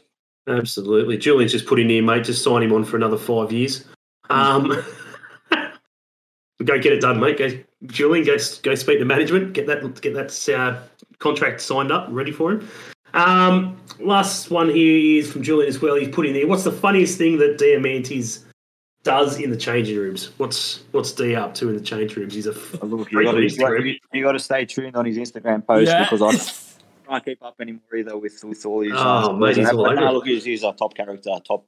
Absolutely. 0.47 1.17
Julian's 1.17 1.53
just 1.53 1.67
put 1.67 1.81
in 1.81 1.89
here, 1.89 2.03
mate. 2.03 2.25
Just 2.25 2.45
sign 2.45 2.63
him 2.63 2.73
on 2.73 2.85
for 2.85 2.97
another 2.97 3.17
five 3.17 3.53
years. 3.53 3.87
Um, 4.29 4.69
go 6.65 6.79
get 6.79 6.93
it 6.93 7.01
done, 7.01 7.21
mate. 7.21 7.39
Go, 7.39 7.49
Julian, 7.87 8.27
go 8.27 8.37
go 8.63 8.75
speak 8.75 8.99
to 8.99 9.05
management. 9.07 9.55
Get 9.55 9.67
that 9.67 10.01
get 10.03 10.13
that 10.13 10.49
uh, 10.51 10.79
contract 11.19 11.63
signed 11.63 11.91
up, 11.91 12.07
ready 12.11 12.33
for 12.33 12.53
him. 12.53 12.69
Um, 13.15 13.81
last 13.99 14.51
one 14.51 14.69
here 14.69 15.19
is 15.19 15.33
from 15.33 15.43
Julian 15.43 15.69
as 15.69 15.81
well. 15.81 15.97
He's 15.97 16.09
put 16.09 16.27
in 16.27 16.35
there. 16.35 16.47
What's 16.47 16.65
the 16.65 16.73
funniest 16.73 17.17
thing 17.17 17.39
that 17.39 17.59
Diamantes 17.59 18.45
does 19.03 19.39
in 19.41 19.51
the 19.51 19.57
changing 19.57 19.97
rooms? 19.99 20.31
What's 20.37 20.81
what's 20.93 21.13
D 21.13 21.35
up 21.35 21.55
to 21.55 21.69
in 21.69 21.75
the 21.75 21.81
changing 21.81 22.19
rooms? 22.19 22.35
He's 22.35 22.47
a 22.47 22.51
f- 22.51 22.83
Look, 22.83 23.11
you 23.13 23.25
got 23.25 23.33
to 23.33 23.95
you 24.13 24.23
got 24.23 24.33
to 24.33 24.39
stay 24.39 24.65
tuned 24.65 24.97
on 24.97 25.07
his 25.07 25.17
Instagram 25.17 25.67
post 25.67 25.89
Yeah. 25.91 26.05
because 26.09 26.23
I 26.23 27.09
can't 27.09 27.25
keep 27.25 27.43
up 27.43 27.57
anymore 27.61 27.81
either 27.97 28.17
with 28.17 28.43
with 28.45 28.65
all 28.67 28.81
his. 28.83 28.93
Oh, 28.95 29.33
mate, 29.33 29.57
he's 29.57 29.69
all 29.71 29.87
over 29.87 30.13
look, 30.13 30.27
he's, 30.27 30.45
he's 30.45 30.63
a 30.63 30.73
top 30.73 30.95
character, 30.95 31.31
top 31.47 31.67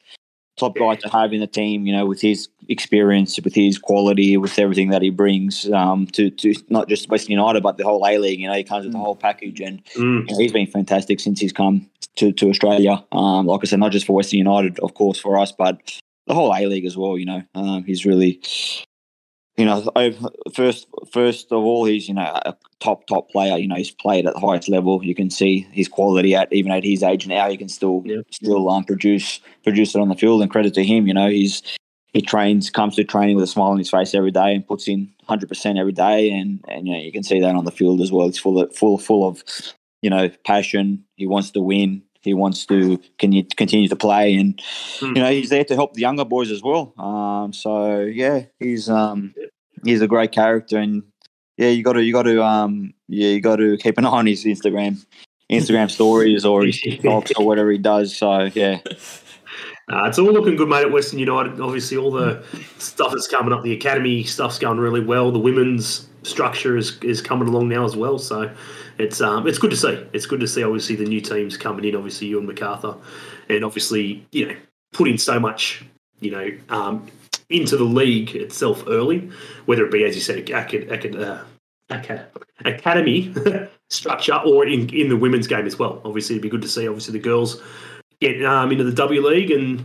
top 0.58 0.76
guy 0.76 0.94
to 0.96 1.08
have 1.08 1.32
in 1.32 1.40
the 1.40 1.46
team. 1.46 1.86
You 1.86 1.94
know, 1.96 2.04
with 2.06 2.20
his 2.20 2.48
experience, 2.68 3.40
with 3.42 3.54
his 3.54 3.78
quality, 3.78 4.36
with 4.36 4.58
everything 4.58 4.90
that 4.90 5.00
he 5.00 5.08
brings 5.10 5.70
um, 5.72 6.06
to 6.08 6.28
to 6.30 6.54
not 6.68 6.88
just 6.88 7.08
Western 7.08 7.32
United 7.32 7.62
but 7.62 7.78
the 7.78 7.84
whole 7.84 8.06
A 8.06 8.18
League. 8.18 8.40
You 8.40 8.48
know, 8.48 8.54
he 8.54 8.62
comes 8.64 8.84
with 8.84 8.92
the 8.92 8.98
whole 8.98 9.16
package, 9.16 9.60
and 9.60 9.82
Mm, 9.94 10.28
you 10.28 10.34
know, 10.34 10.38
he's 10.38 10.52
been 10.52 10.66
fantastic 10.66 11.18
since 11.20 11.40
he's 11.40 11.52
come 11.52 11.88
to 12.16 12.30
to 12.32 12.50
Australia. 12.50 13.02
Um, 13.12 13.46
like 13.46 13.60
I 13.62 13.66
said, 13.66 13.78
not 13.80 13.92
just 13.92 14.04
for 14.06 14.12
Western 14.14 14.38
United, 14.38 14.78
of 14.80 14.92
course, 14.94 15.18
for 15.18 15.38
us, 15.38 15.50
but 15.50 15.80
the 16.26 16.34
whole 16.34 16.54
A 16.54 16.66
League 16.66 16.86
as 16.86 16.96
well. 16.96 17.18
You 17.18 17.26
know, 17.26 17.42
um, 17.54 17.84
he's 17.84 18.04
really. 18.06 18.40
You 19.58 19.66
know, 19.66 19.82
first 20.54 20.86
first 21.12 21.52
of 21.52 21.62
all, 21.62 21.84
he's 21.84 22.08
you 22.08 22.14
know 22.14 22.22
a 22.22 22.56
top 22.80 23.06
top 23.06 23.30
player. 23.30 23.58
You 23.58 23.68
know, 23.68 23.74
he's 23.76 23.90
played 23.90 24.26
at 24.26 24.32
the 24.32 24.40
highest 24.40 24.68
level. 24.70 25.04
You 25.04 25.14
can 25.14 25.28
see 25.28 25.66
his 25.72 25.88
quality 25.88 26.34
at 26.34 26.50
even 26.52 26.72
at 26.72 26.82
his 26.84 27.02
age 27.02 27.26
now. 27.26 27.50
He 27.50 27.58
can 27.58 27.68
still 27.68 28.02
Yeah. 28.06 28.22
still 28.30 28.70
um, 28.70 28.84
produce 28.84 29.40
produce 29.62 29.94
it 29.94 30.00
on 30.00 30.08
the 30.08 30.14
field. 30.14 30.40
And 30.40 30.50
credit 30.50 30.72
to 30.74 30.82
him. 30.84 31.06
You 31.06 31.12
know, 31.12 31.28
he's 31.28 31.62
he 32.14 32.22
trains 32.22 32.70
comes 32.70 32.96
to 32.96 33.04
training 33.04 33.36
with 33.36 33.44
a 33.44 33.46
smile 33.48 33.72
on 33.72 33.78
his 33.78 33.90
face 33.90 34.14
every 34.14 34.30
day 34.30 34.54
and 34.54 34.66
puts 34.66 34.88
in 34.88 35.12
hundred 35.28 35.50
percent 35.50 35.78
every 35.78 35.92
day. 35.92 36.30
And 36.30 36.64
and 36.66 36.86
you 36.86 36.94
know 36.94 37.00
you 37.00 37.12
can 37.12 37.22
see 37.22 37.38
that 37.40 37.54
on 37.54 37.66
the 37.66 37.70
field 37.70 38.00
as 38.00 38.10
well. 38.10 38.28
He's 38.28 38.38
full 38.38 38.58
of 38.58 38.74
full 38.74 38.96
full 38.96 39.28
of 39.28 39.44
you 40.00 40.08
know 40.08 40.30
passion. 40.46 41.04
He 41.16 41.26
wants 41.26 41.50
to 41.50 41.60
win. 41.60 42.02
He 42.22 42.34
wants 42.34 42.66
to 42.66 42.98
can 43.18 43.32
you 43.32 43.44
continue 43.56 43.88
to 43.88 43.96
play, 43.96 44.34
and 44.34 44.60
Hmm. 45.00 45.06
you 45.06 45.22
know 45.22 45.30
he's 45.30 45.50
there 45.50 45.64
to 45.64 45.74
help 45.74 45.94
the 45.94 46.00
younger 46.00 46.24
boys 46.24 46.50
as 46.50 46.62
well. 46.62 46.94
Um, 46.98 47.52
so 47.52 48.00
yeah, 48.00 48.44
he's 48.58 48.88
um, 48.88 49.34
he's 49.84 50.00
a 50.00 50.08
great 50.08 50.32
character, 50.32 50.78
and 50.78 51.02
yeah, 51.56 51.68
you 51.68 51.82
got 51.82 51.94
to 51.94 52.02
you 52.02 52.12
got 52.12 52.22
to 52.24 52.42
um, 52.42 52.94
yeah, 53.08 53.28
you 53.28 53.40
got 53.40 53.56
to 53.56 53.76
keep 53.76 53.98
an 53.98 54.06
eye 54.06 54.10
on 54.10 54.26
his 54.26 54.44
Instagram, 54.44 55.04
Instagram 55.50 55.90
stories 55.98 56.44
or 56.44 56.64
his 56.64 56.80
TikToks 56.82 57.32
or 57.38 57.46
whatever 57.46 57.70
he 57.70 57.78
does. 57.78 58.16
So 58.16 58.50
yeah, 58.54 58.78
Uh, 59.92 60.04
it's 60.04 60.18
all 60.18 60.32
looking 60.32 60.54
good, 60.56 60.68
mate, 60.68 60.82
at 60.82 60.92
Western 60.92 61.18
United. 61.18 61.60
Obviously, 61.60 61.96
all 61.96 62.12
the 62.12 62.42
stuff 62.78 63.10
that's 63.12 63.26
coming 63.26 63.52
up, 63.52 63.62
the 63.64 63.72
academy 63.72 64.22
stuff's 64.22 64.58
going 64.58 64.78
really 64.78 65.00
well. 65.04 65.32
The 65.32 65.40
women's 65.40 66.06
structure 66.22 66.76
is, 66.76 66.96
is 67.02 67.20
coming 67.20 67.48
along 67.48 67.68
now 67.68 67.84
as 67.84 67.96
well. 67.96 68.16
So 68.18 68.48
it's 68.98 69.20
um, 69.20 69.46
it's 69.46 69.58
good 69.58 69.70
to 69.70 69.76
see. 69.76 70.04
It's 70.12 70.26
good 70.26 70.40
to 70.40 70.48
see, 70.48 70.62
obviously, 70.62 70.96
the 70.96 71.04
new 71.04 71.20
teams 71.20 71.56
coming 71.56 71.84
in. 71.84 71.96
Obviously, 71.96 72.28
you 72.28 72.38
and 72.38 72.46
MacArthur, 72.46 72.94
and 73.48 73.64
obviously, 73.64 74.24
you 74.32 74.48
know, 74.48 74.56
putting 74.92 75.18
so 75.18 75.40
much, 75.40 75.84
you 76.20 76.30
know, 76.30 76.50
um, 76.68 77.06
into 77.48 77.76
the 77.76 77.84
league 77.84 78.34
itself 78.34 78.84
early, 78.86 79.30
whether 79.66 79.84
it 79.84 79.92
be, 79.92 80.04
as 80.04 80.14
you 80.14 80.20
said, 80.20 80.38
acad- 80.38 80.90
acad- 80.90 81.16
uh, 81.16 81.42
acad- 81.90 82.26
academy 82.64 83.34
structure 83.90 84.36
or 84.44 84.66
in, 84.66 84.88
in 84.94 85.08
the 85.08 85.16
women's 85.16 85.46
game 85.46 85.66
as 85.66 85.78
well. 85.78 86.00
Obviously, 86.04 86.36
it'd 86.36 86.42
be 86.42 86.48
good 86.48 86.62
to 86.62 86.68
see, 86.68 86.86
obviously, 86.88 87.12
the 87.12 87.18
girls 87.18 87.60
get 88.20 88.44
um, 88.44 88.70
into 88.70 88.84
the 88.84 88.92
W 88.92 89.26
League 89.26 89.50
and 89.50 89.84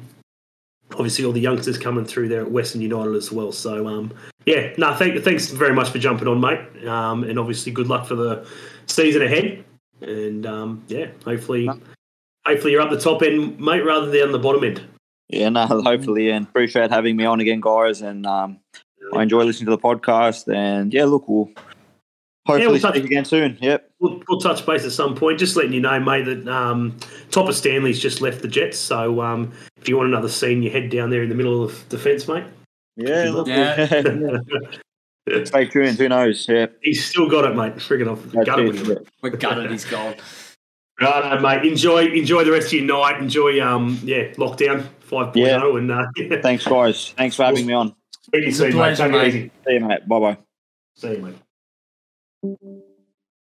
obviously 0.93 1.25
all 1.25 1.31
the 1.31 1.41
youngsters 1.41 1.77
coming 1.77 2.05
through 2.05 2.29
there 2.29 2.41
at 2.41 2.51
Western 2.51 2.81
United 2.81 3.15
as 3.15 3.31
well. 3.31 3.51
So 3.51 3.87
um, 3.87 4.13
yeah, 4.47 4.73
no, 4.77 4.95
thank, 4.95 5.21
thanks 5.25 5.49
very 5.49 5.73
much 5.73 5.89
for 5.89 5.99
jumping 5.99 6.25
on, 6.29 6.39
mate. 6.39 6.87
Um, 6.87 7.25
and 7.25 7.37
obviously 7.37 7.73
good 7.73 7.87
luck 7.87 8.07
for 8.07 8.15
the 8.15 8.47
season 8.85 9.21
ahead. 9.21 9.65
And 9.99 10.45
um, 10.45 10.83
yeah, 10.87 11.07
hopefully, 11.25 11.69
hopefully 12.45 12.71
you're 12.71 12.81
up 12.81 12.89
the 12.89 12.97
top 12.99 13.21
end, 13.23 13.59
mate, 13.59 13.81
rather 13.81 14.09
than 14.09 14.31
the 14.31 14.39
bottom 14.39 14.63
end. 14.63 14.81
yeah, 15.27 15.49
no, 15.49 15.65
hopefully, 15.83 16.29
and 16.29 16.47
appreciate 16.47 16.91
having 16.91 17.17
me 17.17 17.25
on 17.25 17.41
again, 17.41 17.59
guys, 17.59 18.01
and 18.01 18.25
um, 18.25 18.59
I 19.13 19.23
enjoy 19.23 19.43
listening 19.43 19.65
to 19.65 19.71
the 19.71 19.81
podcast, 19.81 20.53
and 20.53 20.93
yeah, 20.93 21.03
look, 21.03 21.27
we'll 21.27 21.49
hopefully 22.45 22.67
we'll 22.67 22.79
touch- 22.79 22.95
speak 22.95 23.05
again 23.05 23.25
soon. 23.25 23.57
Yep. 23.59 23.91
We'll, 23.99 24.21
we'll 24.29 24.39
touch 24.39 24.65
base 24.65 24.85
at 24.85 24.93
some 24.93 25.13
point. 25.13 25.39
Just 25.39 25.57
letting 25.57 25.73
you 25.73 25.81
know, 25.81 25.99
mate, 25.99 26.23
that 26.23 26.47
um, 26.47 26.95
Topor-Stanley's 27.31 27.99
just 27.99 28.21
left 28.21 28.41
the 28.41 28.47
Jets. 28.47 28.77
So 28.77 29.19
um, 29.21 29.51
if 29.81 29.89
you 29.89 29.97
want 29.97 30.07
another 30.07 30.29
scene, 30.29 30.63
you 30.63 30.69
head 30.69 30.89
down 30.89 31.09
there 31.09 31.23
in 31.23 31.27
the 31.29 31.35
middle 31.35 31.61
of 31.63 31.83
defence, 31.89 32.29
mate, 32.29 32.45
Yeah, 32.97 33.29
look, 33.31 33.47
Yeah. 35.29 35.43
stay 35.43 35.65
tuned. 35.67 35.97
Who 35.97 36.09
knows? 36.09 36.47
Yeah, 36.49 36.67
he's 36.81 37.05
still 37.05 37.29
got 37.29 37.45
it, 37.45 37.55
mate. 37.55 37.75
Friggin' 37.75 38.09
off. 38.11 38.23
that's 38.31 38.45
Got 38.45 38.59
it 38.59 38.65
it. 38.67 38.71
with 38.73 38.87
him. 38.87 39.05
We're 39.21 39.29
gutted 39.31 39.69
he's 39.71 39.85
gone. 39.85 40.15
Right, 40.99 41.41
mate. 41.41 41.69
Enjoy, 41.69 42.05
enjoy 42.07 42.43
the 42.43 42.51
rest 42.51 42.67
of 42.67 42.73
your 42.73 42.85
night. 42.85 43.21
Enjoy, 43.21 43.61
um, 43.61 43.99
yeah, 44.03 44.31
lockdown 44.35 44.87
5.0. 45.07 45.35
Yeah. 45.35 45.77
And 45.77 45.91
uh, 45.91 46.39
Thanks, 46.41 46.65
guys. 46.65 47.09
Thanks 47.17 47.35
for 47.35 47.43
having 47.43 47.65
me 47.67 47.73
on. 47.73 47.93
speak 48.23 48.41
to 48.41 48.45
you 48.47 48.51
soon, 48.51 48.67
mate. 48.69 48.95
pleasure, 48.95 49.11
Take 49.11 49.13
it 49.21 49.27
easy. 49.27 49.51
See 49.67 49.73
you, 49.73 49.79
mate. 49.81 50.07
Bye 50.07 50.19
bye. 50.19 50.37
See 50.95 51.11
you, 51.11 51.35
mate. 52.41 52.81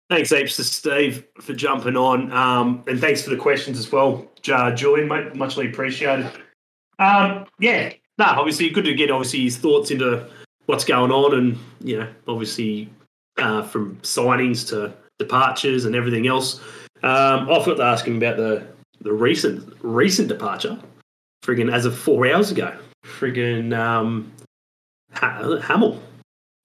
Thanks 0.09 0.31
heaps 0.31 0.57
to 0.57 0.65
Steve 0.65 1.25
for 1.41 1.53
jumping 1.55 1.97
on, 1.97 2.31
um, 2.33 2.85
and 2.87 3.01
thanks 3.01 3.23
for 3.23 3.31
the 3.31 3.37
questions 3.37 3.79
as 3.79 3.91
well, 3.91 4.31
J- 4.43 4.73
Julian, 4.75 5.09
mate. 5.09 5.35
Muchly 5.35 5.69
appreciated. 5.69 6.31
Um, 6.99 7.47
yeah, 7.59 7.93
no, 8.27 8.41
obviously 8.41 8.71
good 8.71 8.85
to 8.85 8.95
get 8.95 9.11
obviously 9.11 9.41
his 9.41 9.57
thoughts 9.57 9.91
into 9.91 10.27
what's 10.67 10.85
going 10.85 11.11
on, 11.11 11.35
and 11.39 11.59
you 11.83 11.99
know, 11.99 12.09
obviously 12.29 12.89
uh, 13.39 13.63
from 13.63 13.97
signings 13.97 14.69
to 14.69 14.93
departures 15.19 15.85
and 15.85 15.95
everything 15.95 16.27
else. 16.27 16.61
Um, 17.03 17.51
I 17.51 17.59
forgot 17.63 17.77
to 17.79 17.83
ask 17.85 18.07
him 18.07 18.17
about 18.17 18.37
the 18.37 18.67
the 19.01 19.13
recent 19.13 19.77
recent 19.83 20.29
departure, 20.29 20.79
friggin' 21.45 21.73
as 21.73 21.85
of 21.85 21.99
four 21.99 22.27
hours 22.27 22.51
ago, 22.53 22.77
friggin' 23.05 23.77
um, 23.77 24.33
ha- 25.13 25.59
Hamill. 25.61 26.01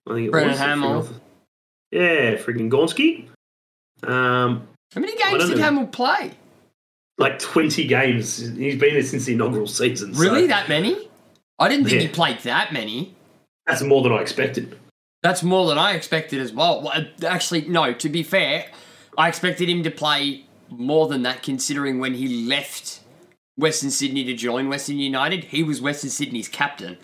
I 0.07 0.13
think 0.13 0.27
it 0.27 0.31
Brendan 0.31 0.51
was 0.51 0.59
Hamill. 0.59 1.09
Yeah, 1.91 2.35
friggin' 2.35 2.69
Gonski. 2.69 3.27
Um, 4.07 4.67
How 4.93 5.01
many 5.01 5.15
games 5.17 5.47
did 5.49 5.57
know. 5.57 5.63
Hamill 5.63 5.87
play? 5.87 6.33
like 7.17 7.39
twenty 7.39 7.87
games. 7.87 8.37
He's 8.37 8.79
been 8.79 8.93
there 8.93 9.01
since 9.01 9.25
the 9.25 9.33
inaugural 9.33 9.65
season. 9.65 10.13
so 10.13 10.21
Really, 10.21 10.45
that 10.47 10.69
many? 10.69 11.09
I 11.59 11.69
didn't 11.69 11.85
think 11.87 12.01
he 12.01 12.07
played 12.07 12.39
that 12.39 12.71
many. 12.71 13.15
that's 13.65 13.81
more 13.81 14.01
than 14.03 14.11
I 14.11 14.21
expected. 14.21 14.77
That's 15.23 15.41
more 15.43 15.67
than 15.67 15.77
I 15.77 15.93
expected 15.93 16.39
as 16.39 16.53
well. 16.53 16.81
Well, 16.83 17.05
Actually, 17.25 17.67
no. 17.67 17.91
To 17.93 18.09
be 18.09 18.21
fair, 18.23 18.67
I 19.17 19.27
expected 19.27 19.67
him 19.67 19.81
to 19.83 19.91
play 19.91 20.45
more 20.69 21.07
than 21.07 21.23
that, 21.23 21.41
considering 21.43 21.99
when 21.99 22.13
he 22.13 22.45
left 22.47 22.99
Western 23.57 23.89
Sydney 23.89 24.23
to 24.25 24.35
join 24.35 24.69
Western 24.69 24.97
United, 24.99 25.45
he 25.45 25.63
was 25.63 25.81
Western 25.81 26.11
Sydney's 26.11 26.47
captain. 26.47 26.97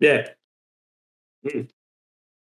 Yeah. 0.00 0.28
Mm. 1.46 1.68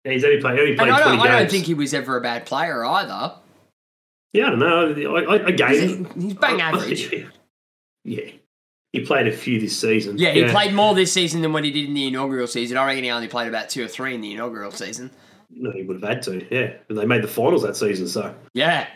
Yeah, 0.04 0.12
he's 0.12 0.24
only 0.24 0.40
played, 0.40 0.58
only 0.58 0.74
played 0.76 0.88
And 0.88 0.96
I 0.96 1.02
20 1.02 1.16
don't, 1.18 1.26
I 1.26 1.38
don't 1.40 1.50
think 1.50 1.66
he 1.66 1.74
was 1.74 1.92
ever 1.92 2.16
a 2.16 2.20
bad 2.20 2.46
player 2.46 2.84
either. 2.84 3.34
yeah, 4.32 4.46
I 4.46 4.50
don't 4.50 4.58
know. 4.58 5.16
I, 5.16 5.20
I, 5.20 5.36
again, 5.48 5.70
He's, 6.14 6.22
he's 6.24 6.34
bang 6.34 6.60
I- 6.62 6.70
average. 6.70 7.12
Yeah. 8.04 8.30
He 8.92 9.00
played 9.00 9.26
a 9.26 9.32
few 9.32 9.58
this 9.58 9.76
season. 9.78 10.18
Yeah, 10.18 10.32
he 10.32 10.44
played 10.44 10.74
more 10.74 10.94
this 10.94 11.12
season 11.12 11.40
than 11.40 11.52
what 11.54 11.64
he 11.64 11.70
did 11.70 11.86
in 11.86 11.94
the 11.94 12.08
inaugural 12.08 12.46
season. 12.46 12.76
I 12.76 12.84
reckon 12.86 13.04
he 13.04 13.10
only 13.10 13.26
played 13.28 13.48
about 13.48 13.70
two 13.70 13.82
or 13.84 13.88
three 13.88 14.14
in 14.14 14.20
the 14.20 14.32
inaugural 14.32 14.70
season. 14.70 15.10
No, 15.50 15.70
he 15.72 15.82
would 15.82 16.00
have 16.02 16.08
had 16.08 16.22
to, 16.24 16.46
yeah. 16.54 16.74
And 16.88 16.98
they 16.98 17.06
made 17.06 17.22
the 17.22 17.28
finals 17.28 17.62
that 17.62 17.76
season, 17.76 18.06
so 18.06 18.34
Yeah. 18.52 18.86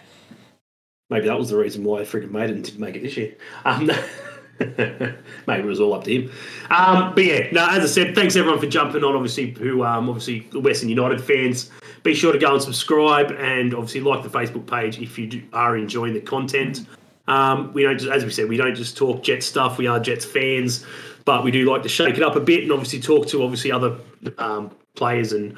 maybe 1.09 1.27
that 1.29 1.39
was 1.39 1.49
the 1.49 1.57
reason 1.57 1.83
why 1.83 2.01
they 2.03 2.05
freaking 2.05 2.31
made 2.31 2.51
it 2.51 2.57
and 2.57 2.65
didn't 2.65 2.81
make 2.81 2.95
it 2.95 3.03
this 3.03 3.17
year. 3.17 3.37
Um, 3.65 3.87
maybe 4.59 5.63
it 5.63 5.65
was 5.65 5.81
all 5.81 5.95
up 5.95 6.05
to 6.05 6.13
him. 6.23 6.31
Um, 6.71 7.15
but 7.15 7.25
yeah, 7.25 7.49
no, 7.53 7.67
as 7.71 7.83
I 7.83 7.87
said, 7.87 8.15
thanks 8.15 8.37
everyone 8.37 8.61
for 8.61 8.67
jumping 8.67 9.05
on. 9.05 9.15
Obviously, 9.15 9.51
who 9.53 9.83
um, 9.85 10.09
obviously 10.09 10.41
the 10.51 10.61
Western 10.61 10.89
United 10.91 11.23
fans, 11.23 11.71
be 12.03 12.15
sure 12.15 12.33
to 12.33 12.39
go 12.39 12.53
and 12.55 12.63
subscribe 12.63 13.31
and 13.33 13.75
obviously 13.75 14.01
like 14.01 14.23
the 14.23 14.29
Facebook 14.31 14.67
page 14.67 14.99
if 15.01 15.19
you 15.19 15.27
do, 15.27 15.43
are 15.53 15.77
enjoying 15.77 16.15
the 16.15 16.21
content. 16.21 16.87
Um, 17.29 17.73
we 17.73 17.83
don't 17.83 17.99
just, 17.99 18.11
as 18.11 18.25
we 18.25 18.31
said, 18.31 18.49
we 18.49 18.57
don't 18.57 18.75
just 18.75 18.97
talk 18.97 19.23
Jets 19.23 19.47
stuff. 19.47 19.79
We 19.79 19.87
are 19.87 19.99
Jets 19.99 20.25
fans, 20.25 20.85
but 21.25 21.45
we 21.45 21.51
do 21.51 21.71
like 21.71 21.83
to 21.83 21.89
shake 21.89 22.17
it 22.17 22.23
up 22.23 22.37
a 22.37 22.41
bit 22.41 22.63
and 22.63 22.73
obviously 22.73 23.01
talk 23.01 23.27
to 23.29 23.43
obviously 23.43 23.73
other 23.73 23.97
um, 24.39 24.71
players 24.95 25.33
and 25.33 25.57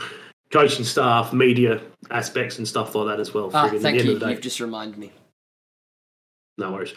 coaching 0.50 0.85
staff, 0.85 1.33
media 1.33 1.81
aspects 2.11 2.59
and 2.59 2.66
stuff 2.66 2.94
like 2.94 3.07
that 3.09 3.20
as 3.20 3.35
well. 3.35 3.50
Ah, 3.52 3.68
thank 3.68 4.02
you. 4.02 4.12
of 4.12 4.20
the 4.20 4.26
day. 4.26 4.33
You've 4.33 4.40
just 4.40 4.61
reminded 4.61 4.98
me. 4.98 5.12
No 6.57 6.72
worries. 6.72 6.94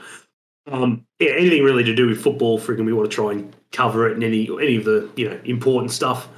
Um, 0.72 1.06
yeah, 1.20 1.32
anything 1.32 1.64
really 1.64 1.84
to 1.84 1.96
do 1.96 2.08
with 2.08 2.22
football, 2.22 2.60
friggin' 2.60 2.86
we 2.86 2.94
want 2.94 3.10
to 3.10 3.16
try 3.16 3.32
and 3.32 3.56
cover 3.72 4.08
it 4.08 4.14
and 4.14 4.24
any 4.24 4.48
any 4.62 4.76
of 4.76 4.86
the 4.86 5.10
you 5.16 5.30
know 5.30 5.40
important 5.44 5.92
stuff. 5.92 6.30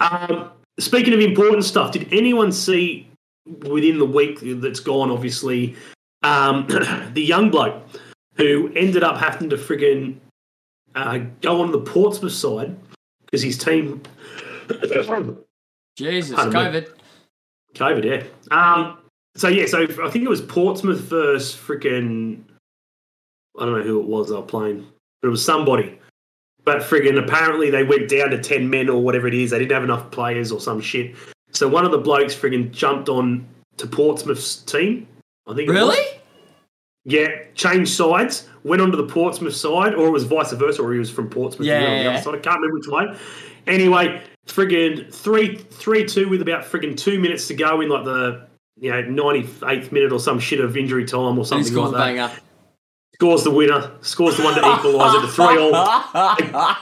Um, 0.00 0.50
speaking 0.78 1.12
of 1.12 1.20
important 1.20 1.64
stuff, 1.64 1.92
did 1.92 2.08
anyone 2.12 2.52
see 2.52 3.08
within 3.46 3.98
the 3.98 4.06
week 4.06 4.38
that's 4.42 4.80
gone? 4.80 5.10
Obviously, 5.10 5.76
um, 6.26 6.66
the 7.14 7.22
young 7.22 7.50
bloke 7.50 7.82
who 8.34 8.70
ended 8.74 9.02
up 9.02 9.16
having 9.16 9.48
to 9.50 9.56
friggin' 9.56 10.16
uh, 10.94 11.18
go 11.40 11.60
on 11.60 11.72
the 11.72 11.80
Portsmouth 11.80 12.32
side 12.32 12.76
because 13.24 13.42
his 13.42 13.58
team. 13.58 14.02
Jesus, 15.96 16.34
Pardon 16.34 16.52
me. 16.52 16.80
COVID. 16.80 16.88
COVID, 17.74 18.04
yeah. 18.04 18.54
Um, 18.56 18.98
so 19.36 19.48
yeah, 19.48 19.66
so 19.66 19.82
I 19.82 20.10
think 20.10 20.24
it 20.24 20.28
was 20.28 20.40
Portsmouth 20.42 21.00
versus 21.00 21.54
freaking 21.54 22.42
I 23.58 23.64
don't 23.64 23.78
know 23.78 23.84
who 23.84 24.00
it 24.00 24.06
was 24.06 24.28
they 24.28 24.34
were 24.34 24.42
playing, 24.42 24.86
but 25.22 25.28
it 25.28 25.30
was 25.30 25.44
somebody. 25.44 25.98
But 26.64 26.82
friggin' 26.82 27.22
apparently 27.22 27.70
they 27.70 27.84
went 27.84 28.08
down 28.08 28.30
to 28.30 28.42
ten 28.42 28.68
men 28.68 28.88
or 28.88 29.02
whatever 29.02 29.26
it 29.26 29.34
is. 29.34 29.50
They 29.50 29.58
didn't 29.58 29.72
have 29.72 29.84
enough 29.84 30.10
players 30.10 30.50
or 30.52 30.60
some 30.60 30.80
shit. 30.80 31.14
So 31.52 31.68
one 31.68 31.84
of 31.84 31.92
the 31.92 31.98
blokes 31.98 32.34
friggin' 32.34 32.72
jumped 32.72 33.08
on 33.08 33.46
to 33.76 33.86
Portsmouth's 33.86 34.56
team. 34.56 35.06
I 35.46 35.54
think. 35.54 35.70
Really? 35.70 36.15
Yeah, 37.08 37.28
changed 37.54 37.92
sides, 37.92 38.48
went 38.64 38.82
onto 38.82 38.96
the 38.96 39.06
Portsmouth 39.06 39.54
side, 39.54 39.94
or 39.94 40.08
it 40.08 40.10
was 40.10 40.24
vice 40.24 40.50
versa, 40.52 40.82
or 40.82 40.92
he 40.92 40.98
was 40.98 41.08
from 41.08 41.30
Portsmouth 41.30 41.66
Yeah, 41.66 41.78
to 41.78 41.86
the 41.86 42.02
yeah. 42.02 42.10
other 42.10 42.22
side. 42.22 42.34
I 42.34 42.38
can't 42.38 42.60
remember 42.60 42.74
which 42.78 42.88
way. 42.88 43.16
Anyway, 43.68 44.22
friggin' 44.48 45.12
three 45.14 45.56
three 45.56 46.04
two 46.04 46.28
with 46.28 46.42
about 46.42 46.64
friggin' 46.64 46.96
two 46.96 47.20
minutes 47.20 47.46
to 47.48 47.54
go 47.54 47.80
in 47.80 47.88
like 47.90 48.04
the 48.04 48.48
you 48.80 48.90
know 48.90 49.02
ninety 49.02 49.48
eighth 49.68 49.92
minute 49.92 50.10
or 50.12 50.18
some 50.18 50.40
shit 50.40 50.58
of 50.60 50.76
injury 50.76 51.04
time 51.04 51.38
or 51.38 51.44
something 51.44 51.72
like 51.74 51.92
that. 51.92 51.98
banger. 51.98 52.30
Scores 53.14 53.44
the 53.44 53.50
winner, 53.52 53.92
scores 54.02 54.36
the 54.36 54.42
one 54.44 54.54
to 54.54 54.60
equalise 54.60 55.14
it 55.14 55.20
to 55.22 55.28
three 55.32 55.58
all 55.58 56.76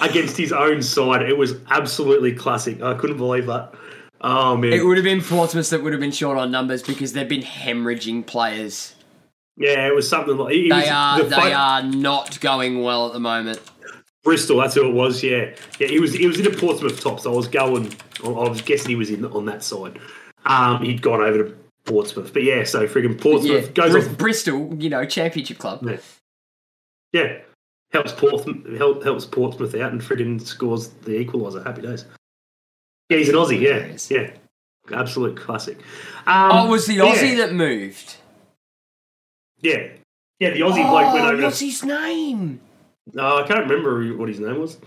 against 0.00 0.36
his 0.36 0.52
own 0.52 0.80
side. 0.82 1.22
It 1.22 1.36
was 1.36 1.54
absolutely 1.70 2.32
classic. 2.34 2.80
I 2.82 2.94
couldn't 2.94 3.16
believe 3.18 3.46
that. 3.46 3.74
Oh 4.22 4.56
man, 4.56 4.72
It 4.72 4.84
would 4.84 4.96
have 4.96 5.04
been 5.04 5.20
Portsmouth 5.20 5.70
that 5.70 5.82
would 5.82 5.92
have 5.92 6.00
been 6.00 6.12
short 6.12 6.38
on 6.38 6.50
numbers 6.50 6.82
because 6.82 7.12
they've 7.12 7.28
been 7.28 7.42
hemorrhaging 7.42 8.26
players. 8.26 8.94
yeah, 9.56 9.86
it 9.86 9.94
was 9.94 10.08
something 10.08 10.36
like 10.36 10.54
it 10.54 10.68
They 10.70 10.88
are 10.88 11.18
the 11.22 11.24
they 11.24 11.52
are 11.52 11.82
not 11.82 12.40
going 12.40 12.82
well 12.82 13.06
at 13.08 13.12
the 13.12 13.20
moment. 13.20 13.60
Bristol, 14.22 14.58
that's 14.58 14.76
who 14.76 14.88
it 14.88 14.94
was. 14.94 15.22
Yeah, 15.22 15.52
yeah. 15.80 15.88
He 15.88 15.98
was 15.98 16.12
he 16.14 16.28
was 16.28 16.38
in 16.38 16.46
a 16.46 16.56
Portsmouth 16.56 17.00
top, 17.00 17.18
so 17.18 17.32
I 17.32 17.36
was 17.36 17.48
going. 17.48 17.92
I 18.24 18.28
was 18.28 18.62
guessing 18.62 18.90
he 18.90 18.94
was 18.96 19.10
in 19.10 19.24
on 19.24 19.46
that 19.46 19.64
side. 19.64 19.98
Um, 20.44 20.84
he'd 20.84 21.02
gone 21.02 21.20
over 21.20 21.42
to 21.42 21.56
Portsmouth, 21.84 22.32
but 22.32 22.44
yeah. 22.44 22.62
So 22.62 22.86
friggin' 22.86 23.16
Yeah, 23.16 23.20
Portsmouth 23.20 23.74
goes 23.74 23.90
Bris- 23.90 24.06
off. 24.06 24.18
Bristol, 24.18 24.74
you 24.78 24.88
know, 24.90 25.04
championship 25.04 25.58
club. 25.58 25.80
Yeah. 25.82 25.96
Yeah, 27.12 27.38
helps 27.90 28.12
Portsmouth 28.12 28.78
help, 28.78 29.02
helps 29.02 29.26
Portsmouth 29.26 29.74
out 29.74 29.90
and 29.90 30.00
frigging 30.00 30.40
scores 30.40 30.88
the 30.88 31.24
equaliser. 31.24 31.66
Happy 31.66 31.82
days. 31.82 32.04
Yeah, 33.08 33.18
he's 33.18 33.28
an 33.28 33.34
Aussie. 33.34 33.60
Yeah, 33.60 33.74
Hilarious. 33.74 34.10
yeah. 34.10 34.30
Absolute 34.92 35.36
classic. 35.36 35.78
Um, 36.26 36.50
Oh, 36.52 36.66
it 36.66 36.70
was 36.70 36.86
the 36.86 36.94
yeah, 36.94 37.04
Aussie 37.04 37.36
that 37.36 37.52
moved. 37.52 38.16
Yeah, 39.60 39.88
yeah. 40.40 40.50
The 40.50 40.60
Aussie 40.60 40.88
bloke 40.88 41.12
went 41.14 41.24
Oh, 41.26 41.32
over. 41.32 41.42
what's 41.42 41.58
To, 41.60 41.64
his 41.66 41.84
name? 41.84 42.60
no, 43.12 43.38
I 43.38 43.46
can't 43.46 43.60
remember 43.60 44.04
what 44.16 44.28
his 44.28 44.40
name 44.40 44.58
was. 44.60 44.78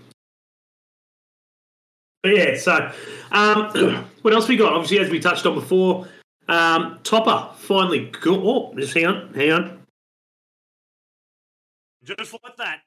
But 2.22 2.36
yeah, 2.36 2.56
so 2.58 2.92
um, 3.30 4.04
what 4.22 4.34
else 4.34 4.48
we 4.48 4.56
got? 4.56 4.72
Obviously, 4.72 4.98
as 4.98 5.10
we 5.10 5.20
touched 5.20 5.46
on 5.46 5.54
before, 5.54 6.08
um, 6.48 6.98
Topper 7.04 7.54
finally 7.58 8.10
go 8.20 8.34
Oh, 8.42 8.74
just 8.76 8.92
hang 8.94 9.06
on, 9.06 9.32
hang 9.34 9.52
on. 9.52 9.82
Just 12.04 12.32
like 12.44 12.56
that. 12.58 12.80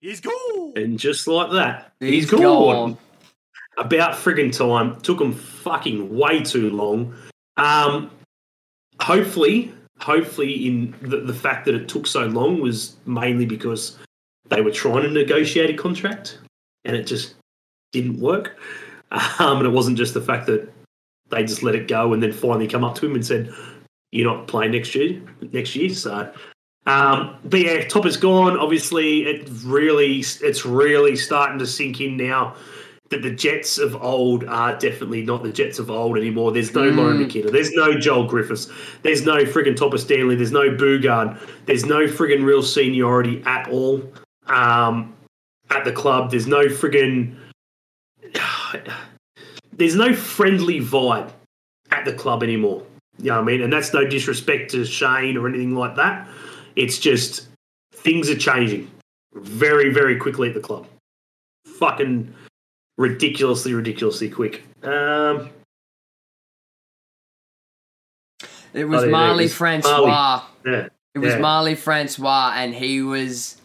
He's 0.00 0.20
gone. 0.20 0.72
And 0.76 0.98
just 0.98 1.26
like 1.26 1.50
that, 1.52 1.92
He's 2.00 2.28
gone. 2.30 2.40
gone. 2.40 2.98
About 3.76 4.14
friggin' 4.14 4.56
time. 4.56 4.98
Took 5.00 5.18
them 5.18 5.32
fucking 5.34 6.16
way 6.16 6.42
too 6.42 6.70
long. 6.70 7.14
Um, 7.56 8.10
hopefully, 9.00 9.72
hopefully, 10.00 10.66
in 10.66 10.94
the, 11.02 11.18
the 11.18 11.34
fact 11.34 11.66
that 11.66 11.74
it 11.74 11.88
took 11.88 12.06
so 12.06 12.26
long 12.26 12.60
was 12.60 12.96
mainly 13.06 13.46
because 13.46 13.98
they 14.48 14.60
were 14.60 14.70
trying 14.70 15.02
to 15.02 15.10
negotiate 15.10 15.70
a 15.70 15.74
contract 15.74 16.38
and 16.84 16.96
it 16.96 17.06
just 17.06 17.34
didn't 17.92 18.20
work. 18.20 18.58
Um, 19.38 19.58
and 19.58 19.66
it 19.66 19.70
wasn't 19.70 19.96
just 19.96 20.14
the 20.14 20.20
fact 20.20 20.46
that 20.46 20.68
they 21.30 21.44
just 21.44 21.62
let 21.62 21.74
it 21.74 21.86
go 21.86 22.12
and 22.12 22.22
then 22.22 22.32
finally 22.32 22.66
come 22.66 22.82
up 22.82 22.96
to 22.96 23.06
him 23.06 23.14
and 23.14 23.24
said, 23.24 23.52
"You're 24.10 24.32
not 24.32 24.48
playing 24.48 24.72
next 24.72 24.94
year." 24.94 25.22
Next 25.52 25.76
year, 25.76 25.90
so. 25.90 26.32
Um, 26.86 27.36
but 27.44 27.60
yeah, 27.60 27.86
top 27.86 28.06
is 28.06 28.16
gone. 28.16 28.56
Obviously, 28.56 29.24
it 29.26 29.48
really, 29.64 30.18
it's 30.18 30.64
really 30.66 31.16
starting 31.16 31.58
to 31.58 31.66
sink 31.66 32.00
in 32.00 32.16
now 32.16 32.56
that 33.10 33.22
the 33.22 33.30
Jets 33.30 33.78
of 33.78 33.94
old 34.02 34.44
are 34.44 34.76
definitely 34.78 35.22
not 35.22 35.42
the 35.42 35.52
Jets 35.52 35.78
of 35.78 35.90
old 35.90 36.16
anymore. 36.16 36.52
There's 36.52 36.74
no 36.74 36.88
Lauren 36.88 37.18
McKinnon. 37.18 37.52
There's 37.52 37.72
no 37.72 37.96
Joel 37.98 38.26
Griffiths. 38.26 38.68
There's 39.02 39.24
no 39.24 39.38
friggin' 39.44 39.76
Topor-Stanley. 39.76 40.34
There's 40.34 40.52
no 40.52 40.70
Boogaard. 40.70 41.38
There's 41.66 41.84
no 41.84 42.06
friggin' 42.06 42.44
real 42.44 42.62
seniority 42.62 43.42
at 43.46 43.68
all 43.68 44.02
um, 44.46 45.14
at 45.70 45.84
the 45.84 45.92
club. 45.92 46.30
There's 46.30 46.48
no 46.48 46.66
friggin' 46.66 47.36
there's 49.72 49.94
no 49.94 50.14
friendly 50.14 50.80
vibe 50.80 51.30
at 51.90 52.04
the 52.04 52.12
club 52.12 52.42
anymore. 52.42 52.82
You 53.18 53.26
know 53.26 53.36
what 53.36 53.42
I 53.42 53.44
mean? 53.44 53.62
And 53.62 53.72
that's 53.72 53.94
no 53.94 54.04
disrespect 54.06 54.72
to 54.72 54.84
Shane 54.84 55.36
or 55.36 55.48
anything 55.48 55.74
like 55.74 55.94
that. 55.96 56.28
It's 56.74 56.98
just 56.98 57.48
things 57.92 58.28
are 58.28 58.36
changing 58.36 58.90
very, 59.34 59.90
very 59.90 60.16
quickly 60.16 60.48
at 60.48 60.54
the 60.54 60.60
club. 60.60 60.86
Fucking 61.78 62.32
ridiculously, 62.98 63.74
ridiculously 63.74 64.28
quick. 64.30 64.62
Um, 64.82 65.50
It 68.74 68.84
was 68.84 69.00
Oh, 69.00 69.04
yeah, 69.04 69.08
it 69.08 69.12
Marley 69.12 69.44
was 69.44 69.54
Francois. 69.54 70.42
yeah. 70.66 70.88
It 71.14 71.18
was 71.18 71.32
Yeah. 71.32 71.38
Marley 71.38 71.74
Francois, 71.74 72.52
and 72.56 72.74
he 72.74 73.00
was. 73.02 73.56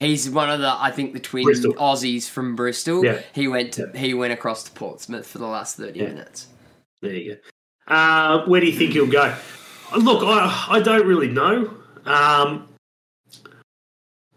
He's 0.00 0.30
one 0.30 0.48
of 0.50 0.60
the, 0.60 0.72
I 0.72 0.90
think, 0.92 1.12
the 1.12 1.18
twin 1.20 1.44
Bristol. 1.44 1.74
Aussies 1.74 2.28
from 2.28 2.54
Bristol. 2.56 3.04
Yeah. 3.04 3.20
He 3.34 3.48
went 3.48 3.72
to, 3.74 3.90
he 3.96 4.14
went 4.14 4.32
across 4.32 4.62
to 4.64 4.70
Portsmouth 4.72 5.26
for 5.26 5.38
the 5.38 5.46
last 5.46 5.76
thirty 5.76 6.00
minutes. 6.02 6.46
There 7.02 7.12
you 7.14 7.34
go. 7.34 7.94
Uh, 7.94 8.44
where 8.46 8.60
do 8.60 8.66
you 8.66 8.76
think 8.76 8.92
he'll 8.92 9.06
go? 9.06 9.34
Look, 9.96 10.22
I, 10.24 10.66
I 10.70 10.80
don't 10.80 11.06
really 11.06 11.28
know. 11.28 11.74
Um, 12.04 12.67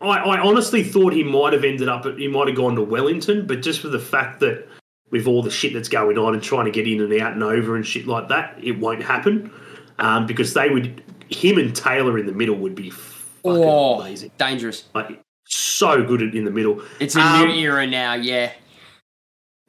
I, 0.01 0.17
I 0.17 0.39
honestly 0.39 0.83
thought 0.83 1.13
he 1.13 1.23
might 1.23 1.53
have 1.53 1.63
ended 1.63 1.87
up, 1.87 2.05
he 2.17 2.27
might 2.27 2.47
have 2.47 2.57
gone 2.57 2.75
to 2.75 2.81
Wellington, 2.81 3.45
but 3.47 3.61
just 3.61 3.79
for 3.81 3.87
the 3.89 3.99
fact 3.99 4.39
that 4.39 4.67
with 5.11 5.27
all 5.27 5.43
the 5.43 5.51
shit 5.51 5.73
that's 5.73 5.89
going 5.89 6.17
on 6.17 6.33
and 6.33 6.41
trying 6.41 6.65
to 6.65 6.71
get 6.71 6.87
in 6.87 7.01
and 7.01 7.21
out 7.21 7.33
and 7.33 7.43
over 7.43 7.75
and 7.75 7.85
shit 7.85 8.07
like 8.07 8.29
that, 8.29 8.57
it 8.63 8.79
won't 8.79 9.03
happen 9.03 9.51
um, 9.99 10.25
because 10.25 10.53
they 10.53 10.69
would, 10.69 11.03
him 11.29 11.57
and 11.57 11.75
Taylor 11.75 12.17
in 12.17 12.25
the 12.25 12.31
middle 12.31 12.55
would 12.55 12.75
be 12.75 12.89
fucking 12.89 13.63
Oh, 13.63 14.01
amazing. 14.01 14.31
dangerous. 14.37 14.85
Like 14.95 15.21
so 15.45 16.03
good 16.03 16.21
in 16.21 16.35
in 16.37 16.45
the 16.45 16.51
middle. 16.51 16.81
It's 16.99 17.15
a 17.15 17.19
Um, 17.21 17.47
new 17.49 17.53
era 17.55 17.85
now. 17.85 18.13
Yeah, 18.13 18.51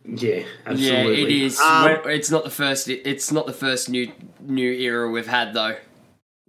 Yeah, 0.05 0.45
absolutely. 0.67 1.21
yeah, 1.21 1.27
it 1.27 1.31
is. 1.31 1.59
Um, 1.61 1.99
it's 2.07 2.31
not 2.31 2.45
the 2.45 2.51
first. 2.51 2.89
It's 2.89 3.33
not 3.33 3.47
the 3.47 3.53
first 3.53 3.89
new 3.89 4.11
new 4.41 4.71
era 4.73 5.11
we've 5.11 5.27
had 5.27 5.55
though. 5.55 5.77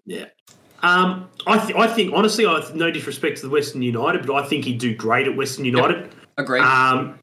Yeah. 0.05 0.25
Um, 0.83 1.29
I, 1.47 1.57
th- 1.57 1.77
I 1.77 1.87
think 1.87 2.13
honestly, 2.13 2.45
I 2.45 2.61
no 2.75 2.91
disrespect 2.91 3.37
to 3.37 3.43
the 3.43 3.49
Western 3.49 3.81
United, 3.81 4.27
but 4.27 4.35
I 4.35 4.45
think 4.45 4.65
he'd 4.65 4.79
do 4.79 4.93
great 4.93 5.27
at 5.27 5.35
Western 5.35 5.65
United. 5.65 6.13
Agreed. 6.37 6.61
Um, 6.61 7.19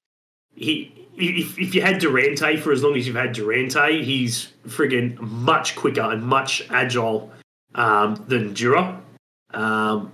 he 0.55 1.01
if, 1.17 1.59
if 1.59 1.75
you 1.75 1.83
had 1.83 1.99
Durante 1.99 2.57
for 2.57 2.73
as 2.73 2.83
long 2.83 2.97
as 2.97 3.07
you've 3.07 3.17
had 3.17 3.33
Durante, 3.33 4.03
he's 4.03 4.53
friggin' 4.67 5.21
much 5.21 5.77
quicker 5.77 6.01
and 6.01 6.23
much 6.23 6.67
agile 6.71 7.31
um, 7.75 8.25
than 8.27 8.55
Jura. 8.55 9.01
Um, 9.53 10.13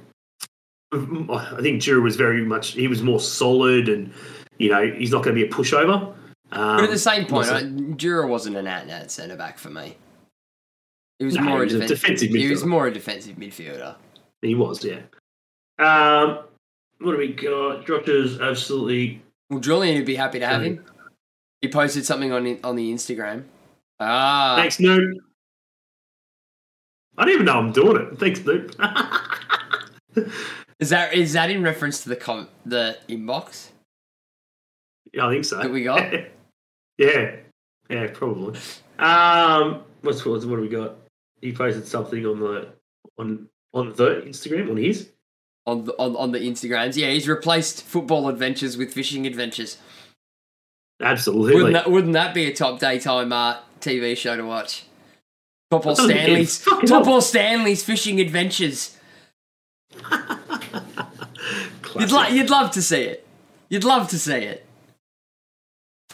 I 0.92 1.58
think 1.60 1.82
Jura 1.82 2.00
was 2.00 2.16
very 2.16 2.44
much 2.44 2.72
he 2.72 2.88
was 2.88 3.02
more 3.02 3.20
solid 3.20 3.88
and 3.88 4.12
you 4.58 4.70
know 4.70 4.90
he's 4.90 5.12
not 5.12 5.22
going 5.22 5.36
to 5.36 5.42
be 5.42 5.48
a 5.48 5.52
pushover. 5.52 6.14
Um, 6.52 6.76
but 6.76 6.84
at 6.84 6.90
the 6.90 6.98
same 6.98 7.26
point, 7.26 7.96
Jura 7.96 8.26
wasn't 8.26 8.56
an 8.56 8.66
out 8.66 8.82
and 8.82 8.90
out 8.90 9.10
centre 9.10 9.36
back 9.36 9.58
for 9.58 9.70
me. 9.70 9.96
He 11.18 11.24
was 11.24 11.34
No, 11.36 11.42
more 11.42 11.64
he 11.64 11.74
a, 11.74 11.78
was 11.78 11.90
a 11.90 11.94
defen- 11.94 12.00
defensive 12.00 12.30
He 12.30 12.48
was 12.50 12.62
midfielder. 12.62 12.66
more 12.66 12.86
a 12.88 12.92
defensive 12.92 13.36
midfielder. 13.36 13.96
he 14.42 14.54
was, 14.54 14.84
yeah. 14.84 15.00
Um, 15.78 16.40
what 17.00 17.12
do 17.12 17.18
we 17.18 17.32
got? 17.32 17.86
Josh's 17.86 18.40
absolutely 18.40 19.22
Well, 19.50 19.60
Julian 19.60 19.96
would 19.96 20.06
be 20.06 20.16
happy 20.16 20.38
to 20.40 20.46
have 20.46 20.62
him. 20.62 20.84
He 21.62 21.68
posted 21.68 22.04
something 22.04 22.32
on 22.32 22.44
the- 22.44 22.60
on 22.62 22.76
the 22.76 22.92
Instagram. 22.92 23.44
Ah, 24.00 24.56
Thanks, 24.56 24.76
Noob. 24.76 25.12
I 27.18 27.24
don't 27.24 27.32
even 27.34 27.46
know 27.46 27.58
I'm 27.58 27.72
doing 27.72 27.96
it. 28.02 28.18
Thanks, 28.18 28.40
Noob. 28.40 28.74
is 30.78 30.90
that 30.90 31.14
is 31.14 31.32
that 31.32 31.50
in 31.50 31.62
reference 31.62 32.02
to 32.02 32.10
the 32.10 32.16
com- 32.16 32.48
the 32.66 32.98
inbox? 33.08 33.68
yeah, 35.14 35.26
I 35.26 35.30
think 35.32 35.44
so. 35.46 35.56
That 35.58 35.70
we 35.70 35.82
got? 35.84 36.12
yeah, 36.98 37.36
yeah, 37.88 38.06
probably. 38.12 38.58
Um, 38.98 39.82
what's 40.02 40.24
what, 40.26 40.44
what 40.44 40.56
do 40.56 40.60
we 40.62 40.68
got? 40.68 40.96
He 41.40 41.52
posted 41.52 41.86
something 41.86 42.24
on 42.26 42.40
the 42.40 42.68
on 43.18 43.48
on 43.74 43.90
the 43.94 44.22
Instagram 44.26 44.70
on 44.70 44.76
his. 44.78 45.10
on 45.66 45.84
the, 45.84 45.92
on, 45.98 46.16
on 46.16 46.32
the 46.32 46.38
Instagrams. 46.38 46.96
Yeah, 46.96 47.10
he's 47.10 47.28
replaced 47.28 47.82
football 47.82 48.28
adventures 48.28 48.76
with 48.76 48.92
fishing 48.94 49.26
adventures. 49.26 49.78
Absolutely. 51.00 51.54
Wouldn't 51.54 51.72
that 51.74 51.90
wouldn't 51.90 52.14
that 52.14 52.32
be 52.34 52.46
a 52.46 52.54
top 52.54 52.78
daytime 52.80 53.32
uh, 53.32 53.58
TV 53.80 54.16
show 54.16 54.36
to 54.36 54.44
watch? 54.44 54.84
Football 55.70 55.92
Oh, 55.98 56.06
Stanley's 56.08 56.64
hell. 56.64 57.20
Stanley's 57.20 57.84
fishing 57.84 58.20
adventures. 58.20 58.96
You'd 61.98 62.12
like 62.12 62.32
you'd 62.32 62.50
love 62.50 62.70
to 62.72 62.82
see 62.82 63.02
it. 63.02 63.26
You'd 63.68 63.84
love 63.84 64.08
to 64.10 64.18
see 64.18 64.34
it. 64.36 64.66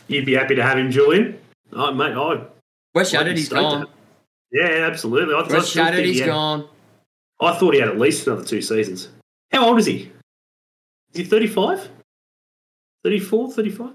You'd 0.08 0.26
be 0.26 0.34
happy 0.34 0.54
to 0.54 0.62
have 0.62 0.78
him, 0.78 0.90
Julian. 0.90 1.38
Oh, 1.72 1.92
mate, 1.92 2.12
I 2.14 2.44
West 2.94 3.14
I'd 3.14 3.18
Shattered, 3.18 3.34
be 3.34 3.40
he's 3.40 3.48
gone. 3.48 3.86
Yeah, 4.52 4.86
absolutely. 4.90 5.34
I, 5.34 5.38
I 5.38 5.48
West 5.48 5.72
Shattered, 5.72 5.94
think 5.96 6.06
he 6.06 6.12
he's 6.12 6.20
had- 6.20 6.28
gone. 6.28 6.68
I 7.40 7.54
thought 7.54 7.74
he 7.74 7.80
had 7.80 7.88
at 7.88 7.98
least 7.98 8.26
another 8.26 8.44
two 8.44 8.62
seasons. 8.62 9.08
How 9.50 9.66
old 9.66 9.78
is 9.78 9.86
he? 9.86 10.12
Is 11.12 11.18
he 11.18 11.24
35? 11.24 11.88
34, 13.04 13.52
35? 13.52 13.90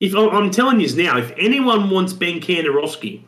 If 0.00 0.14
I- 0.14 0.28
I'm 0.28 0.50
telling 0.50 0.80
you 0.80 1.02
now, 1.02 1.18
if 1.18 1.32
anyone 1.36 1.90
wants 1.90 2.12
Ben 2.12 2.40
Kantarovski, 2.40 3.22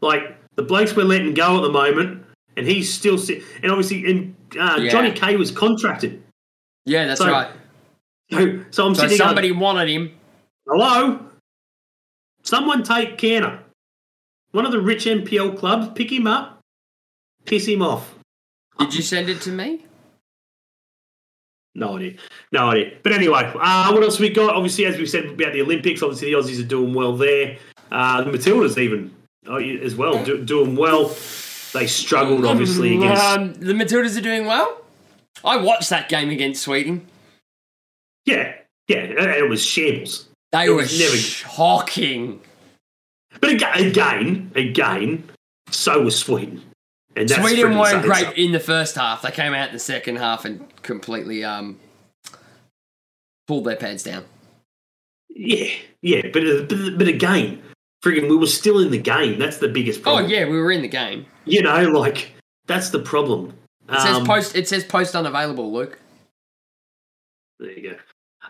like 0.00 0.36
the 0.56 0.62
blokes 0.62 0.94
we're 0.94 1.04
letting 1.04 1.34
go 1.34 1.56
at 1.56 1.62
the 1.62 1.70
moment, 1.72 2.24
and 2.56 2.66
he's 2.66 2.92
still 2.92 3.16
sit, 3.18 3.42
and 3.62 3.70
obviously, 3.70 4.10
and 4.10 4.34
uh, 4.58 4.76
Yeah. 4.80 4.90
Johnny 4.90 5.12
Kay 5.12 5.36
was 5.36 5.50
contracted. 5.50 6.22
Yeah, 6.84 7.06
that's 7.06 7.20
So, 7.20 7.30
right. 7.30 7.50
So, 8.30 8.64
so 8.70 8.86
I'm 8.86 8.94
So 8.94 9.02
sitting. 9.02 9.16
Somebody, 9.16 9.48
somebody 9.48 9.52
wanted 9.52 9.88
him. 9.88 10.12
hello, 10.68 11.20
someone 12.42 12.82
take 12.82 13.16
Canner, 13.18 13.62
one 14.52 14.64
of 14.66 14.72
the 14.72 14.80
rich 14.80 15.04
NPL 15.04 15.58
clubs, 15.58 15.88
pick 15.94 16.10
him 16.12 16.26
up, 16.26 16.60
piss 17.44 17.66
him 17.66 17.82
off. 17.82 18.14
Did 18.78 18.94
you 18.94 19.02
send 19.02 19.28
it 19.28 19.40
to 19.42 19.50
me? 19.50 19.84
No 21.74 21.96
idea. 21.96 22.14
No 22.52 22.70
idea. 22.70 22.92
But 23.02 23.12
anyway, 23.12 23.52
uh, 23.54 23.92
what 23.92 24.02
else 24.02 24.18
we 24.18 24.30
got? 24.30 24.54
Obviously, 24.54 24.86
as 24.86 24.96
we 24.98 25.06
said 25.06 25.26
about 25.26 25.52
the 25.52 25.62
Olympics, 25.62 26.02
obviously 26.02 26.32
the 26.32 26.38
Aussies 26.38 26.60
are 26.60 26.66
doing 26.66 26.92
well 26.94 27.16
there. 27.16 27.58
Uh, 27.90 28.22
the 28.22 28.30
Matildas 28.30 28.78
even 28.78 29.14
uh, 29.48 29.56
as 29.56 29.94
well 29.94 30.22
do, 30.24 30.42
doing 30.44 30.76
well. 30.76 31.08
They 31.74 31.86
struggled 31.86 32.44
obviously 32.46 32.96
against. 32.96 33.22
Um, 33.22 33.54
the 33.54 33.74
Matildas 33.74 34.16
are 34.18 34.22
doing 34.22 34.46
well. 34.46 34.80
I 35.44 35.56
watched 35.58 35.90
that 35.90 36.08
game 36.08 36.30
against 36.30 36.62
Sweden. 36.62 37.06
Yeah, 38.24 38.54
yeah, 38.88 38.96
it 38.98 39.48
was 39.48 39.64
shambles. 39.64 40.28
They 40.52 40.66
It 40.66 40.70
were 40.70 40.82
never- 40.82 41.16
shocking. 41.16 42.40
But 43.40 43.50
aga- 43.50 43.86
again, 43.88 44.50
again, 44.54 45.24
so 45.70 46.02
was 46.02 46.18
Sweden. 46.18 46.62
And 47.16 47.28
that's 47.28 47.40
Sweden 47.40 47.76
weren't 47.78 48.02
great 48.04 48.36
in 48.36 48.52
the 48.52 48.60
first 48.60 48.94
half. 48.94 49.22
They 49.22 49.30
came 49.30 49.52
out 49.54 49.68
in 49.68 49.74
the 49.74 49.80
second 49.80 50.16
half 50.16 50.44
and 50.44 50.64
completely 50.82 51.42
um, 51.44 51.78
pulled 53.46 53.64
their 53.64 53.76
pants 53.76 54.02
down. 54.04 54.24
Yeah, 55.30 55.68
yeah, 56.02 56.22
but, 56.32 56.42
uh, 56.46 56.62
but 56.68 56.98
but 56.98 57.08
again, 57.08 57.62
friggin', 58.04 58.28
we 58.28 58.36
were 58.36 58.46
still 58.46 58.80
in 58.80 58.90
the 58.90 58.98
game. 58.98 59.38
That's 59.38 59.58
the 59.58 59.68
biggest 59.68 60.02
problem. 60.02 60.24
Oh 60.24 60.28
yeah, 60.28 60.44
we 60.44 60.58
were 60.58 60.70
in 60.72 60.82
the 60.82 60.88
game. 60.88 61.26
you 61.44 61.62
know, 61.62 61.82
like 61.90 62.32
that's 62.66 62.90
the 62.90 62.98
problem. 62.98 63.52
It 63.88 64.00
says 64.00 64.16
Um, 64.16 64.26
post. 64.26 64.54
It 64.56 64.68
says 64.68 64.84
post 64.84 65.14
unavailable, 65.14 65.72
Luke. 65.72 65.98
There 67.58 67.70
you 67.72 67.90
go. 67.90 67.96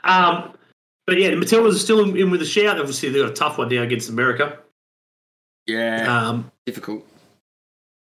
Um, 0.04 0.52
but 1.06 1.18
yeah, 1.18 1.30
the 1.30 1.36
Matildas 1.36 1.74
are 1.74 1.78
still 1.78 2.00
in, 2.04 2.16
in 2.16 2.30
with 2.30 2.42
a 2.42 2.46
shout. 2.46 2.78
Obviously, 2.78 3.08
they've 3.10 3.22
got 3.22 3.30
a 3.30 3.34
tough 3.34 3.56
one 3.58 3.68
now 3.68 3.82
against 3.82 4.08
America. 4.08 4.58
Yeah, 5.68 6.28
Um, 6.28 6.50
difficult. 6.66 7.06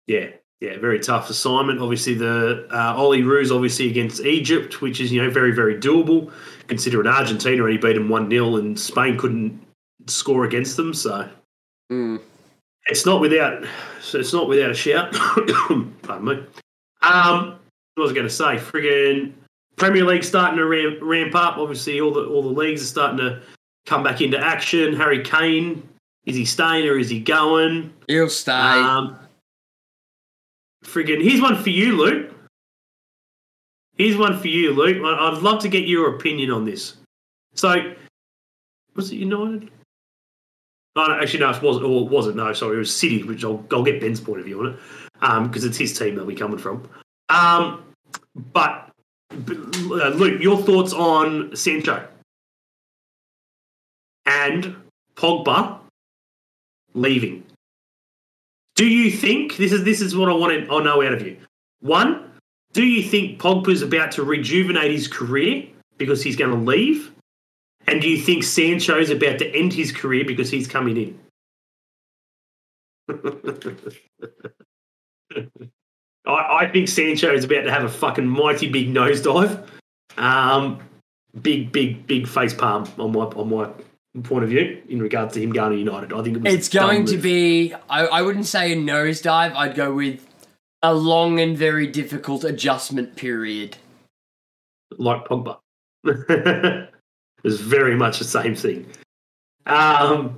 yeah, 0.07 0.29
yeah, 0.61 0.79
very 0.79 0.99
tough 0.99 1.29
assignment. 1.29 1.79
Obviously, 1.81 2.13
the 2.15 2.65
uh, 2.71 2.95
Olyroos 2.95 3.53
obviously 3.53 3.89
against 3.89 4.21
Egypt, 4.25 4.81
which 4.81 4.99
is 5.01 5.11
you 5.11 5.21
know 5.21 5.29
very 5.29 5.51
very 5.51 5.75
doable. 5.75 6.31
Considering 6.67 7.07
Argentina 7.07 7.61
already 7.61 7.77
beat 7.77 7.93
them 7.93 8.09
one 8.09 8.29
0 8.29 8.55
and 8.57 8.79
Spain 8.79 9.17
couldn't 9.17 9.61
score 10.07 10.45
against 10.45 10.77
them, 10.77 10.93
so 10.93 11.27
Mm. 11.91 12.19
it's 12.87 13.05
not 13.05 13.21
without 13.21 13.63
so 14.01 14.19
it's 14.19 14.33
not 14.33 14.47
without 14.47 14.71
a 14.71 14.73
shout. 14.73 15.13
Pardon 16.03 16.25
me. 16.25 16.43
Um, 17.01 17.55
what 17.95 18.03
was 18.03 18.11
I 18.11 18.15
going 18.15 18.27
to 18.27 18.33
say? 18.33 18.55
Friggin' 18.57 19.33
Premier 19.75 20.03
League 20.05 20.23
starting 20.23 20.57
to 20.57 20.65
ramp, 20.65 20.99
ramp 21.01 21.35
up. 21.35 21.57
Obviously, 21.57 21.99
all 22.01 22.11
the 22.13 22.25
all 22.25 22.41
the 22.43 22.49
leagues 22.49 22.81
are 22.81 22.85
starting 22.85 23.17
to 23.17 23.41
come 23.85 24.03
back 24.03 24.21
into 24.21 24.37
action. 24.39 24.93
Harry 24.95 25.21
Kane 25.23 25.87
is 26.27 26.35
he 26.35 26.43
staying 26.43 26.87
or 26.87 26.99
is 26.99 27.09
he 27.09 27.21
going? 27.21 27.93
He'll 28.07 28.29
stay. 28.29 28.51
Um, 28.51 29.17
friggin' 30.83 31.23
here's 31.23 31.41
one 31.41 31.55
for 31.55 31.69
you, 31.69 31.95
Luke. 31.95 32.31
Here's 33.95 34.17
one 34.17 34.37
for 34.37 34.49
you, 34.49 34.73
Luke. 34.73 34.97
I'd 35.03 35.41
love 35.41 35.61
to 35.61 35.69
get 35.69 35.87
your 35.87 36.15
opinion 36.15 36.51
on 36.51 36.65
this. 36.65 36.97
So, 37.55 37.93
was 38.93 39.11
it 39.11 39.15
United? 39.15 39.71
Oh, 40.97 41.05
no, 41.07 41.19
actually, 41.19 41.39
no, 41.39 41.49
it 41.49 41.61
wasn't. 41.61 41.85
Or 41.85 42.05
it 42.05 42.11
wasn't. 42.11 42.35
No, 42.35 42.51
sorry, 42.53 42.75
it 42.75 42.79
was 42.79 42.95
City. 42.95 43.23
Which 43.23 43.43
I'll, 43.45 43.65
I'll 43.71 43.83
get 43.83 44.01
Ben's 44.01 44.19
point 44.19 44.39
of 44.39 44.45
view 44.45 44.59
on 44.59 44.67
it 44.67 45.47
because 45.47 45.63
it's 45.63 45.77
his 45.77 45.97
team 45.97 46.15
they'll 46.15 46.25
be 46.25 46.35
coming 46.35 46.59
from. 46.59 46.87
Um, 47.29 47.85
but, 48.53 48.91
but 49.29 49.57
uh, 49.57 50.09
Luke, 50.09 50.41
your 50.41 50.57
thoughts 50.57 50.93
on 50.93 51.55
Sancho 51.55 52.05
and 54.25 54.75
Pogba 55.15 55.79
leaving? 56.97 57.43
Do 58.75 58.85
you 58.85 59.11
think 59.11 59.57
this 59.57 59.71
is 59.71 59.83
this 59.83 60.01
is 60.01 60.15
what 60.15 60.29
I 60.29 60.33
want 60.33 60.53
to 60.53 60.71
I 60.71 60.83
know 60.83 61.01
out 61.01 61.13
of 61.13 61.25
you? 61.25 61.37
One, 61.79 62.31
do 62.73 62.83
you 62.83 63.03
think 63.03 63.39
Pogba's 63.39 63.81
about 63.81 64.11
to 64.13 64.23
rejuvenate 64.23 64.91
his 64.91 65.07
career 65.07 65.65
because 65.97 66.21
he's 66.21 66.35
going 66.35 66.51
to 66.51 66.57
leave? 66.57 67.11
And 67.87 68.01
do 68.01 68.09
you 68.09 68.21
think 68.21 68.43
Sancho's 68.43 69.09
about 69.09 69.39
to 69.39 69.55
end 69.55 69.73
his 69.73 69.91
career 69.91 70.25
because 70.25 70.51
he's 70.51 70.67
coming 70.67 70.97
in? 70.97 71.19
I, 76.27 76.65
I 76.65 76.69
think 76.71 76.89
Sancho 76.89 77.33
is 77.33 77.45
about 77.45 77.61
to 77.61 77.71
have 77.71 77.83
a 77.83 77.89
fucking 77.89 78.27
mighty 78.27 78.69
big 78.69 78.93
nosedive. 78.93 79.65
Um, 80.17 80.79
big, 81.41 81.71
big, 81.71 82.05
big 82.05 82.27
face 82.27 82.53
palm 82.53 82.87
on 82.97 83.13
my 83.13 83.21
on 83.21 83.49
my 83.49 83.69
point 84.23 84.43
of 84.43 84.49
view 84.49 84.81
in 84.89 85.01
regards 85.01 85.33
to 85.35 85.41
him 85.41 85.51
going 85.51 85.71
to 85.71 85.77
United. 85.77 86.13
I 86.13 86.21
think 86.23 86.37
it 86.37 86.43
was 86.43 86.53
It's 86.53 86.69
going 86.69 87.05
to 87.05 87.17
be, 87.17 87.73
I, 87.89 88.05
I 88.07 88.21
wouldn't 88.21 88.45
say 88.45 88.71
a 88.73 88.75
nosedive, 88.75 89.55
I'd 89.55 89.75
go 89.75 89.93
with 89.93 90.25
a 90.83 90.93
long 90.93 91.39
and 91.39 91.57
very 91.57 91.87
difficult 91.87 92.43
adjustment 92.43 93.15
period. 93.15 93.77
like 94.97 95.25
Pogba. 95.25 95.57
it's 97.43 97.59
very 97.59 97.95
much 97.95 98.19
the 98.19 98.25
same 98.25 98.55
thing. 98.55 98.85
Um, 99.65 100.37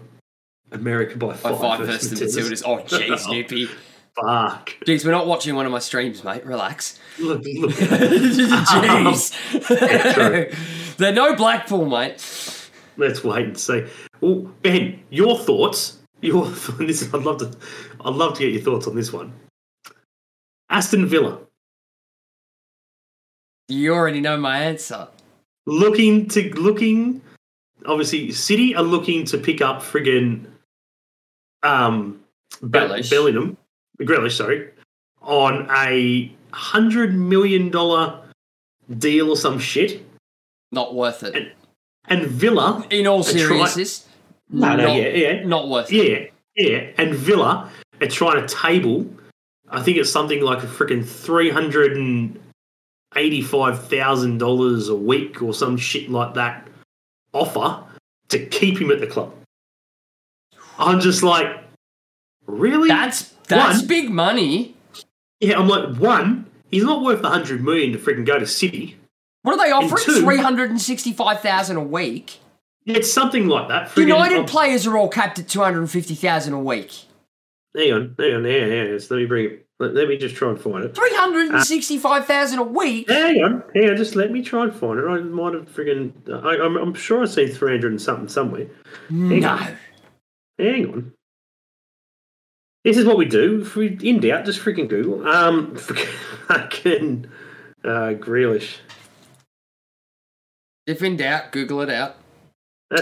America 0.72 1.18
by 1.18 1.28
By 1.28 1.36
five, 1.36 1.58
five 1.60 1.80
versus 1.82 2.20
versus 2.20 2.36
the 2.36 2.42
Matildas. 2.42 2.64
Oh, 2.66 2.80
jeez, 2.98 3.20
Snoopy. 3.28 3.66
fuck. 4.16 4.76
Jeez, 4.86 5.06
we're 5.06 5.12
not 5.12 5.28
watching 5.28 5.56
one 5.56 5.66
of 5.66 5.72
my 5.72 5.80
streams, 5.80 6.24
mate. 6.24 6.46
Relax. 6.46 7.00
Look, 7.20 7.44
look. 7.46 7.72
Jeez. 7.74 9.34
true. 10.14 10.50
They're 10.98 11.14
no 11.14 11.36
Blackpool, 11.36 11.86
mate. 11.86 12.20
Let's 12.98 13.24
wait 13.24 13.46
and 13.46 13.58
see. 13.58 13.86
Well, 14.22 14.52
Ben, 14.62 15.02
your 15.10 15.38
thoughts? 15.38 15.98
Your 16.22 16.46
this 16.80 17.14
I'd 17.14 17.22
love 17.22 17.38
to 17.40 17.58
I'd 18.04 18.14
love 18.14 18.34
to 18.38 18.40
get 18.44 18.54
your 18.54 18.62
thoughts 18.62 18.88
on 18.88 18.96
this 18.96 19.14
one. 19.14 19.34
Aston 20.70 21.06
Villa 21.08 21.40
You 23.70 23.94
already 23.94 24.20
know 24.22 24.38
my 24.38 24.60
answer. 24.64 25.08
looking 25.66 26.28
to 26.30 26.54
looking 26.60 27.22
obviously 27.86 28.32
City 28.32 28.76
are 28.76 28.84
looking 28.84 29.24
to 29.26 29.38
pick 29.38 29.62
up 29.62 29.82
friggin' 29.82 30.46
um 31.64 32.20
Be- 32.62 32.68
Grealish. 32.80 33.10
Bellingham 33.10 33.58
Grealish, 34.02 34.38
sorry, 34.38 34.70
on 35.22 35.68
a 35.72 36.34
hundred 36.52 37.14
million 37.16 37.70
dollar 37.70 38.22
deal 38.98 39.30
or 39.30 39.36
some 39.38 39.60
shit. 39.60 40.06
Not 40.72 40.96
worth 40.96 41.24
it. 41.24 41.36
And 41.36 41.52
Villa 42.08 42.86
In 42.90 43.08
all 43.08 43.24
seriousness, 43.24 44.08
No, 44.50 44.76
no, 44.76 44.88
not, 44.88 44.96
yeah, 44.96 45.08
yeah. 45.10 45.44
not 45.46 45.70
worth 45.70 45.92
it. 45.92 46.32
Yeah, 46.56 46.64
yeah. 46.68 46.88
And 46.98 47.14
Villa 47.14 47.70
are 48.02 48.08
trying 48.08 48.46
to 48.46 48.54
table, 48.56 49.06
I 49.70 49.82
think 49.84 49.98
it's 49.98 50.12
something 50.12 50.42
like 50.42 50.64
a 50.64 50.68
freaking 50.68 51.06
three 51.06 51.50
hundred 51.50 51.96
and 51.98 52.40
eighty-five 53.16 53.88
thousand 53.88 54.38
dollars 54.40 54.90
a 54.90 54.96
week 54.96 55.42
or 55.42 55.54
some 55.54 55.78
shit 55.78 56.10
like 56.10 56.34
that 56.36 56.68
offer 57.34 57.84
to 58.30 58.46
keep 58.48 58.80
him 58.80 58.90
at 58.92 59.00
the 59.00 59.08
club. 59.08 59.34
I'm 60.78 61.00
just 61.00 61.22
like, 61.24 61.64
really? 62.48 62.88
That's 62.88 63.34
that's 63.48 63.80
One- 63.80 63.88
big 63.88 64.10
money. 64.10 64.76
yeah. 65.40 65.60
I'm 65.60 65.68
like, 65.68 65.96
one, 65.98 66.46
he's 66.72 66.84
not 66.84 67.04
worth 67.04 67.22
the 67.22 67.30
hundred 67.30 67.64
million 67.64 67.92
to 67.94 68.00
freaking 68.00 68.26
go 68.26 68.40
to 68.40 68.48
City. 68.48 68.96
What 69.44 69.60
are 69.60 69.66
they 69.66 69.72
offering? 69.72 70.22
Three 70.22 70.38
hundred 70.38 70.70
and 70.70 70.82
sixty-five 70.82 71.42
thousand 71.42 71.78
a 71.78 71.84
week. 71.84 72.40
It's 72.86 73.12
something 73.12 73.48
like 73.48 73.68
that. 73.70 73.90
Friggin- 73.90 74.08
United 74.08 74.48
players 74.48 74.88
are 74.88 74.98
all 74.98 75.10
capped 75.10 75.40
at 75.40 75.48
two 75.48 75.62
hundred 75.62 75.80
and 75.80 75.92
fifty 75.92 76.16
thousand 76.16 76.54
a 76.54 76.60
week. 76.60 76.92
Hang 77.76 77.94
on, 77.94 78.16
hang 78.18 78.34
on, 78.36 78.46
hang 78.46 78.64
on, 78.64 78.70
hang 78.70 78.94
on. 78.94 79.00
So 79.00 79.16
let 79.16 79.22
me 79.22 79.28
bring 79.28 79.46
it. 79.46 79.66
Let, 79.80 79.94
let 79.94 80.08
me 80.10 80.18
just 80.18 80.36
try 80.36 80.50
and 80.50 80.60
find 80.60 80.84
it. 80.84 80.96
Three 80.96 81.14
hundred 81.16 81.52
and 81.52 81.64
sixty-five 81.64 82.26
thousand 82.26 82.60
a 82.60 82.64
week. 82.64 83.10
Hang 83.10 83.42
on, 83.44 83.64
hang 83.76 83.90
on, 83.92 83.96
just 83.98 84.16
let 84.16 84.32
me 84.32 84.42
try 84.42 84.64
and 84.64 84.76
find 84.76 85.00
it. 85.00 85.06
I 85.08 85.20
might 85.20 85.54
have 85.54 85.70
friggin' 85.74 86.14
I, 86.44 86.64
I'm, 86.66 86.76
I'm 86.78 86.94
sure 86.94 87.22
I've 87.22 87.30
seen 87.30 87.48
300 87.50 87.92
and 87.92 88.02
something 88.02 88.28
somewhere. 88.28 88.68
Hang 89.10 89.40
No. 89.42 89.50
on. 89.50 89.78
Hang 90.58 90.86
on. 90.94 91.14
This 92.84 92.98
is 92.98 93.06
what 93.06 93.18
we 93.18 93.26
do. 93.26 93.62
If 93.62 93.76
we 93.76 93.98
in 94.02 94.20
doubt, 94.20 94.46
just 94.46 94.60
freaking 94.62 94.90
Google. 94.90 95.26
Um, 95.28 95.76
fucking 96.48 97.28
uh, 97.84 98.14
Grealish. 98.20 98.78
If 100.90 101.04
in 101.04 101.18
doubt, 101.18 101.52
Google 101.52 101.82
it 101.82 101.90
out. 101.92 102.16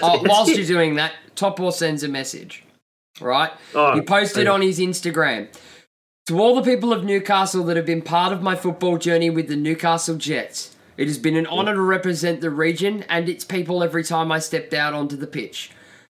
Oh, 0.03 0.21
whilst 0.25 0.53
you're 0.53 0.65
doing 0.65 0.95
that, 0.95 1.13
Topor 1.37 1.71
sends 1.71 2.03
a 2.03 2.09
message. 2.09 2.65
Right? 3.21 3.51
Oh, 3.73 3.95
he 3.95 4.01
posted 4.01 4.45
hang 4.45 4.55
on 4.55 4.61
his 4.61 4.77
Instagram. 4.77 5.47
To 6.25 6.37
all 6.37 6.53
the 6.53 6.69
people 6.69 6.91
of 6.91 7.05
Newcastle 7.05 7.63
that 7.63 7.77
have 7.77 7.85
been 7.85 8.01
part 8.01 8.33
of 8.33 8.41
my 8.41 8.57
football 8.57 8.97
journey 8.97 9.29
with 9.29 9.47
the 9.47 9.55
Newcastle 9.55 10.17
Jets, 10.17 10.75
it 10.97 11.07
has 11.07 11.17
been 11.17 11.37
an 11.37 11.47
honour 11.47 11.75
to 11.75 11.81
represent 11.81 12.41
the 12.41 12.49
region 12.49 13.05
and 13.07 13.29
its 13.29 13.45
people 13.45 13.81
every 13.81 14.03
time 14.03 14.33
I 14.33 14.39
stepped 14.39 14.73
out 14.73 14.93
onto 14.93 15.15
the 15.15 15.25
pitch. 15.25 15.71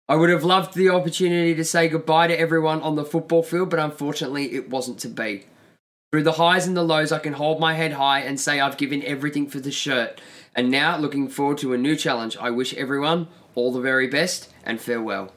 I 0.08 0.14
would 0.14 0.30
have 0.30 0.44
loved 0.44 0.74
the 0.74 0.90
opportunity 0.90 1.56
to 1.56 1.64
say 1.64 1.88
goodbye 1.88 2.28
to 2.28 2.38
everyone 2.38 2.82
on 2.82 2.94
the 2.94 3.04
football 3.04 3.42
field, 3.42 3.70
but 3.70 3.80
unfortunately 3.80 4.54
it 4.54 4.70
wasn't 4.70 5.00
to 5.00 5.08
be. 5.08 5.46
Through 6.12 6.22
the 6.22 6.32
highs 6.32 6.68
and 6.68 6.76
the 6.76 6.84
lows, 6.84 7.10
I 7.10 7.18
can 7.18 7.32
hold 7.32 7.58
my 7.58 7.74
head 7.74 7.94
high 7.94 8.20
and 8.20 8.38
say 8.38 8.60
I've 8.60 8.76
given 8.76 9.02
everything 9.02 9.48
for 9.48 9.58
the 9.58 9.72
shirt. 9.72 10.20
And 10.54 10.70
now, 10.70 10.96
looking 10.96 11.28
forward 11.28 11.58
to 11.58 11.72
a 11.72 11.78
new 11.78 11.96
challenge. 11.96 12.36
I 12.36 12.50
wish 12.50 12.74
everyone 12.74 13.28
all 13.54 13.72
the 13.72 13.80
very 13.80 14.06
best 14.06 14.52
and 14.64 14.80
farewell. 14.80 15.32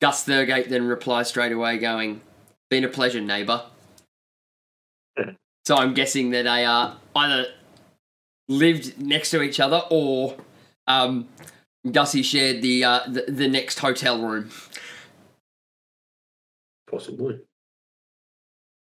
Gus 0.00 0.24
Thurgate 0.24 0.68
then 0.68 0.86
replies 0.86 1.28
straight 1.28 1.52
away, 1.52 1.78
going, 1.78 2.20
Been 2.70 2.84
a 2.84 2.88
pleasure, 2.88 3.20
neighbour. 3.20 3.64
so 5.66 5.76
I'm 5.76 5.92
guessing 5.92 6.30
that 6.30 6.44
they 6.44 6.64
uh, 6.64 6.92
either 7.16 7.46
lived 8.48 8.98
next 9.00 9.30
to 9.32 9.42
each 9.42 9.60
other 9.60 9.82
or 9.90 10.36
um, 10.86 11.28
Gussie 11.90 12.22
shared 12.22 12.62
the, 12.62 12.84
uh, 12.84 13.00
the 13.08 13.24
the 13.28 13.48
next 13.48 13.78
hotel 13.78 14.22
room. 14.22 14.50
Possibly. 16.90 17.40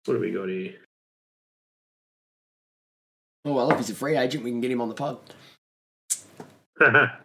What 0.05 0.13
have 0.15 0.21
we 0.21 0.31
got 0.31 0.49
here? 0.49 0.75
Oh 3.45 3.53
well, 3.53 3.71
if 3.71 3.77
he's 3.77 3.89
a 3.91 3.95
free 3.95 4.17
agent, 4.17 4.43
we 4.43 4.49
can 4.51 4.59
get 4.61 4.71
him 4.71 4.81
on 4.81 4.89
the 4.89 4.95
pod. 4.95 5.17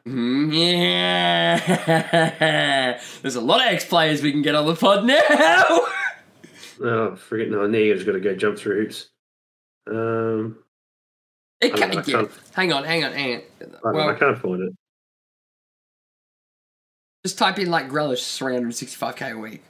Mm, 0.06 0.52
yeah, 0.54 1.56
there's 3.22 3.34
a 3.34 3.40
lot 3.40 3.60
of 3.60 3.66
ex 3.72 3.84
players 3.84 4.22
we 4.22 4.30
can 4.30 4.42
get 4.42 4.54
on 4.54 4.64
the 4.64 4.76
pod 4.76 5.04
now. 5.04 5.64
oh, 6.82 7.16
forget 7.16 7.48
no. 7.50 7.68
Just 7.68 8.06
got 8.06 8.12
to 8.12 8.20
go 8.20 8.36
jump 8.36 8.56
through 8.58 8.82
hoops. 8.84 9.08
Um, 9.90 10.58
It 11.60 11.74
don't 11.74 11.80
know, 11.80 11.94
can't, 11.96 12.06
yeah. 12.08 12.14
can't- 12.20 12.30
Hang 12.54 12.72
on, 12.72 12.84
hang 12.84 13.02
on, 13.04 13.12
hang 13.12 13.34
on. 13.34 13.42
I, 13.84 13.92
don't 13.92 14.14
I 14.14 14.18
can't 14.18 14.38
find 14.38 14.62
it. 14.62 14.72
just 17.24 17.36
type 17.36 17.58
in 17.58 17.70
like 17.70 17.88
Grealish 17.88 18.22
365k 18.38 19.32
a 19.32 19.36
week. 19.38 19.62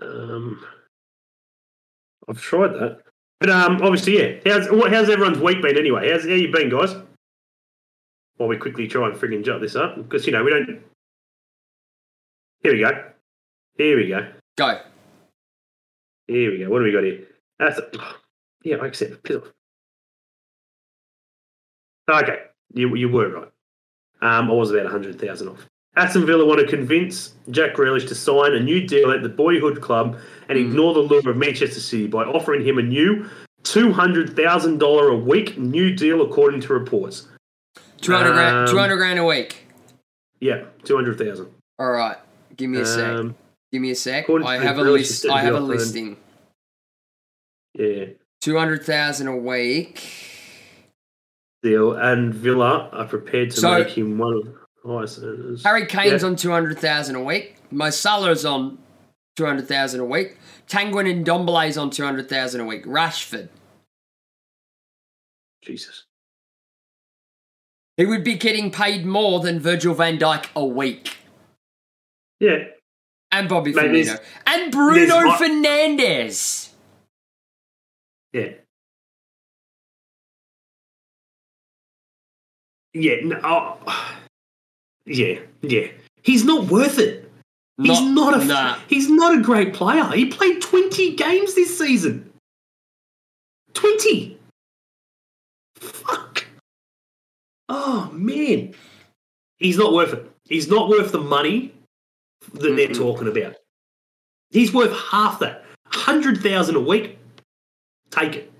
Um, 0.00 0.64
I've 2.28 2.40
tried 2.40 2.72
that, 2.74 3.00
but 3.42 3.50
um, 3.50 3.82
obviously, 3.82 4.18
yeah. 4.18 4.38
How's? 4.46 4.68
How's 4.68 5.10
everyone's 5.10 5.40
week 5.40 5.60
been 5.60 5.76
anyway? 5.76 6.12
How's 6.12 6.22
how 6.22 6.28
you 6.28 6.52
been, 6.52 6.70
guys? 6.70 6.94
While 8.36 8.48
we 8.48 8.56
quickly 8.56 8.86
try 8.86 9.08
and 9.08 9.16
frigging 9.16 9.44
jot 9.44 9.60
this 9.60 9.74
up, 9.74 9.96
because 9.96 10.26
you 10.26 10.32
know 10.32 10.44
we 10.44 10.50
don't. 10.50 10.80
Here 12.62 12.72
we 12.72 12.78
go. 12.78 13.04
Here 13.76 13.96
we 13.96 14.08
go. 14.08 14.28
Go. 14.56 14.80
Here 16.28 16.52
we 16.52 16.58
go. 16.58 16.70
What 16.70 16.78
do 16.78 16.84
we 16.84 16.92
got 16.92 17.02
here? 17.02 17.26
That's 17.58 17.80
yeah. 18.62 18.76
I 18.76 18.86
accept. 18.86 19.24
Piss 19.24 19.38
off. 19.38 19.52
Okay, 22.22 22.44
you 22.74 22.94
you 22.94 23.08
were 23.08 23.28
right. 23.28 23.48
Um, 24.20 24.52
I 24.52 24.54
was 24.54 24.70
about 24.70 24.86
hundred 24.86 25.20
thousand 25.20 25.48
off. 25.48 25.66
Aston 25.96 26.24
Villa 26.24 26.44
want 26.46 26.60
to 26.60 26.66
convince 26.66 27.34
Jack 27.50 27.74
Grealish 27.74 28.08
to 28.08 28.14
sign 28.14 28.54
a 28.54 28.60
new 28.60 28.86
deal 28.86 29.10
at 29.10 29.22
the 29.22 29.28
boyhood 29.28 29.82
club 29.82 30.18
and 30.48 30.58
ignore 30.58 30.94
the 30.94 31.00
lure 31.00 31.28
of 31.30 31.36
Manchester 31.36 31.80
City 31.80 32.06
by 32.06 32.24
offering 32.24 32.64
him 32.64 32.78
a 32.78 32.82
new 32.82 33.28
two 33.62 33.92
hundred 33.92 34.34
thousand 34.34 34.78
dollar 34.78 35.08
a 35.08 35.16
week 35.16 35.58
new 35.58 35.94
deal, 35.94 36.22
according 36.22 36.60
to 36.62 36.72
reports. 36.72 37.28
200 38.00 38.32
grand, 38.32 38.56
Um, 38.56 38.66
200 38.66 38.96
grand 38.96 39.18
a 39.18 39.24
week. 39.24 39.66
Yeah, 40.40 40.64
two 40.82 40.96
hundred 40.96 41.18
thousand. 41.18 41.48
All 41.78 41.90
right. 41.92 42.16
Give 42.56 42.70
me 42.70 42.80
a 42.80 42.86
sec. 42.86 43.04
Um, 43.04 43.34
Give 43.70 43.80
me 43.80 43.90
a 43.90 43.94
sec. 43.94 44.28
I 44.28 44.56
have 44.58 44.78
a 44.78 44.82
list. 44.82 45.26
I 45.26 45.40
have 45.42 45.54
a 45.54 45.60
listing. 45.60 46.16
yeah, 47.74 48.06
200,000 48.40 49.28
a 49.28 49.36
week. 49.36 50.02
deal, 51.62 51.92
and 51.92 52.34
Villa 52.34 52.88
are 52.92 53.06
prepared 53.06 53.50
to 53.52 53.60
So- 53.60 53.78
make 53.78 53.90
him 53.96 54.18
one 54.18 54.34
of 54.34 54.48
the 54.84 54.92
highest 54.92 55.18
earners. 55.22 55.62
Harry 55.64 55.86
Kane's 55.86 56.22
Yeah. 56.22 56.28
on 56.28 56.36
200,000 56.36 57.14
a 57.16 57.22
week. 57.22 57.56
Mo 57.70 57.90
Salah's 57.90 58.44
on 58.44 58.78
200,000 59.36 60.00
a 60.00 60.04
week. 60.04 60.36
Tanguin 60.68 61.10
and 61.10 61.24
Dombele's 61.26 61.76
on 61.78 61.90
200,000 61.90 62.60
a 62.60 62.64
week. 62.64 62.84
Rashford. 62.84 63.48
Jesus. 65.62 66.04
He 67.96 68.06
would 68.06 68.24
be 68.24 68.34
getting 68.34 68.70
paid 68.70 69.04
more 69.06 69.40
than 69.40 69.60
Virgil 69.60 69.94
van 69.94 70.18
Dijk 70.18 70.46
a 70.56 70.64
week. 70.64 71.16
Yeah, 72.40 72.64
And 73.30 73.48
Bobby 73.48 73.72
Mate, 73.72 73.84
Firmino. 73.90 74.24
And 74.46 74.72
Bruno 74.72 75.06
there's- 75.06 75.40
Fernandes. 75.40 76.72
yeah. 78.32 78.54
Yeah, 82.94 83.14
no, 83.22 83.40
oh, 83.42 84.18
yeah, 85.06 85.40
yeah. 85.62 85.88
He's 86.22 86.44
not 86.44 86.66
worth 86.68 86.98
it. 86.98 87.30
He's 87.82 88.00
not, 88.00 88.40
a 88.40 88.44
Nah. 88.44 88.78
he's 88.86 89.08
not 89.08 89.36
a 89.36 89.42
great 89.42 89.74
player. 89.74 90.04
He 90.12 90.26
played 90.26 90.60
20 90.60 91.16
games 91.16 91.54
this 91.54 91.76
season. 91.76 92.30
20. 93.74 94.38
Fuck. 95.76 96.46
Oh 97.68 98.10
man. 98.12 98.74
He's 99.58 99.78
not 99.78 99.92
worth 99.92 100.12
it. 100.12 100.30
He's 100.44 100.68
not 100.68 100.88
worth 100.88 101.12
the 101.12 101.20
money 101.20 101.72
that 102.54 102.76
they're 102.76 102.92
talking 102.92 103.26
about. 103.28 103.56
He's 104.50 104.72
worth 104.72 104.92
half 105.10 105.38
that. 105.40 105.64
100,000 105.86 106.76
a 106.76 106.80
week. 106.80 107.18
Take 108.10 108.34
it. 108.36 108.52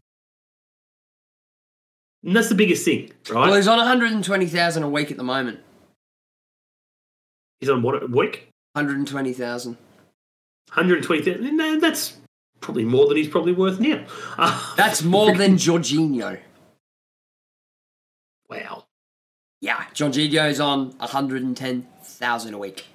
And 2.25 2.35
that's 2.35 2.49
the 2.49 2.55
biggest 2.55 2.85
thing, 2.85 3.11
right? 3.31 3.49
Well, 3.49 3.55
he's 3.57 3.67
on 3.69 3.79
120,000 3.79 4.83
a 4.83 4.89
week 4.89 5.11
at 5.11 5.17
the 5.17 5.25
moment. 5.25 5.61
He's 7.63 7.71
on 7.71 7.81
what 7.81 8.03
a 8.03 8.07
week? 8.07 8.49
120,000. 8.73 9.73
120. 10.75 11.51
No, 11.53 11.79
that's 11.79 12.17
probably 12.61 12.85
more 12.85 13.07
than 13.07 13.17
he's 13.17 13.29
probably 13.29 13.53
worth 13.53 13.79
now. 13.79 14.05
That's 14.77 15.03
more 15.05 15.33
than 15.37 15.55
Jorginho. 15.55 16.39
wow. 18.51 18.85
Yeah, 19.61 19.85
Jorginho's 19.95 20.59
on 20.61 20.91
110,000 20.99 22.55
a 22.55 22.59
week. 22.59 22.87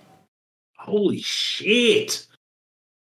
Holy 0.78 1.20
shit. 1.22 2.28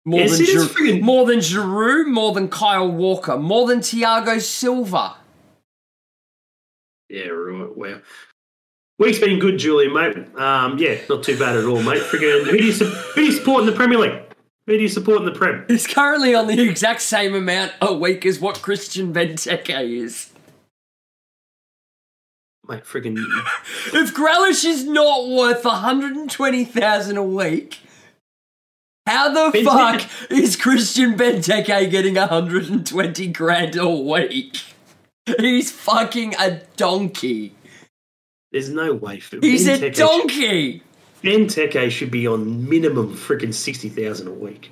More 0.04 0.20
Yeah, 0.20 0.26
than 0.28 0.40
Giroud, 0.40 0.66
friggin- 0.68 1.02
more 1.02 1.26
than 1.26 1.38
Giroud, 1.40 2.06
more 2.06 2.32
than 2.34 2.48
Kyle 2.48 2.88
Walker, 2.90 3.36
more 3.36 3.66
than 3.66 3.80
Thiago 3.80 4.40
Silva. 4.40 5.16
Yeah, 7.08 7.28
right. 7.28 7.76
Wow. 7.76 8.00
Week's 8.98 9.18
been 9.20 9.38
good, 9.38 9.58
Julian, 9.58 9.94
mate. 9.94 10.16
Um, 10.36 10.76
yeah, 10.78 10.98
not 11.08 11.22
too 11.22 11.38
bad 11.38 11.56
at 11.56 11.64
all, 11.64 11.82
mate. 11.82 12.02
Friggin', 12.02 12.46
who 12.46 12.58
do 12.58 12.64
you 12.64 12.72
su- 12.72 12.84
who 12.86 13.20
do 13.20 13.26
you 13.26 13.32
support 13.32 13.60
in 13.60 13.66
the 13.66 13.72
Premier 13.72 13.98
League? 13.98 14.20
Who 14.66 14.76
do 14.76 14.82
you 14.82 14.88
support 14.88 15.18
in 15.20 15.24
the 15.24 15.32
Prem? 15.32 15.64
It's 15.68 15.86
currently 15.86 16.34
on 16.34 16.46
the 16.48 16.60
exact 16.68 17.00
same 17.02 17.34
amount 17.34 17.72
a 17.80 17.94
week 17.94 18.26
as 18.26 18.40
what 18.40 18.60
Christian 18.60 19.14
Benteke 19.14 19.80
is. 20.02 20.30
Mate, 22.68 22.84
friggin' 22.84 23.16
If 23.94 24.14
Grealish 24.14 24.64
is 24.64 24.84
not 24.84 25.28
worth 25.28 25.64
120,000 25.64 27.16
a 27.16 27.22
week, 27.22 27.78
how 29.06 29.32
the 29.32 29.58
Benteke- 29.58 30.00
fuck 30.02 30.30
is 30.30 30.56
Christian 30.56 31.16
Benteke 31.16 31.90
getting 31.90 32.16
120 32.16 33.26
grand 33.28 33.76
a 33.76 33.88
week? 33.88 34.58
He's 35.38 35.70
fucking 35.70 36.34
a 36.38 36.60
donkey. 36.76 37.54
There's 38.52 38.70
no 38.70 38.94
way 38.94 39.20
for 39.20 39.38
He's 39.40 39.66
a 39.68 39.78
Benteke- 39.78 39.96
donkey. 39.96 40.82
Benteke 41.22 41.90
should 41.90 42.10
be 42.10 42.26
on 42.26 42.68
minimum 42.68 43.14
friggin' 43.14 43.52
60,000 43.52 44.28
a 44.28 44.32
week. 44.32 44.70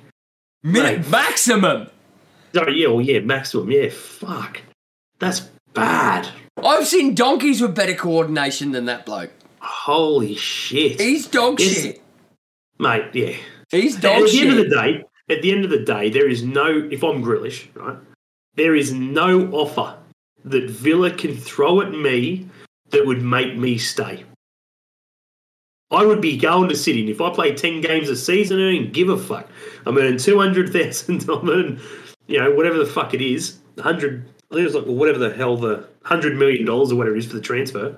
Min- 0.63 0.83
Mate. 1.01 1.09
maximum. 1.09 1.87
Oh, 2.55 2.67
yeah, 2.69 2.87
well, 2.87 3.01
yeah, 3.01 3.19
maximum. 3.19 3.69
Yeah, 3.69 3.89
fuck. 3.89 4.61
That's 5.19 5.41
bad. 5.73 6.29
I've 6.63 6.87
seen 6.87 7.13
donkeys 7.13 7.61
with 7.61 7.75
better 7.75 7.93
coordination 7.93 8.71
than 8.71 8.85
that 8.85 9.05
bloke. 9.05 9.31
Holy 9.59 10.35
shit. 10.35 10.99
He's 10.99 11.27
dog 11.27 11.59
shit. 11.59 12.01
Mate, 12.79 13.05
yeah. 13.13 13.35
He's 13.69 13.95
dog 13.97 14.05
at 14.13 14.19
dog 14.21 14.29
the 14.31 14.39
end 14.41 14.49
of 14.51 14.57
shit. 14.57 14.69
the 14.69 14.75
day, 14.75 15.03
at 15.29 15.41
the 15.41 15.51
end 15.51 15.65
of 15.65 15.69
the 15.71 15.79
day, 15.83 16.09
there 16.09 16.27
is 16.29 16.41
no. 16.43 16.87
If 16.89 17.03
I'm 17.03 17.21
Grealish, 17.23 17.67
right, 17.75 17.97
there 18.55 18.75
is 18.75 18.93
no 18.93 19.49
offer 19.51 19.97
that 20.45 20.69
Villa 20.69 21.11
can 21.11 21.35
throw 21.35 21.81
at 21.81 21.91
me 21.91 22.47
that 22.91 23.05
would 23.05 23.21
make 23.21 23.57
me 23.57 23.77
stay. 23.77 24.23
I 25.89 26.05
would 26.05 26.19
be 26.21 26.37
going 26.37 26.67
to 26.69 26.75
City, 26.75 27.01
and 27.01 27.09
if 27.09 27.21
I 27.21 27.29
play 27.29 27.55
ten 27.55 27.81
games 27.81 28.09
a 28.09 28.15
season, 28.15 28.59
I 28.59 28.73
don't 28.73 28.91
give 28.91 29.09
a 29.09 29.17
fuck. 29.17 29.47
I'm 29.85 29.97
earning 29.97 30.17
two 30.17 30.37
hundred 30.37 30.73
thousand. 30.73 31.29
I'm 31.29 31.49
earning, 31.49 31.79
you 32.27 32.39
know, 32.39 32.51
whatever 32.51 32.77
the 32.77 32.85
fuck 32.85 33.13
it 33.13 33.21
is, 33.21 33.59
hundred. 33.79 34.25
I 34.51 34.55
think 34.55 34.61
it 34.61 34.65
was 34.65 34.75
like 34.75 34.85
well, 34.85 34.95
whatever 34.95 35.19
the 35.19 35.33
hell 35.33 35.57
the 35.57 35.87
hundred 36.03 36.37
million 36.37 36.65
dollars 36.65 36.91
or 36.91 36.95
whatever 36.95 37.15
it 37.15 37.19
is 37.19 37.27
for 37.27 37.35
the 37.35 37.41
transfer, 37.41 37.97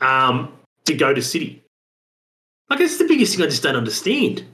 um, 0.00 0.52
to 0.84 0.94
go 0.94 1.14
to 1.14 1.22
City. 1.22 1.62
Like 2.68 2.80
that's 2.80 2.98
the 2.98 3.08
biggest 3.08 3.34
thing 3.34 3.44
I 3.44 3.48
just 3.48 3.62
don't 3.62 3.76
understand. 3.76 4.44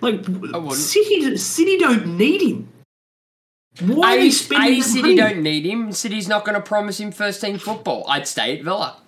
Like. 0.00 0.24
City, 0.72 1.36
City 1.36 1.78
don't 1.78 2.16
need 2.16 2.42
him. 2.42 2.71
Why 3.80 4.16
are 4.16 4.18
A, 4.18 4.20
they 4.22 4.30
spending 4.30 4.72
A 4.74 4.80
that 4.80 4.84
City 4.86 5.14
don't 5.16 5.42
need 5.42 5.64
him. 5.64 5.92
City's 5.92 6.28
not 6.28 6.44
going 6.44 6.54
to 6.54 6.60
promise 6.60 7.00
him 7.00 7.10
first 7.10 7.40
team 7.40 7.58
football. 7.58 8.04
I'd 8.08 8.28
stay 8.28 8.58
at 8.58 8.64
Villa. 8.64 8.98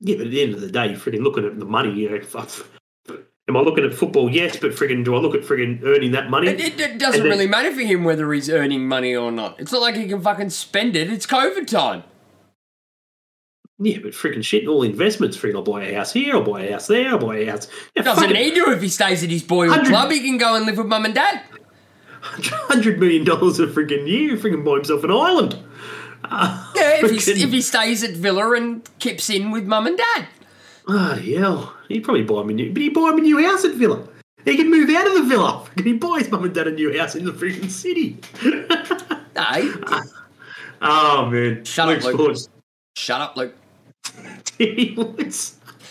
Yeah, 0.00 0.16
but 0.16 0.26
at 0.26 0.30
the 0.30 0.42
end 0.42 0.54
of 0.54 0.60
the 0.60 0.70
day, 0.70 0.86
you're 0.88 0.96
freaking 0.98 1.22
looking 1.22 1.44
at 1.44 1.58
the 1.58 1.64
money. 1.64 1.92
You 1.92 2.10
know, 2.10 2.16
f- 2.16 2.68
am 3.48 3.56
I 3.56 3.60
looking 3.60 3.84
at 3.84 3.94
football? 3.94 4.30
Yes, 4.30 4.56
but 4.56 4.72
friggin' 4.72 5.04
do 5.04 5.14
I 5.14 5.18
look 5.18 5.34
at 5.34 5.42
friggin' 5.42 5.82
earning 5.84 6.12
that 6.12 6.30
money? 6.30 6.48
It, 6.48 6.60
it, 6.60 6.80
it 6.80 6.98
doesn't 6.98 7.20
then- 7.22 7.30
really 7.30 7.46
matter 7.46 7.72
for 7.72 7.80
him 7.82 8.04
whether 8.04 8.32
he's 8.32 8.48
earning 8.50 8.86
money 8.86 9.14
or 9.14 9.32
not. 9.32 9.58
It's 9.60 9.72
not 9.72 9.80
like 9.80 9.96
he 9.96 10.06
can 10.08 10.20
fucking 10.20 10.50
spend 10.50 10.96
it. 10.96 11.10
It's 11.10 11.26
COVID 11.26 11.66
time. 11.66 12.04
Yeah, 13.78 13.98
but 14.00 14.12
freaking 14.12 14.44
shit, 14.44 14.68
all 14.68 14.84
investments. 14.84 15.36
Freaking, 15.36 15.56
I'll 15.56 15.62
buy 15.62 15.84
a 15.84 15.94
house 15.94 16.12
here, 16.12 16.34
I'll 16.34 16.44
buy 16.44 16.62
a 16.62 16.72
house 16.72 16.86
there, 16.86 17.08
I'll 17.08 17.18
buy 17.18 17.38
a 17.38 17.50
house. 17.50 17.66
Yeah, 17.96 18.02
Doesn't 18.02 18.32
need 18.32 18.54
to 18.54 18.70
if 18.70 18.80
he 18.82 18.88
stays 18.88 19.24
at 19.24 19.30
his 19.30 19.42
boyhood 19.42 19.86
club. 19.86 20.12
He 20.12 20.20
can 20.20 20.38
go 20.38 20.54
and 20.54 20.66
live 20.66 20.78
with 20.78 20.86
mum 20.86 21.04
and 21.04 21.14
dad. 21.14 21.42
Hundred 22.22 22.98
million 22.98 23.24
dollars 23.24 23.58
a 23.60 23.66
freaking 23.66 24.08
year, 24.08 24.36
freaking 24.36 24.64
buy 24.64 24.74
himself 24.74 25.04
an 25.04 25.10
island. 25.10 25.58
Uh, 26.24 26.72
Yeah, 26.76 27.04
if 27.04 27.10
he, 27.10 27.32
if 27.32 27.50
he 27.50 27.60
stays 27.60 28.02
at 28.02 28.10
Villa 28.12 28.52
and 28.52 28.88
kips 28.98 29.28
in 29.28 29.50
with 29.50 29.66
mum 29.66 29.86
and 29.86 29.98
dad. 29.98 30.26
Oh, 30.88 31.14
hell. 31.14 31.76
He'd 31.88 32.00
probably 32.04 32.24
buy 32.24 32.40
him 32.40 32.50
a 32.50 32.52
new, 32.52 32.72
but 32.72 32.82
he'd 32.82 32.94
buy 32.94 33.10
him 33.10 33.18
a 33.18 33.20
new 33.20 33.38
house 33.44 33.64
at 33.64 33.74
Villa. 33.74 34.08
He 34.44 34.56
could 34.56 34.66
move 34.66 34.90
out 34.90 35.06
of 35.06 35.14
the 35.14 35.22
villa. 35.22 35.64
Can 35.76 35.86
he 35.86 35.92
buy 35.92 36.18
his 36.18 36.30
mum 36.30 36.44
and 36.44 36.54
dad 36.54 36.66
a 36.66 36.72
new 36.72 36.98
house 36.98 37.14
in 37.14 37.24
the 37.24 37.32
freaking 37.32 37.70
city? 37.70 38.18
No, 39.34 40.00
oh, 40.82 41.30
man. 41.30 41.64
Shut 41.64 41.88
up, 41.88 42.02
Luke 42.04 42.36
shut 42.96 43.20
up, 43.20 43.36
Luke. 43.36 43.54
He 44.58 44.96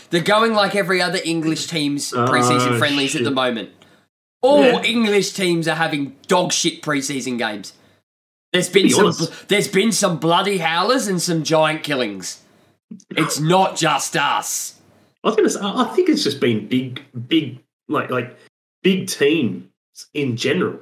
They're 0.10 0.22
going 0.22 0.54
like 0.54 0.76
every 0.76 1.02
other 1.02 1.20
English 1.24 1.68
team's 1.68 2.12
preseason 2.12 2.74
Oh, 2.74 2.78
friendlies 2.78 3.16
at 3.16 3.24
the 3.24 3.32
moment. 3.32 3.72
All 4.42 4.64
Yeah. 4.64 4.82
English 4.84 5.32
teams 5.34 5.68
are 5.68 5.76
having 5.76 6.16
dog 6.28 6.52
shit 6.52 6.82
preseason 6.82 7.38
games. 7.38 7.74
There's 8.54 8.70
been 8.70 8.84
be 8.84 8.89
some 8.89 9.06
honest. 9.06 9.48
there's 9.48 9.68
been 9.68 9.92
some 9.92 10.18
bloody 10.20 10.58
howlers 10.58 11.08
and 11.08 11.22
some 11.22 11.44
giant 11.44 11.84
killings. 11.84 12.42
It's 13.12 13.39
not 13.39 13.78
just 13.78 14.18
us. 14.18 14.76
I 15.24 15.28
was 15.30 15.36
to 15.38 15.50
say, 15.50 15.60
I 15.64 15.86
think 15.96 16.10
it's 16.10 16.24
just 16.24 16.39
been 16.39 16.68
big, 16.68 17.02
big, 17.28 17.60
like, 17.88 18.10
like 18.10 18.38
big 18.84 19.08
teams 19.08 19.64
in 20.14 20.36
general. 20.36 20.80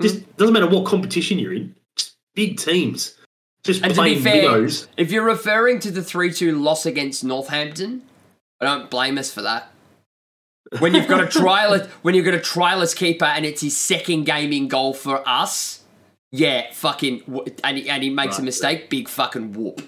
Just 0.00 0.16
Mm. 0.16 0.36
doesn't 0.38 0.52
matter 0.54 0.66
what 0.68 0.86
competition 0.86 1.38
you're 1.38 1.52
in. 1.52 1.74
Just 1.96 2.14
big 2.34 2.58
teams. 2.58 3.14
Just 3.62 3.82
And 3.84 3.94
to 3.94 4.02
be 4.02 4.20
playing 4.20 4.22
fair, 4.22 4.68
if 4.96 5.12
you're 5.12 5.24
referring 5.24 5.78
to 5.80 5.90
the 5.92 6.02
3 6.02 6.32
2 6.32 6.58
loss 6.58 6.84
against 6.86 7.22
Northampton, 7.22 8.02
I 8.60 8.64
don't 8.64 8.90
blame 8.90 9.18
us 9.18 9.30
for 9.32 9.42
that. 9.42 9.71
When 10.78 10.94
you've 10.94 11.08
got 11.08 11.20
a 11.20 11.26
trialist 11.40 11.86
when 12.02 12.14
you've 12.14 12.24
got 12.24 12.34
a 12.34 12.38
trialist 12.38 12.96
keeper 12.96 13.24
and 13.24 13.44
it's 13.44 13.60
his 13.60 13.76
second 13.76 14.24
game 14.24 14.52
in 14.52 14.68
goal 14.68 14.94
for 14.94 15.26
us, 15.28 15.82
yeah, 16.30 16.72
fucking, 16.72 17.22
and 17.62 17.78
he, 17.78 17.88
and 17.90 18.02
he 18.02 18.10
makes 18.10 18.38
a 18.38 18.42
mistake, 18.42 18.88
big 18.88 19.08
fucking 19.08 19.52
whoop. 19.52 19.82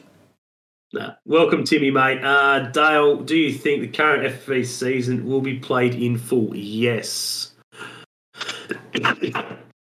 Nah. 0.92 1.14
Welcome, 1.24 1.64
Timmy, 1.64 1.90
mate. 1.90 2.22
Uh, 2.22 2.70
Dale, 2.70 3.16
do 3.16 3.36
you 3.36 3.52
think 3.52 3.80
the 3.80 3.88
current 3.88 4.22
FFV 4.32 4.64
season 4.66 5.24
will 5.26 5.40
be 5.40 5.58
played 5.58 5.94
in 5.94 6.18
full? 6.18 6.54
Yes. 6.54 7.52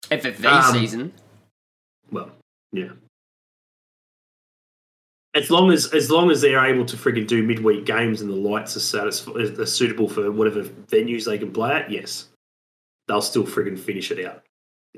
FFV 0.10 0.46
Um, 0.46 0.74
season. 0.74 1.14
well, 2.12 2.32
yeah. 2.72 2.89
As 5.36 5.50
long 5.50 5.72
as 5.72 5.92
as 5.94 6.12
long 6.12 6.30
as 6.30 6.42
they're 6.42 6.64
able 6.64 6.86
to 6.86 6.96
friggin' 6.96 7.26
do 7.28 7.42
midweek 7.42 7.86
games 7.86 8.22
and 8.22 8.30
the 8.30 8.36
lights 8.36 8.76
are, 8.78 8.80
satisf- 8.80 9.58
are 9.60 9.66
suitable 9.66 10.08
for 10.08 10.32
whatever 10.32 10.64
venues 10.64 11.26
they 11.26 11.38
can 11.40 11.52
play 11.52 11.72
at, 11.72 11.90
yes, 11.90 12.28
they'll 13.08 13.22
still 13.22 13.44
friggin' 13.44 13.80
finish 13.80 14.12
it 14.12 14.24
out. 14.26 14.44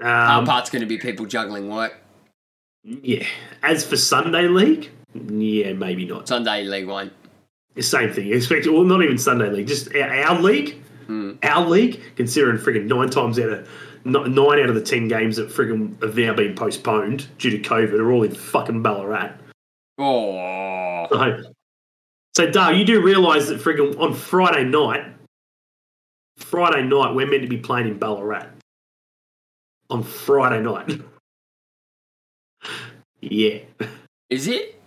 Our 0.01 0.39
Um, 0.39 0.45
part's 0.45 0.69
going 0.69 0.81
to 0.81 0.85
be 0.87 0.97
people 0.97 1.25
juggling 1.25 1.69
work. 1.69 1.95
yeah. 2.83 3.25
As 3.63 3.85
for 3.85 3.95
Sunday 3.95 4.47
League, 4.49 4.89
yeah, 5.13 5.71
maybe 5.71 6.05
not. 6.05 6.27
Sunday 6.27 6.65
League 6.65 6.87
One. 6.87 7.11
The 7.75 7.81
same 7.81 8.11
thing. 8.11 8.33
Expect 8.33 8.67
well, 8.67 8.83
not 8.83 9.01
even 9.03 9.17
Sunday 9.17 9.49
League, 9.49 9.67
just 9.67 9.93
our, 9.95 10.09
our 10.25 10.41
league. 10.41 10.81
Our 11.43 11.65
league, 11.65 12.01
considering 12.15 12.57
friggin' 12.57 12.87
nine 12.87 13.09
times 13.09 13.39
out 13.39 13.49
of 13.49 13.69
nine 14.03 14.59
out 14.59 14.69
of 14.69 14.75
the 14.75 14.81
ten 14.81 15.07
games 15.07 15.37
that 15.37 15.47
friggin' 15.49 16.01
have 16.01 16.17
now 16.17 16.33
been 16.33 16.55
postponed 16.55 17.27
due 17.37 17.51
to 17.51 17.59
COVID 17.59 17.93
are 17.99 18.11
all 18.11 18.23
in 18.23 18.33
fucking 18.35 18.81
Ballarat. 18.83 19.31
Oh, 19.97 21.07
So, 21.09 21.53
so 22.35 22.51
Dale, 22.51 22.73
you 22.73 22.85
do 22.85 23.01
realise 23.01 23.47
that 23.47 23.59
friggin' 23.59 23.99
on 23.99 24.13
Friday 24.13 24.65
night, 24.65 25.05
Friday 26.37 26.83
night, 26.83 27.15
we're 27.15 27.27
meant 27.27 27.43
to 27.43 27.47
be 27.47 27.57
playing 27.57 27.87
in 27.87 27.97
Ballarat. 27.97 28.47
On 29.89 30.03
Friday 30.03 30.61
night. 30.61 31.01
yeah. 33.21 33.59
is 34.29 34.47
it? 34.47 34.81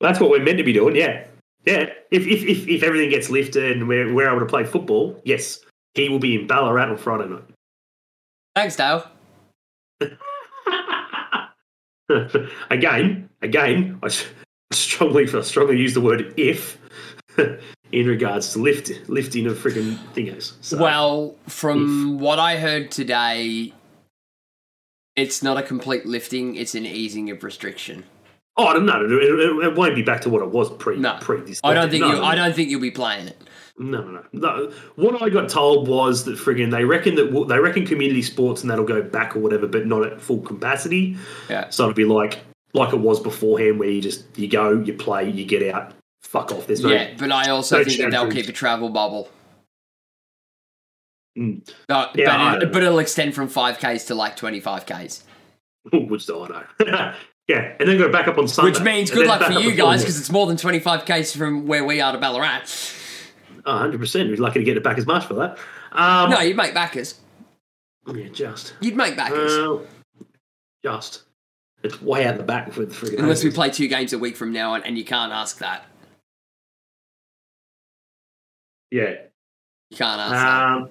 That's 0.00 0.20
what 0.20 0.30
we're 0.30 0.44
meant 0.44 0.58
to 0.58 0.64
be 0.64 0.72
doing, 0.72 0.94
yeah. 0.94 1.24
Yeah. 1.64 1.90
If 2.10 2.26
if, 2.26 2.42
if, 2.44 2.68
if 2.68 2.82
everything 2.82 3.10
gets 3.10 3.30
lifted 3.30 3.76
and 3.76 3.88
we're, 3.88 4.12
we're 4.12 4.28
able 4.28 4.40
to 4.40 4.46
play 4.46 4.64
football, 4.64 5.20
yes, 5.24 5.60
he 5.94 6.08
will 6.08 6.18
be 6.18 6.36
in 6.36 6.46
Ballarat 6.46 6.90
on 6.90 6.96
Friday 6.96 7.28
night. 7.28 7.44
Thanks, 8.54 8.76
Dale. 8.76 9.10
again, 12.70 13.28
again, 13.42 13.98
I 14.02 14.08
strongly, 14.72 15.28
I 15.32 15.40
strongly 15.42 15.78
use 15.78 15.94
the 15.94 16.00
word 16.00 16.34
if 16.36 16.78
in 17.92 18.06
regards 18.06 18.52
to 18.52 18.58
lift, 18.58 18.90
lifting 19.08 19.46
of 19.46 19.56
freaking 19.56 19.96
thingos. 20.14 20.54
So, 20.60 20.78
Well, 20.78 21.36
from 21.46 22.18
what 22.18 22.38
I 22.38 22.58
heard 22.58 22.90
today, 22.90 23.72
it's 25.14 25.42
not 25.42 25.56
a 25.56 25.62
complete 25.62 26.06
lifting; 26.06 26.56
it's 26.56 26.74
an 26.74 26.86
easing 26.86 27.30
of 27.30 27.42
restriction. 27.42 28.04
Oh, 28.58 28.66
I 28.66 28.72
don't 28.72 28.86
know. 28.86 29.04
It, 29.04 29.12
it, 29.12 29.64
it 29.66 29.74
won't 29.76 29.94
be 29.94 30.02
back 30.02 30.22
to 30.22 30.30
what 30.30 30.42
it 30.42 30.50
was 30.50 30.70
pre 30.70 30.96
No. 30.96 31.18
pre 31.20 31.40
this. 31.40 31.60
I 31.62 31.74
don't 31.74 31.90
think 31.90 32.02
no, 32.02 32.14
you. 32.14 32.22
I 32.22 32.34
don't 32.34 32.54
think 32.54 32.70
you'll 32.70 32.80
be 32.80 32.90
playing 32.90 33.28
it. 33.28 33.40
No, 33.78 34.00
no, 34.00 34.10
no, 34.10 34.24
no. 34.32 34.72
What 34.94 35.22
I 35.22 35.28
got 35.28 35.50
told 35.50 35.86
was 35.86 36.24
that 36.24 36.38
friggin' 36.38 36.70
they 36.70 36.84
reckon 36.84 37.14
that 37.16 37.46
they 37.48 37.58
reckon 37.58 37.86
community 37.86 38.22
sports 38.22 38.62
and 38.62 38.70
that'll 38.70 38.86
go 38.86 39.02
back 39.02 39.36
or 39.36 39.40
whatever, 39.40 39.66
but 39.66 39.86
not 39.86 40.06
at 40.06 40.20
full 40.20 40.40
capacity. 40.40 41.16
Yeah. 41.50 41.68
So 41.68 41.84
it'll 41.84 41.94
be 41.94 42.06
like 42.06 42.40
like 42.72 42.94
it 42.94 43.00
was 43.00 43.20
beforehand, 43.20 43.78
where 43.78 43.90
you 43.90 44.00
just 44.00 44.24
you 44.38 44.48
go, 44.48 44.80
you 44.80 44.94
play, 44.94 45.28
you 45.28 45.44
get 45.44 45.74
out, 45.74 45.92
fuck 46.22 46.52
off. 46.52 46.66
There's 46.66 46.82
no 46.82 46.88
Yeah, 46.88 47.14
but 47.18 47.30
I 47.30 47.50
also 47.50 47.78
no 47.78 47.84
think 47.84 48.00
that 48.00 48.10
they'll 48.10 48.30
keep 48.30 48.48
a 48.48 48.52
travel 48.52 48.88
bubble. 48.88 49.28
Mm. 51.36 51.68
No, 51.90 52.08
Yeah, 52.14 52.54
but, 52.54 52.62
it, 52.62 52.72
but 52.72 52.82
it'll 52.82 52.98
extend 52.98 53.34
from 53.34 53.48
five 53.48 53.78
k's 53.78 54.06
to 54.06 54.14
like 54.14 54.36
twenty 54.36 54.60
five 54.60 54.86
k's, 54.86 55.22
which 55.92 56.30
I 56.30 56.48
know? 56.48 57.14
yeah, 57.46 57.74
and 57.78 57.86
then 57.86 57.98
go 57.98 58.10
back 58.10 58.26
up 58.26 58.38
on 58.38 58.48
Sunday, 58.48 58.70
which 58.70 58.80
means 58.80 59.10
good 59.10 59.26
luck 59.26 59.42
for 59.42 59.52
you 59.52 59.74
guys 59.74 60.00
because 60.00 60.18
it's 60.18 60.30
more 60.30 60.46
than 60.46 60.56
twenty 60.56 60.78
five 60.80 61.04
k's 61.04 61.36
from 61.36 61.66
where 61.66 61.84
we 61.84 62.00
are 62.00 62.12
to 62.12 62.18
Ballarat. 62.18 62.62
Oh, 63.66 63.72
100%. 63.72 64.28
You're 64.28 64.36
lucky 64.36 64.60
to 64.60 64.64
get 64.64 64.76
it 64.76 64.84
back 64.84 64.96
as 64.96 65.06
much 65.06 65.26
for 65.26 65.34
that. 65.34 65.58
Um, 65.92 66.30
No, 66.30 66.40
you'd 66.40 66.56
make 66.56 66.72
backers. 66.72 67.20
yeah, 68.06 68.28
just. 68.28 68.74
You'd 68.80 68.96
make 68.96 69.16
backers 69.16 69.52
Uh, 69.52 69.78
just. 70.84 71.24
It's 71.82 72.00
way 72.00 72.24
out 72.26 72.36
the 72.38 72.42
back 72.44 72.72
for 72.72 72.84
the 72.86 72.94
friggin' 72.94 73.18
unless 73.18 73.44
we 73.44 73.50
play 73.50 73.70
two 73.70 73.86
games 73.88 74.12
a 74.12 74.18
week 74.18 74.36
from 74.36 74.52
now 74.52 74.72
on, 74.74 74.82
and 74.84 74.96
you 74.96 75.04
can't 75.04 75.32
ask 75.32 75.58
that. 75.58 75.84
Yeah. 78.90 79.16
You 79.90 79.96
can't 79.96 80.20
ask 80.20 80.32
that. 80.32 80.62
Um, 80.62 80.90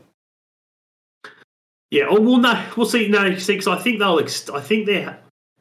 yeah. 1.92 2.06
Oh 2.10 2.20
well, 2.22 2.38
no. 2.38 2.66
We'll 2.78 2.86
see. 2.86 3.08
No, 3.08 3.36
see, 3.38 3.56
'cause 3.56 3.68
I 3.68 3.78
think 3.82 4.00
they'll. 4.00 4.20
Ex- 4.20 4.50
I 4.50 4.60
think 4.62 4.86
they 4.86 5.08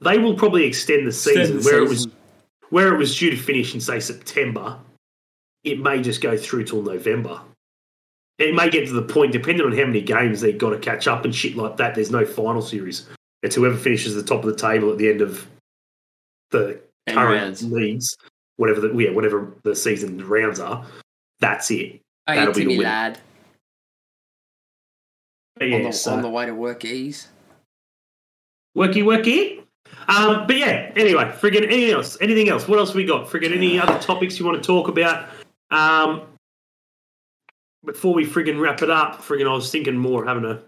they 0.01 0.19
will 0.19 0.35
probably 0.35 0.65
extend 0.65 1.07
the 1.07 1.13
season 1.13 1.57
Extend 1.59 1.61
the 1.63 1.65
where 1.65 1.79
it 1.83 1.89
was 1.89 2.09
where 2.71 2.95
it 2.95 2.99
was 2.99 3.17
due 3.19 3.31
to 3.31 3.37
finish 3.37 3.75
in 3.75 3.81
say 3.81 3.99
September. 4.01 4.79
It 5.65 5.81
may 5.81 6.01
just 6.03 6.21
go 6.21 6.37
through 6.37 6.65
till 6.65 6.83
November. 6.83 7.41
It 8.39 8.55
may 8.55 8.69
get 8.69 8.87
to 8.89 8.93
the 8.93 9.03
point, 9.03 9.33
depending 9.33 9.65
on 9.65 9.73
how 9.73 9.87
many 9.87 10.01
games 10.01 10.41
they've 10.41 10.59
got 10.59 10.71
to 10.71 10.79
catch 10.79 11.07
up 11.09 11.25
and 11.25 11.35
shit 11.35 11.57
like 11.57 11.77
that. 11.79 11.95
There's 11.95 12.11
no 12.11 12.27
final 12.27 12.63
series. 12.63 13.09
It's 13.43 13.55
whoever 13.57 13.77
finishes 13.77 14.15
the 14.15 14.23
top 14.23 14.45
of 14.45 14.47
the 14.51 14.57
table 14.57 14.91
at 14.91 14.99
the 14.99 15.09
end 15.09 15.21
of 15.21 15.47
the 16.51 16.81
Ten 17.07 17.17
current 17.17 17.43
rounds. 17.43 17.65
leagues, 17.65 18.17
whatever 18.57 18.81
the 18.81 18.95
yeah, 18.97 19.11
whatever 19.11 19.53
the 19.63 19.75
season 19.77 20.27
rounds 20.27 20.61
are. 20.61 20.85
That's 21.41 21.71
it. 21.71 22.01
Hey, 22.27 22.37
that'll 22.37 22.55
be 22.55 22.65
the 22.65 22.79
win. 22.79 22.85
lad, 22.85 23.19
yeah, 25.61 25.77
on, 25.77 25.83
the, 25.85 25.93
so- 25.93 26.13
on 26.15 26.23
the 26.23 26.29
way 26.29 26.47
to 26.47 26.55
work 26.55 26.85
ease. 26.85 27.29
Worky, 28.77 29.05
worky. 29.05 29.61
Um, 30.09 30.47
but 30.47 30.57
yeah, 30.57 30.91
anyway, 30.97 31.25
friggin' 31.41 31.63
anything 31.65 31.91
else? 31.91 32.19
Anything 32.21 32.49
else? 32.49 32.67
What 32.67 32.79
else 32.79 32.95
we 32.95 33.05
got? 33.05 33.29
Friggin' 33.29 33.55
any 33.55 33.79
other 33.79 33.99
topics 34.01 34.39
you 34.39 34.45
want 34.45 34.61
to 34.61 34.67
talk 34.67 34.89
about? 34.89 35.29
Um, 35.75 36.23
before 37.85 38.15
we 38.15 38.25
friggin' 38.25 38.61
wrap 38.61 38.81
it 38.83 38.91
up, 38.91 39.21
friggin' 39.21 39.51
I 39.51 39.55
was 39.55 39.71
thinking 39.71 39.97
more 39.97 40.23
of 40.23 40.29
having 40.29 40.45
a 40.45 40.63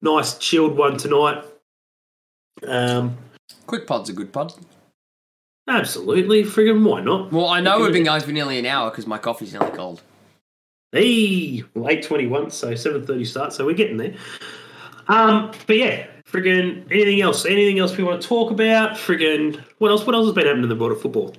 nice 0.00 0.38
chilled 0.38 0.76
one 0.76 0.96
tonight. 0.96 1.44
Um, 2.66 3.16
Quick 3.66 3.86
pod's 3.86 4.08
a 4.08 4.12
good 4.12 4.32
pod. 4.32 4.54
absolutely, 5.68 6.44
friggin' 6.44 6.88
why 6.88 7.00
not? 7.00 7.32
Well, 7.32 7.48
I 7.48 7.60
know 7.60 7.80
we've 7.80 7.92
been 7.92 8.04
going 8.04 8.22
for 8.22 8.30
nearly 8.30 8.58
an 8.58 8.66
hour 8.66 8.90
because 8.90 9.06
my 9.06 9.18
coffee's 9.18 9.52
nearly 9.52 9.72
cold. 9.72 10.02
Hey, 10.92 11.64
well, 11.74 11.90
eight 11.90 12.04
twenty-one, 12.04 12.50
so 12.52 12.76
seven 12.76 13.04
thirty 13.04 13.24
start, 13.24 13.52
so 13.52 13.66
we're 13.66 13.74
getting 13.74 13.96
there. 13.96 14.14
Um, 15.08 15.50
but 15.66 15.76
yeah, 15.76 16.06
friggin' 16.30 16.84
anything 16.92 17.20
else? 17.20 17.44
Anything 17.44 17.80
else 17.80 17.96
we 17.96 18.04
want 18.04 18.22
to 18.22 18.28
talk 18.28 18.52
about? 18.52 18.92
Friggin' 18.92 19.60
what 19.78 19.90
else? 19.90 20.06
What 20.06 20.14
else 20.14 20.26
has 20.26 20.34
been 20.34 20.46
happening 20.46 20.62
in 20.62 20.68
the 20.68 20.76
world 20.76 20.92
of 20.92 21.02
football? 21.02 21.34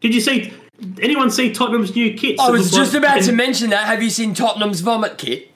Did 0.00 0.14
you 0.14 0.22
see? 0.22 0.52
Anyone 1.00 1.30
see 1.30 1.52
Tottenham's 1.52 1.94
new 1.94 2.14
kit? 2.14 2.38
I 2.40 2.50
was 2.50 2.70
just 2.70 2.94
like 2.94 3.02
about 3.02 3.22
to 3.22 3.32
mention 3.32 3.70
that. 3.70 3.86
Have 3.86 4.02
you 4.02 4.10
seen 4.10 4.34
Tottenham's 4.34 4.80
vomit 4.80 5.18
kit? 5.18 5.50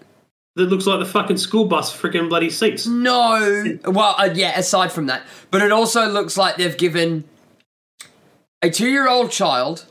That 0.54 0.66
looks 0.70 0.86
like 0.86 0.98
the 0.98 1.06
fucking 1.06 1.36
school 1.36 1.66
bus, 1.66 1.94
friggin' 1.96 2.28
bloody 2.28 2.50
seats. 2.50 2.86
No. 2.86 3.78
Well, 3.84 4.14
uh, 4.18 4.30
yeah, 4.34 4.58
aside 4.58 4.90
from 4.90 5.06
that. 5.06 5.22
But 5.50 5.62
it 5.62 5.70
also 5.70 6.06
looks 6.08 6.36
like 6.36 6.56
they've 6.56 6.76
given 6.76 7.24
a 8.62 8.70
two 8.70 8.88
year 8.88 9.08
old 9.08 9.30
child 9.30 9.86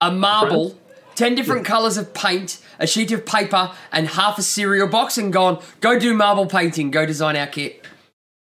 a 0.00 0.10
marble, 0.10 0.78
10 1.14 1.34
different 1.34 1.64
colours 1.64 1.96
of 1.96 2.12
paint, 2.12 2.60
a 2.78 2.86
sheet 2.86 3.12
of 3.12 3.24
paper, 3.24 3.72
and 3.92 4.08
half 4.08 4.38
a 4.38 4.42
cereal 4.42 4.88
box 4.88 5.16
and 5.16 5.32
gone, 5.32 5.62
go 5.80 5.98
do 5.98 6.14
marble 6.14 6.46
painting, 6.46 6.90
go 6.90 7.06
design 7.06 7.36
our 7.36 7.46
kit. 7.46 7.86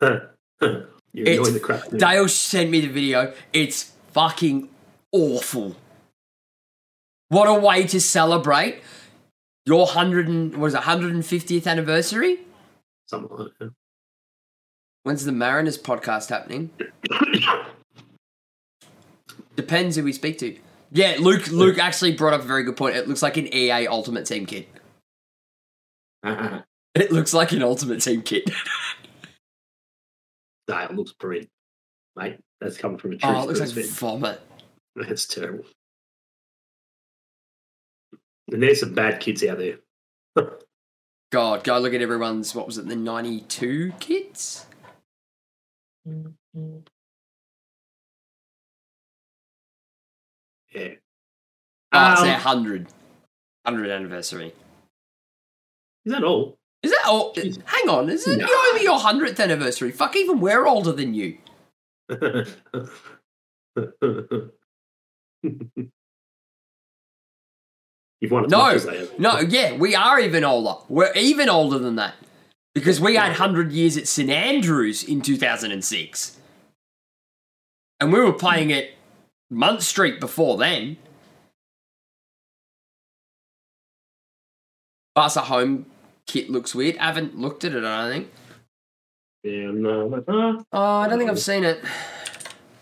You're 0.00 1.26
enjoying 1.26 1.54
the 1.54 1.60
crap. 1.60 1.88
Dale 1.90 2.28
sent 2.28 2.70
me 2.70 2.80
the 2.80 2.88
video. 2.88 3.34
It's 3.52 3.92
fucking 4.12 4.68
awful. 5.12 5.76
What 7.28 7.46
a 7.46 7.54
way 7.54 7.86
to 7.86 8.00
celebrate 8.00 8.82
your 9.66 9.86
100 9.86 10.28
and, 10.28 10.56
what 10.56 10.68
is 10.68 10.74
it, 10.74 10.82
150th 10.82 11.66
anniversary? 11.66 12.40
Something 13.06 13.36
like 13.36 13.52
that. 13.60 13.72
When's 15.02 15.24
the 15.24 15.32
Mariners 15.32 15.78
podcast 15.78 16.28
happening? 16.28 16.70
Depends 19.56 19.96
who 19.96 20.04
we 20.04 20.12
speak 20.12 20.38
to. 20.38 20.56
Yeah, 20.92 21.16
Luke. 21.20 21.48
Luke 21.48 21.78
actually 21.78 22.12
brought 22.12 22.34
up 22.34 22.40
a 22.40 22.44
very 22.44 22.64
good 22.64 22.76
point. 22.76 22.96
It 22.96 23.08
looks 23.08 23.22
like 23.22 23.36
an 23.36 23.52
EA 23.54 23.86
Ultimate 23.86 24.26
Team 24.26 24.46
kit. 24.46 24.68
It 26.92 27.12
looks 27.12 27.32
like 27.32 27.52
an 27.52 27.62
Ultimate 27.62 28.02
Team 28.02 28.20
kit. 28.20 28.50
Dale 30.66 30.88
looks 30.92 31.12
brilliant, 31.12 31.48
mate. 32.16 32.40
That's 32.60 32.76
coming 32.76 32.98
from 32.98 33.12
a 33.12 33.16
truth. 33.16 33.32
oh, 33.34 33.42
it 33.48 33.58
looks 33.58 33.76
like 33.76 33.86
vomit. 33.86 34.40
That's 34.96 35.26
terrible. 35.26 35.64
And 38.52 38.62
there's 38.62 38.80
some 38.80 38.94
bad 38.94 39.20
kids 39.20 39.42
out 39.44 39.58
there. 39.58 39.78
God, 41.32 41.64
go 41.64 41.78
look 41.78 41.94
at 41.94 42.02
everyone's. 42.02 42.54
What 42.54 42.66
was 42.66 42.76
it? 42.78 42.88
The 42.88 42.96
'92 42.96 43.92
kits. 44.00 44.66
Yeah. 50.72 50.88
Oh, 51.92 52.12
it's 52.12 52.20
Um, 52.20 52.26
their 52.26 52.34
100, 52.38 52.86
100 53.64 53.90
anniversary. 53.90 54.52
Is 56.04 56.12
that 56.12 56.22
all? 56.24 56.56
Is 56.82 56.92
that 56.92 57.04
all? 57.06 57.34
Hang 57.64 57.88
on, 57.88 58.08
is 58.08 58.26
it 58.26 58.38
No. 58.38 58.46
only 58.70 58.82
your 58.84 58.98
hundredth 58.98 59.38
anniversary? 59.38 59.90
Fuck, 59.92 60.16
even 60.16 60.40
we're 60.40 60.66
older 60.66 60.92
than 60.92 61.12
you. 61.14 61.38
You've 68.20 68.30
won 68.30 68.48
No, 68.48 68.76
no, 69.18 69.38
yeah, 69.38 69.74
we 69.74 69.94
are 69.94 70.18
even 70.18 70.44
older. 70.44 70.74
We're 70.88 71.12
even 71.14 71.48
older 71.48 71.78
than 71.78 71.96
that 71.96 72.14
because 72.74 73.00
we 73.00 73.14
had 73.14 73.34
hundred 73.34 73.72
years 73.72 73.96
at 73.96 74.08
St 74.08 74.28
Andrews 74.28 75.04
in 75.04 75.22
two 75.22 75.36
thousand 75.36 75.70
and 75.70 75.84
six, 75.84 76.36
and 78.00 78.12
we 78.12 78.20
were 78.20 78.32
playing 78.32 78.72
at 78.72 78.86
Muntz 79.50 79.86
Street 79.86 80.20
before 80.20 80.56
then. 80.56 80.96
Barca 85.14 85.42
home 85.42 85.86
kit 86.26 86.50
looks 86.50 86.74
weird. 86.74 86.98
I 86.98 87.06
haven't 87.06 87.38
looked 87.38 87.64
at 87.64 87.74
it. 87.74 87.84
I 87.84 88.02
don't 88.02 88.12
think. 88.12 88.32
Yeah, 89.42 89.70
no. 89.72 90.06
like, 90.06 90.24
ah. 90.28 90.62
Oh, 90.72 90.96
I 90.98 91.08
don't 91.08 91.18
think 91.18 91.30
I've 91.30 91.38
seen 91.38 91.64
it. 91.64 91.82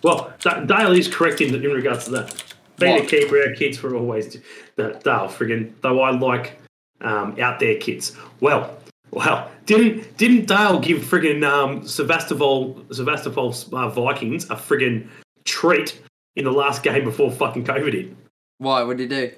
Well, 0.03 0.33
Da- 0.41 0.61
Dale 0.61 0.93
is 0.93 1.09
correct 1.09 1.41
in, 1.41 1.55
in 1.55 1.63
regards 1.63 2.05
to 2.07 2.11
that. 2.13 2.45
Being 2.79 3.05
a 3.05 3.07
keeper, 3.07 3.41
our 3.41 3.55
kids 3.55 3.83
were 3.83 3.97
always 3.97 4.37
that 4.77 5.03
Dale 5.03 5.27
friggin' 5.27 5.73
though 5.81 6.01
I 6.01 6.11
like 6.11 6.61
um, 7.01 7.39
out 7.41 7.59
there 7.59 7.77
kids. 7.77 8.17
Well, 8.41 8.77
well, 9.11 9.51
didn't 9.67 10.17
didn't 10.17 10.47
Dale 10.47 10.79
give 10.79 10.99
friggin' 11.01 11.45
um, 11.45 11.87
Sebastopol 11.87 12.85
Sebastopol 12.93 13.53
uh, 13.73 13.89
Vikings 13.89 14.45
a 14.45 14.55
friggin' 14.55 15.09
treat 15.45 16.01
in 16.37 16.45
the 16.45 16.53
last 16.53 16.85
game 16.85 17.05
before 17.05 17.33
fucking 17.33 17.65
COVID 17.65 17.93
hit? 17.93 18.17
Why? 18.59 18.85
What 18.85 18.97
did 18.97 19.11
he 19.11 19.27
do? 19.27 19.33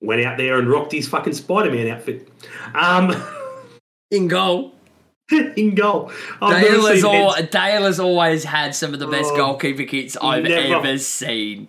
Went 0.00 0.24
out 0.24 0.36
there 0.36 0.58
and 0.58 0.68
rocked 0.68 0.92
his 0.92 1.06
fucking 1.08 1.34
Spider 1.34 1.70
Man 1.70 1.88
outfit. 1.88 2.28
Um, 2.74 3.14
In 4.10 4.28
goal. 4.28 4.75
in 5.56 5.74
goal. 5.74 6.12
I've 6.40 6.62
Dale 6.62 6.86
has, 6.86 7.04
all, 7.04 7.34
Dale 7.50 7.82
has 7.84 7.98
always 8.00 8.44
had 8.44 8.74
some 8.74 8.94
of 8.94 9.00
the 9.00 9.06
best 9.08 9.30
Oh, 9.32 9.36
goalkeeper 9.36 9.84
kits 9.84 10.16
I've 10.16 10.44
never. 10.44 10.76
ever 10.76 10.98
seen. 10.98 11.68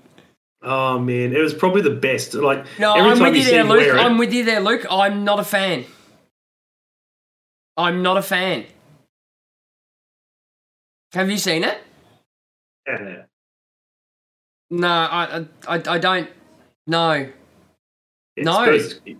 Oh 0.61 0.99
man, 0.99 1.33
it 1.35 1.39
was 1.39 1.53
probably 1.53 1.81
the 1.81 1.89
best. 1.91 2.33
Like 2.33 2.65
No, 2.79 2.93
I'm 2.93 3.19
with 3.19 3.35
you 3.35 3.43
there, 3.45 3.63
Luke. 3.63 3.81
it- 3.87 3.95
I'm 3.95 4.17
with 4.17 4.33
you 4.33 4.43
there, 4.43 4.59
Luke. 4.59 4.85
I'm 4.89 5.23
not 5.23 5.39
a 5.39 5.43
fan. 5.43 5.85
I'm 7.77 8.01
not 8.03 8.17
a 8.17 8.21
fan. 8.21 8.65
Have 11.13 11.29
you 11.31 11.37
seen 11.37 11.63
it? 11.63 11.77
Yeah. 12.87 13.23
No, 14.69 14.87
I, 14.89 15.45
I, 15.67 15.75
I 15.87 15.97
don't. 15.97 16.29
No. 16.85 17.29
It's 18.35 18.45
No. 18.45 18.65
to- 18.65 19.15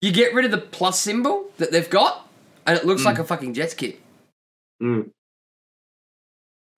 You 0.00 0.12
get 0.12 0.32
rid 0.34 0.44
of 0.44 0.50
the 0.52 0.58
plus 0.58 1.00
symbol 1.00 1.50
that 1.58 1.72
they've 1.72 1.90
got, 1.90 2.27
and 2.68 2.78
it 2.78 2.84
looks 2.84 3.02
Mm. 3.02 3.06
like 3.06 3.18
a 3.18 3.24
fucking 3.24 3.54
Jets 3.54 3.74
kit. 3.74 3.98
Mm. 4.82 5.10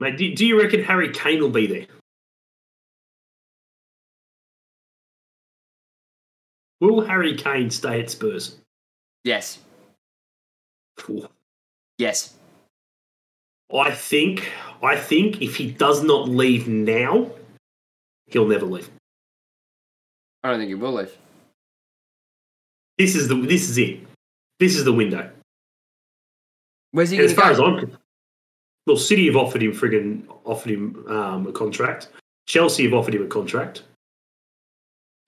Mate, 0.00 0.16
do, 0.16 0.34
do 0.34 0.46
you 0.46 0.58
reckon 0.60 0.82
Harry 0.84 1.12
Kane 1.12 1.40
will 1.40 1.50
be 1.50 1.66
there? 1.66 1.86
Will 6.80 7.02
Harry 7.02 7.36
Kane 7.36 7.70
stay 7.70 8.00
at 8.00 8.10
Spurs? 8.10 8.56
Yes. 9.24 9.58
Yes. 11.98 12.34
I 13.72 13.90
think, 13.90 14.50
I 14.82 14.96
think 14.96 15.42
if 15.42 15.56
he 15.56 15.70
does 15.70 16.02
not 16.02 16.28
leave 16.28 16.66
now, 16.66 17.30
he'll 18.26 18.48
never 18.48 18.66
leave. 18.66 18.90
I 20.42 20.50
don't 20.50 20.58
think 20.58 20.68
he 20.68 20.74
will 20.74 20.92
leave. 20.94 21.14
This 22.98 23.14
is 23.14 23.28
the, 23.28 23.34
this 23.34 23.68
is 23.68 23.76
it. 23.78 24.00
This 24.58 24.76
is 24.76 24.84
the 24.84 24.92
window. 24.92 25.30
Where's 26.92 27.10
he 27.10 27.18
as 27.18 27.32
far 27.32 27.46
go? 27.46 27.50
as 27.52 27.60
I'm, 27.60 27.96
well, 28.86 28.96
City 28.96 29.26
have 29.26 29.36
offered 29.36 29.62
him 29.62 29.72
friggin' 29.72 30.24
offered 30.44 30.72
him 30.72 31.04
um, 31.08 31.46
a 31.46 31.52
contract. 31.52 32.08
Chelsea 32.46 32.84
have 32.84 32.94
offered 32.94 33.14
him 33.14 33.22
a 33.22 33.28
contract. 33.28 33.82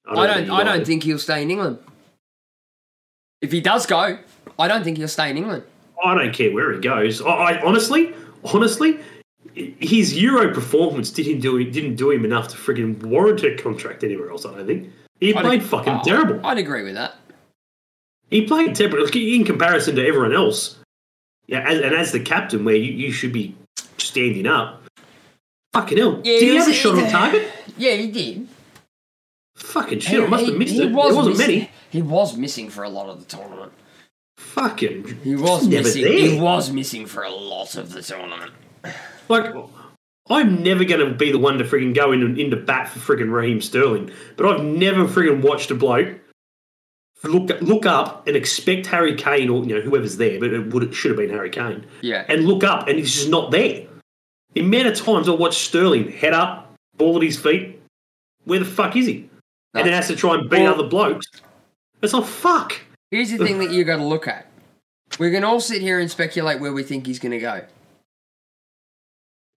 I 0.07 0.27
don't. 0.27 0.37
think 0.37 0.51
I 0.51 0.65
don't 0.65 0.87
think 0.87 1.05
he'll 1.05 1.19
stay 1.19 1.43
in 1.43 1.51
England. 1.51 1.79
If 3.41 3.53
he 3.53 3.61
does 3.61 3.87
go, 3.87 4.19
I 4.59 4.69
don't 4.69 4.83
think 4.83 4.99
he'll 4.99 5.09
stay 5.09 5.31
in 5.31 5.37
England. 5.37 5.65
I 6.05 6.15
don't 6.17 6.35
care 6.35 6.53
where 6.53 6.73
he 6.73 6.81
goes. 6.81 7.23
I, 7.23 7.29
I 7.29 7.63
honestly, 7.63 8.15
honestly, 8.45 8.99
his 9.55 10.21
Euro 10.21 10.53
performance 10.53 11.11
didn't 11.11 11.41
do 11.41 11.63
didn't 11.71 11.97
do 11.97 12.11
him 12.11 12.25
enough 12.25 12.49
to 12.49 12.57
friggin' 12.57 13.01
warrant 13.05 13.45
a 13.45 13.55
contract 13.57 14.03
anywhere 14.03 14.31
else. 14.31 14.45
I 14.45 14.57
don't 14.57 14.67
think 14.67 14.91
he 15.21 15.35
I'd 15.35 15.45
played 15.45 15.61
ag- 15.61 15.69
fucking 15.69 15.99
oh, 16.01 16.03
terrible. 16.05 16.45
I'd 16.45 16.59
agree 16.59 16.83
with 16.83 16.95
that. 16.95 17.15
He 18.31 18.47
played 18.47 18.75
terrible 18.75 19.07
in 19.15 19.45
comparison 19.45 19.95
to 19.97 20.07
everyone 20.07 20.33
else. 20.33 20.79
Yeah, 21.47 21.61
as, 21.69 21.81
and 21.81 21.95
as 21.95 22.13
the 22.13 22.21
captain, 22.21 22.65
where 22.65 22.75
you, 22.77 22.93
you 22.93 23.13
should 23.13 23.33
be 23.33 23.55
standing 23.99 24.47
up. 24.47 24.83
Fucking 25.73 25.99
hell! 25.99 26.21
Yeah, 26.25 26.39
Did 26.39 26.43
he 26.43 26.49
he 26.51 26.57
have 26.57 26.69
a 26.69 26.73
shot 26.73 26.99
on 26.99 27.11
target? 27.11 27.49
Yeah, 27.79 27.95
he 27.95 28.11
did. 28.11 28.49
Fucking 29.57 30.01
shit! 30.01 30.23
I 30.23 30.27
must 30.27 30.47
have 30.47 30.57
missed 30.57 30.75
he 30.75 30.83
it. 30.83 30.89
It 30.89 30.93
was 30.93 31.15
wasn't 31.15 31.39
missing- 31.39 31.57
many. 31.59 31.71
He 31.91 32.03
was 32.03 32.37
missing 32.37 32.71
for 32.71 32.85
a 32.85 32.89
lot 32.89 33.09
of 33.09 33.21
the 33.21 33.37
tournament. 33.37 33.73
Fucking. 34.39 35.21
He 35.23 35.37
was 35.37 35.67
never 35.69 35.83
missing. 35.85 36.05
there. 36.05 36.13
He 36.13 36.41
was 36.41 36.71
missing 36.73 37.07
for 37.07 37.23
a 37.23 37.31
lot 37.31 37.77
of 37.77 37.93
the 37.93 38.03
tournament. 38.03 38.53
Like, 39.29 39.55
I'm 40.29 40.63
never 40.63 40.85
going 40.85 41.07
to 41.07 41.15
be 41.15 41.31
the 41.33 41.39
one 41.39 41.59
to 41.59 41.65
friggin' 41.65 41.95
go 41.95 42.13
in, 42.13 42.39
into 42.39 42.57
bat 42.57 42.89
for 42.89 42.99
friggin' 42.99 43.31
Raheem 43.33 43.61
Sterling, 43.61 44.11
but 44.37 44.47
I've 44.47 44.65
never 44.65 45.07
friggin' 45.07 45.43
watched 45.43 45.71
a 45.71 45.75
bloke 45.75 46.17
look 47.25 47.61
look 47.61 47.87
up 47.87 48.27
and 48.27 48.37
expect 48.37 48.87
Harry 48.87 49.15
Kane 49.15 49.49
or 49.49 49.65
you 49.65 49.75
know 49.75 49.81
whoever's 49.81 50.17
there, 50.17 50.39
but 50.41 50.53
it 50.53 50.73
would 50.73 50.83
it 50.83 50.95
should 50.95 51.11
have 51.13 51.19
been 51.19 51.31
Harry 51.31 51.51
Kane, 51.51 51.87
Yeah. 52.01 52.25
and 52.29 52.45
look 52.47 52.65
up 52.65 52.89
and 52.89 52.99
he's 52.99 53.13
just 53.15 53.29
not 53.29 53.51
there. 53.51 53.87
The 54.55 54.61
amount 54.61 54.89
of 54.89 54.97
times 54.97 55.29
I 55.29 55.33
watch 55.33 55.57
Sterling 55.59 56.11
head 56.13 56.33
up, 56.35 56.75
ball 56.97 57.17
at 57.17 57.23
his 57.23 57.39
feet, 57.39 57.81
where 58.45 58.59
the 58.59 58.65
fuck 58.65 58.97
is 58.97 59.07
he? 59.07 59.29
And 59.75 59.87
then 59.87 59.95
has 59.95 60.09
to 60.09 60.17
try 60.17 60.35
and 60.35 60.51
beat 60.51 60.63
Well- 60.63 60.75
other 60.75 60.89
blokes. 60.89 61.27
It's 62.03 62.13
like 62.13 62.25
fuck. 62.25 62.75
Here's 63.11 63.31
the 63.31 63.39
thing 63.39 63.59
that 63.61 63.71
you 63.71 63.85
got 63.85 63.97
to 63.97 64.05
look 64.05 64.27
at. 64.29 64.47
We 65.19 65.31
can 65.31 65.45
all 65.45 65.61
sit 65.61 65.81
here 65.83 65.99
and 66.01 66.11
speculate 66.11 66.59
where 66.61 66.73
we 66.73 66.83
think 66.83 67.07
he's 67.07 67.19
going 67.19 67.33
to 67.33 67.39
go. 67.39 67.63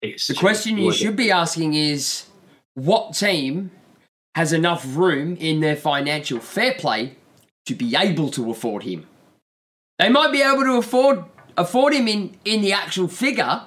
The 0.03 0.35
question 0.37 0.77
you 0.77 0.93
should 0.93 1.17
be 1.17 1.31
asking 1.31 1.75
is 1.75 2.27
what 2.75 3.15
team 3.15 3.71
has 4.35 4.53
enough 4.53 4.85
room 4.97 5.37
in 5.37 5.61
their 5.61 5.77
financial 5.77 6.41
fair 6.41 6.75
play 6.75 7.17
to 7.67 7.75
be 7.75 7.97
able 7.97 8.31
to 8.31 8.51
afford 8.51 8.83
him? 8.83 9.07
They 9.99 10.09
might 10.09 10.33
be 10.33 10.43
able 10.43 10.65
to 10.65 10.77
afford 10.77 11.25
afford 11.57 11.95
him 11.95 12.09
in, 12.09 12.37
in 12.45 12.62
the 12.62 12.73
actual 12.73 13.07
figure, 13.07 13.62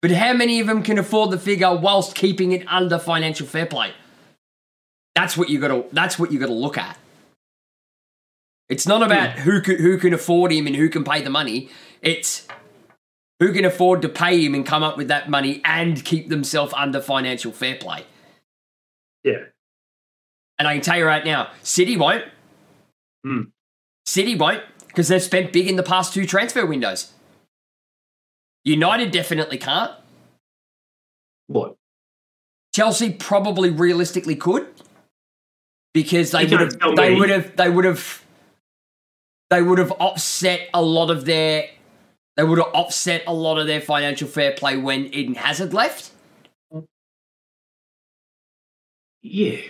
but 0.00 0.10
how 0.12 0.32
many 0.32 0.60
of 0.60 0.66
them 0.66 0.82
can 0.82 0.98
afford 0.98 1.30
the 1.30 1.38
figure 1.38 1.74
whilst 1.74 2.14
keeping 2.14 2.52
it 2.52 2.64
under 2.68 2.98
financial 2.98 3.46
fair 3.46 3.66
play? 3.66 3.92
That's 5.14 5.36
what 5.36 5.48
you 5.48 5.60
got 5.60 5.68
to 5.68 5.84
that's 5.92 6.18
what 6.18 6.32
you 6.32 6.38
got 6.38 6.46
to 6.46 6.52
look 6.52 6.78
at. 6.78 6.98
It's 8.68 8.86
not 8.86 9.02
about 9.02 9.34
hmm. 9.34 9.40
who 9.40 9.60
can, 9.60 9.76
who 9.76 9.98
can 9.98 10.14
afford 10.14 10.52
him 10.52 10.66
and 10.66 10.74
who 10.74 10.88
can 10.88 11.04
pay 11.04 11.22
the 11.22 11.30
money. 11.30 11.68
It's 12.00 12.46
who 13.38 13.52
can 13.52 13.64
afford 13.64 14.02
to 14.02 14.08
pay 14.08 14.44
him 14.44 14.54
and 14.54 14.64
come 14.64 14.82
up 14.82 14.96
with 14.96 15.08
that 15.08 15.28
money 15.28 15.60
and 15.64 16.04
keep 16.04 16.28
themselves 16.28 16.72
under 16.76 17.00
financial 17.00 17.52
fair 17.52 17.76
play. 17.76 18.04
Yeah. 19.24 19.44
And 20.58 20.68
I 20.68 20.74
can 20.74 20.82
tell 20.82 20.98
you 20.98 21.06
right 21.06 21.24
now, 21.24 21.50
City 21.62 21.96
won't. 21.96 22.24
Hmm. 23.24 23.42
City 24.06 24.34
won't 24.34 24.62
because 24.86 25.08
they've 25.08 25.22
spent 25.22 25.52
big 25.52 25.68
in 25.68 25.76
the 25.76 25.82
past 25.82 26.12
two 26.12 26.26
transfer 26.26 26.66
windows. 26.66 27.12
United 28.64 29.10
definitely 29.10 29.58
can't. 29.58 29.92
What? 31.46 31.76
Chelsea 32.74 33.12
probably 33.12 33.70
realistically 33.70 34.36
could 34.36 34.66
because 35.92 36.30
they 36.30 36.46
would 36.46 36.60
have 36.60 36.96
they 36.96 37.14
would 37.14 37.30
have 37.30 37.56
they 37.56 37.68
would 37.68 37.84
have 37.84 38.24
they 39.50 39.62
would 39.62 39.78
have 39.78 39.90
offset 39.92 40.68
a 40.72 40.80
lot 40.80 41.10
of 41.10 41.26
their 41.26 41.68
they 42.36 42.44
would 42.44 42.58
have 42.58 42.68
offset 42.72 43.22
a 43.26 43.34
lot 43.34 43.58
of 43.58 43.66
their 43.66 43.80
financial 43.80 44.26
fair 44.26 44.52
play 44.52 44.76
when 44.76 45.06
Eden 45.12 45.34
Hazard 45.34 45.74
left. 45.74 46.12
Yeah, 49.20 49.60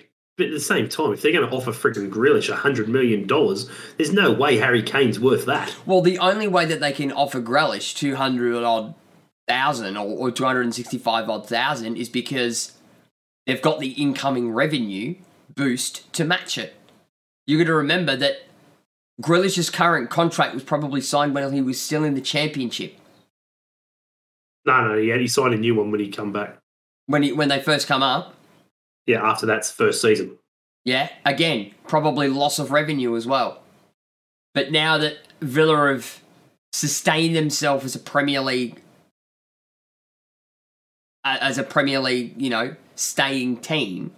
but 0.43 0.49
at 0.49 0.55
the 0.55 0.61
same 0.61 0.89
time, 0.89 1.13
if 1.13 1.23
they're 1.23 1.31
going 1.31 1.49
to 1.49 1.55
offer 1.55 1.71
friggin' 1.71 2.11
Grealish 2.11 2.49
a 2.49 2.57
hundred 2.57 2.89
million 2.89 3.29
dollars, 3.29 3.71
there's 3.97 4.13
no 4.13 4.33
way 4.33 4.57
Harry 4.57 4.83
Kane's 4.83 5.21
worth 5.21 5.47
that. 5.47 5.77
Well, 5.87 6.01
the 6.01 6.19
only 6.19 6.49
way 6.49 6.65
that 6.65 6.81
they 6.81 6.91
can 6.91 7.13
offer 7.13 7.41
Grealish 7.41 7.95
two 7.95 8.17
hundred 8.17 8.65
odd 8.65 8.95
thousand 9.47 9.97
or, 9.97 10.05
or 10.05 10.31
two 10.33 10.45
hundred 10.45 10.63
and 10.63 10.75
sixty 10.75 10.99
five 10.99 11.31
odd 11.31 11.49
thousand 11.49 11.97
is 11.97 12.09
because 12.09 12.73
they've 13.47 13.63
got 13.63 13.79
the 13.79 13.91
incoming 13.91 14.51
revenue 14.51 15.15
boost 15.55 16.13
to 16.15 16.25
match 16.25 16.59
it. 16.59 16.75
You've 17.47 17.61
got 17.61 17.67
to 17.67 17.75
remember 17.75 18.17
that 18.17 18.43
Grealish's 19.23 19.71
current 19.71 20.11
contract 20.11 20.55
was 20.55 20.65
probably 20.65 21.01
signed 21.01 21.37
when 21.37 21.53
he 21.53 21.63
was 21.63 21.81
still 21.81 22.03
in 22.03 22.15
the 22.15 22.21
championship. 22.21 22.97
No, 24.67 24.89
no, 24.89 24.95
yeah, 24.95 25.19
he 25.19 25.29
signed 25.29 25.55
a 25.55 25.59
new 25.59 25.77
one 25.77 25.93
when 25.93 26.01
he 26.01 26.09
come 26.09 26.33
back. 26.33 26.59
When 27.07 27.23
he, 27.23 27.33
when 27.33 27.49
they 27.49 27.61
first 27.61 27.87
come 27.87 28.03
up, 28.03 28.35
Yeah, 29.07 29.23
after 29.29 29.47
that's 29.47 29.71
first 29.71 30.01
season. 30.01 30.39
yeah, 30.85 31.09
again, 31.25 31.73
probably 31.87 32.29
loss 32.29 32.59
of 32.59 32.71
revenue 32.71 33.17
as 33.17 33.27
well. 33.27 33.63
But 34.55 34.71
now 34.71 34.99
that 34.99 35.19
Villa 35.41 35.93
have 35.93 36.21
sustained 36.73 37.35
themselves 37.37 37.85
as 37.85 37.97
a 37.97 37.99
Premier 37.99 38.41
League 38.41 38.81
as 41.25 41.57
a 41.57 41.63
Premier 41.63 42.01
League, 42.01 42.35
you 42.41 42.51
know, 42.51 42.75
staying 42.97 43.59
team, 43.59 44.11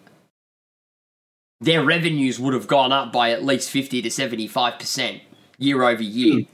their 1.61 1.85
revenues 1.85 2.39
would 2.41 2.55
have 2.55 2.67
gone 2.67 2.93
up 2.93 3.13
by 3.13 3.31
at 3.31 3.45
least 3.45 3.71
50 3.71 4.01
to 4.03 4.09
75% 4.09 5.21
year 5.59 5.83
over 5.83 6.03
year, 6.03 6.35
hmm. 6.45 6.51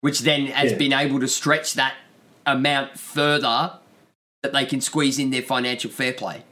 which 0.00 0.20
then 0.20 0.46
has 0.46 0.72
Yeah. 0.72 0.78
been 0.78 0.92
able 0.92 1.18
to 1.20 1.28
stretch 1.28 1.74
that 1.74 1.94
amount 2.46 2.98
further 2.98 3.78
that 4.42 4.52
they 4.52 4.64
can 4.64 4.80
squeeze 4.80 5.18
in 5.18 5.30
their 5.30 5.42
financial 5.42 5.90
fair 5.90 6.12
play. 6.12 6.44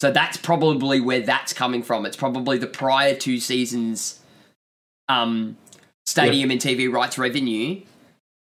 So 0.00 0.10
that's 0.10 0.38
probably 0.38 1.00
where 1.00 1.20
that's 1.20 1.52
coming 1.52 1.82
from. 1.82 2.06
It's 2.06 2.16
probably 2.16 2.56
the 2.56 2.66
prior 2.66 3.14
two 3.14 3.38
seasons 3.38 4.20
um, 5.08 5.58
stadium 6.06 6.50
and 6.50 6.60
TV 6.60 6.90
rights 6.90 7.18
revenue 7.18 7.82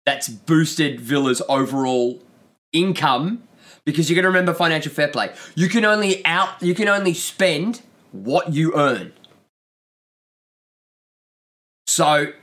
that's 0.05 0.29
boosted 0.29 1.01
Villa's 1.01 1.41
overall 1.49 2.21
income 2.71 3.43
because 3.83 4.09
you 4.09 4.15
got 4.15 4.21
to 4.21 4.27
remember 4.27 4.53
financial 4.53 4.91
fair 4.91 5.09
play. 5.09 5.33
You 5.55 5.67
can 5.67 5.83
only 5.83 6.25
out 6.25 6.61
you 6.61 6.73
can 6.73 6.87
only 6.87 7.13
spend 7.13 7.81
what 8.11 8.53
you 8.53 8.73
earn. 8.75 9.11
So 11.87 12.33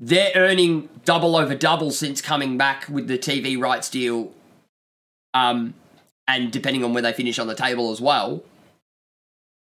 they're 0.00 0.32
earning 0.34 0.88
double 1.04 1.36
over 1.36 1.54
double 1.54 1.90
since 1.92 2.20
coming 2.20 2.58
back 2.58 2.88
with 2.88 3.06
the 3.06 3.18
TV 3.18 3.58
rights 3.58 3.88
deal 3.88 4.32
um 5.34 5.74
and 6.26 6.50
depending 6.50 6.82
on 6.82 6.92
where 6.92 7.02
they 7.02 7.12
finish 7.12 7.38
on 7.38 7.46
the 7.46 7.54
table 7.54 7.92
as 7.92 8.00
well. 8.00 8.42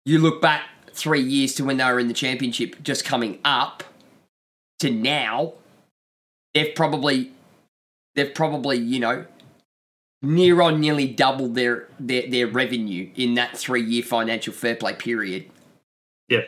You 0.04 0.18
look 0.18 0.40
back 0.40 0.62
3 0.92 1.20
years 1.20 1.54
to 1.54 1.64
when 1.64 1.76
they 1.76 1.84
were 1.84 1.98
in 1.98 2.08
the 2.08 2.14
championship 2.14 2.82
just 2.82 3.04
coming 3.04 3.38
up 3.44 3.84
to 4.80 4.90
now 4.90 5.54
they've 6.54 6.74
probably 6.74 7.32
they've 8.14 8.34
probably, 8.34 8.76
you 8.78 9.00
know, 9.00 9.26
near 10.22 10.60
on 10.60 10.80
nearly 10.80 11.06
doubled 11.06 11.54
their, 11.54 11.88
their 11.98 12.28
their 12.28 12.46
revenue 12.46 13.10
in 13.16 13.34
that 13.34 13.56
three 13.56 13.82
year 13.82 14.02
financial 14.02 14.52
fair 14.52 14.74
play 14.74 14.94
period. 14.94 15.50
Yeah. 16.28 16.42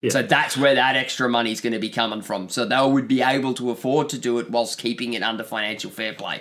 Yeah. 0.00 0.10
So 0.10 0.22
that's 0.22 0.56
where 0.56 0.74
that 0.74 0.96
extra 0.96 1.28
money 1.28 1.52
is 1.52 1.60
going 1.60 1.74
to 1.74 1.78
be 1.78 1.90
coming 1.90 2.22
from. 2.22 2.48
So 2.48 2.64
they 2.64 2.84
would 2.84 3.06
be 3.06 3.22
able 3.22 3.54
to 3.54 3.70
afford 3.70 4.08
to 4.08 4.18
do 4.18 4.40
it 4.40 4.50
whilst 4.50 4.78
keeping 4.78 5.12
it 5.12 5.22
under 5.22 5.44
financial 5.44 5.92
fair 5.92 6.12
play. 6.12 6.40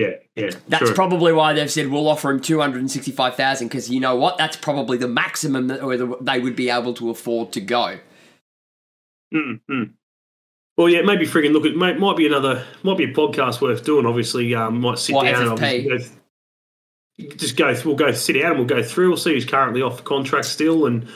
Yeah, 0.00 0.14
yeah. 0.34 0.50
That's 0.68 0.86
sure. 0.86 0.94
probably 0.94 1.32
why 1.32 1.52
they've 1.52 1.70
said 1.70 1.88
we'll 1.88 2.08
offer 2.08 2.30
him 2.30 2.40
two 2.40 2.60
hundred 2.60 2.78
and 2.78 2.90
sixty-five 2.90 3.34
thousand 3.34 3.68
because 3.68 3.90
you 3.90 4.00
know 4.00 4.16
what? 4.16 4.38
That's 4.38 4.56
probably 4.56 4.96
the 4.96 5.08
maximum 5.08 5.68
that 5.68 6.18
they 6.22 6.38
would 6.38 6.56
be 6.56 6.70
able 6.70 6.94
to 6.94 7.10
afford 7.10 7.52
to 7.52 7.60
go. 7.60 7.98
Mm, 9.34 9.60
mm. 9.70 9.92
Well, 10.76 10.88
yeah, 10.88 11.02
maybe 11.02 11.26
frigging 11.26 11.52
look 11.52 11.66
at 11.66 11.74
might, 11.74 11.98
might 11.98 12.16
be 12.16 12.26
another 12.26 12.64
might 12.82 12.96
be 12.96 13.04
a 13.04 13.12
podcast 13.12 13.60
worth 13.60 13.84
doing. 13.84 14.06
Obviously, 14.06 14.54
um, 14.54 14.80
might 14.80 14.98
sit 14.98 15.14
What, 15.14 15.24
down 15.24 15.42
and 15.42 15.58
FFP? 15.58 15.84
obviously 15.84 16.16
go, 17.18 17.36
just 17.36 17.56
go. 17.56 17.74
We'll 17.84 17.96
go 17.96 18.12
sit 18.12 18.34
down 18.34 18.52
and 18.52 18.58
we'll 18.58 18.66
go 18.66 18.82
through. 18.82 19.08
We'll 19.08 19.16
see 19.18 19.34
who's 19.34 19.44
currently 19.44 19.82
off 19.82 20.02
contract 20.04 20.46
still 20.46 20.86
and 20.86 21.06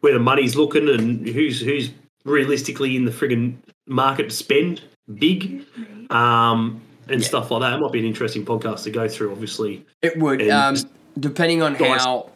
where 0.00 0.12
the 0.12 0.20
money's 0.20 0.54
looking 0.54 0.88
and 0.88 1.26
who's 1.26 1.60
who's 1.60 1.90
realistically 2.24 2.94
in 2.94 3.04
the 3.04 3.10
frigging 3.10 3.56
market 3.86 4.30
to 4.30 4.36
spend 4.36 4.82
big, 5.12 5.64
um, 6.10 6.80
and 7.10 7.20
Yeah. 7.20 7.26
stuff 7.26 7.50
like 7.50 7.60
that. 7.62 7.74
It 7.74 7.80
might 7.80 7.92
be 7.92 7.98
an 8.00 8.04
interesting 8.04 8.44
podcast 8.44 8.84
to 8.84 8.90
go 8.90 9.08
through. 9.08 9.32
Obviously, 9.32 9.84
It 10.02 10.18
would, 10.18 10.48
um, 10.50 10.76
depending 11.18 11.62
on 11.62 11.74
Guys- 11.74 12.04
how 12.04 12.30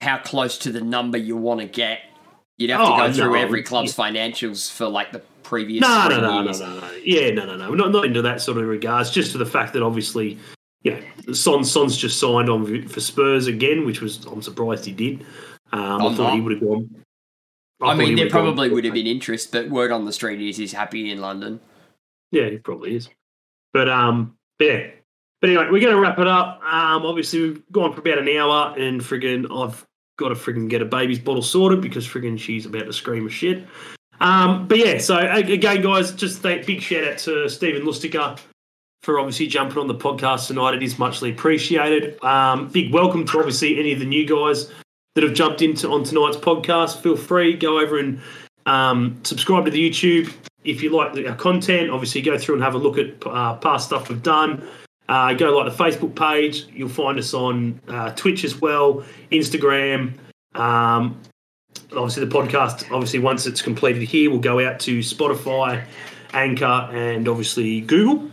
how 0.00 0.18
close 0.18 0.58
to 0.58 0.72
the 0.72 0.80
number 0.80 1.16
you 1.16 1.36
want 1.36 1.60
to 1.60 1.66
get. 1.66 2.00
You'd 2.58 2.70
have 2.70 2.80
to 2.80 2.92
Oh, 2.92 2.96
go 3.06 3.12
through 3.12 3.36
every 3.36 3.62
club's 3.62 3.94
financials 3.96 4.70
for 4.70 4.88
like 4.88 5.12
the 5.12 5.20
previous. 5.44 5.80
No, 5.80 6.08
no, 6.08 6.20
no, 6.20 6.38
no, 6.40 6.42
years. 6.44 6.60
no, 6.60 6.80
no. 6.80 6.90
Yeah, 7.04 7.30
no, 7.30 7.46
no, 7.46 7.56
no. 7.56 7.70
We're 7.70 7.76
not, 7.76 7.92
not 7.92 8.04
into 8.04 8.20
that 8.22 8.40
sort 8.40 8.58
of 8.58 8.66
regards. 8.66 9.10
Just 9.10 9.30
to 9.32 9.38
the 9.38 9.46
fact 9.46 9.72
that 9.74 9.82
obviously, 9.82 10.38
you 10.82 10.92
know, 11.26 11.32
Son 11.32 11.64
Son's 11.64 11.96
just 11.96 12.18
signed 12.18 12.50
on 12.50 12.88
for 12.88 13.00
Spurs 13.00 13.46
again, 13.46 13.86
which 13.86 14.00
was 14.00 14.24
I'm 14.26 14.42
surprised 14.42 14.84
he 14.84 14.92
did. 14.92 15.24
Um, 15.72 16.02
I 16.02 16.14
thought 16.14 16.34
he 16.34 16.40
would 16.40 16.52
have 16.52 16.60
gone. 16.60 16.90
I, 17.80 17.92
he 17.94 17.98
mean, 17.98 18.16
there 18.16 18.24
would've 18.26 18.32
gone- 18.32 18.42
probably 18.44 18.70
would 18.70 18.84
have 18.84 18.94
been 18.94 19.06
interest, 19.06 19.52
but 19.52 19.68
word 19.70 19.90
on 19.92 20.04
the 20.04 20.12
street 20.12 20.40
is 20.40 20.56
he's 20.56 20.72
happy 20.72 21.10
in 21.10 21.20
London. 21.20 21.60
Yeah, 22.32 22.48
he 22.50 22.58
probably 22.58 22.96
is. 22.96 23.08
But 23.72 23.88
um, 23.88 24.36
yeah. 24.58 24.90
But 25.40 25.50
anyway, 25.50 25.64
we're 25.70 25.80
going 25.80 25.94
to 25.94 26.00
wrap 26.00 26.18
it 26.18 26.28
up. 26.28 26.60
Um, 26.62 27.04
obviously 27.04 27.40
we've 27.40 27.72
gone 27.72 27.92
for 27.92 28.00
about 28.00 28.18
an 28.18 28.28
hour, 28.28 28.74
and 28.78 29.00
friggin' 29.00 29.46
I've 29.50 29.84
got 30.16 30.28
to 30.28 30.34
friggin' 30.34 30.68
get 30.68 30.82
a 30.82 30.84
baby's 30.84 31.18
bottle 31.18 31.42
sorted 31.42 31.80
because 31.80 32.06
friggin' 32.06 32.38
she's 32.38 32.64
about 32.64 32.84
to 32.84 32.92
scream 32.92 33.26
of 33.26 33.32
shit. 33.32 33.66
Um, 34.20 34.68
but 34.68 34.78
yeah, 34.78 34.98
so 34.98 35.16
again, 35.18 35.82
guys, 35.82 36.12
just 36.12 36.42
thank 36.42 36.64
big 36.64 36.80
shout 36.80 37.04
out 37.04 37.18
to 37.18 37.48
Steven 37.48 37.82
Lustica 37.82 38.38
for 39.02 39.18
obviously 39.18 39.48
jumping 39.48 39.78
on 39.78 39.88
the 39.88 39.94
podcast 39.96 40.46
tonight. 40.46 40.74
It 40.74 40.82
is 40.82 40.96
muchly 40.96 41.32
appreciated. 41.32 42.22
Um, 42.22 42.68
big 42.68 42.92
welcome 42.94 43.26
to 43.26 43.38
obviously 43.38 43.80
any 43.80 43.92
of 43.92 43.98
the 43.98 44.04
new 44.04 44.24
guys 44.24 44.70
that 45.16 45.24
have 45.24 45.34
jumped 45.34 45.60
into 45.60 45.90
on 45.90 46.04
tonight's 46.04 46.36
podcast. 46.36 47.00
Feel 47.00 47.16
free 47.16 47.56
go 47.56 47.80
over 47.80 47.98
and 47.98 48.20
um, 48.66 49.20
subscribe 49.24 49.64
to 49.64 49.70
the 49.70 49.90
YouTube 49.90 50.32
if 50.64 50.82
you 50.82 50.90
like 50.90 51.12
the, 51.14 51.28
our 51.28 51.36
content. 51.36 51.90
Obviously, 51.90 52.22
go 52.22 52.38
through 52.38 52.56
and 52.56 52.64
have 52.64 52.74
a 52.74 52.78
look 52.78 52.98
at 52.98 53.14
uh, 53.26 53.56
past 53.56 53.86
stuff 53.86 54.08
we've 54.08 54.22
done. 54.22 54.66
Uh, 55.08 55.34
go 55.34 55.56
like 55.56 55.76
the 55.76 55.84
Facebook 55.84 56.14
page. 56.14 56.66
You'll 56.72 56.88
find 56.88 57.18
us 57.18 57.34
on 57.34 57.80
uh, 57.88 58.10
Twitch 58.12 58.44
as 58.44 58.60
well, 58.60 59.04
Instagram. 59.30 60.14
Um, 60.54 61.20
obviously, 61.92 62.24
the 62.24 62.34
podcast. 62.34 62.90
Obviously, 62.92 63.18
once 63.18 63.46
it's 63.46 63.62
completed 63.62 64.02
here, 64.02 64.30
we'll 64.30 64.38
go 64.38 64.64
out 64.66 64.80
to 64.80 65.00
Spotify, 65.00 65.84
Anchor, 66.32 66.88
and 66.92 67.28
obviously 67.28 67.80
Google. 67.80 68.30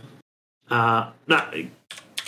Uh, 0.70 1.10
no, 1.26 1.44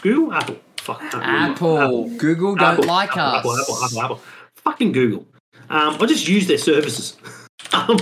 Google, 0.03 0.35
Apple. 0.35 0.59
Fuck, 0.79 0.99
can't. 0.99 1.15
Apple, 1.25 2.09
Google 2.17 2.57
don't 2.57 2.73
Apple, 2.73 2.85
like 2.85 3.17
Apple, 3.17 3.23
us. 3.23 3.39
Apple, 3.39 3.57
Apple, 3.61 3.85
Apple, 3.85 4.03
Apple. 4.03 4.21
Fucking 4.57 4.91
Google. 4.91 5.27
Um, 5.71 5.97
I 6.01 6.07
just 6.07 6.27
use 6.27 6.49
their 6.49 6.59
services. 6.59 7.17
um, 7.73 7.99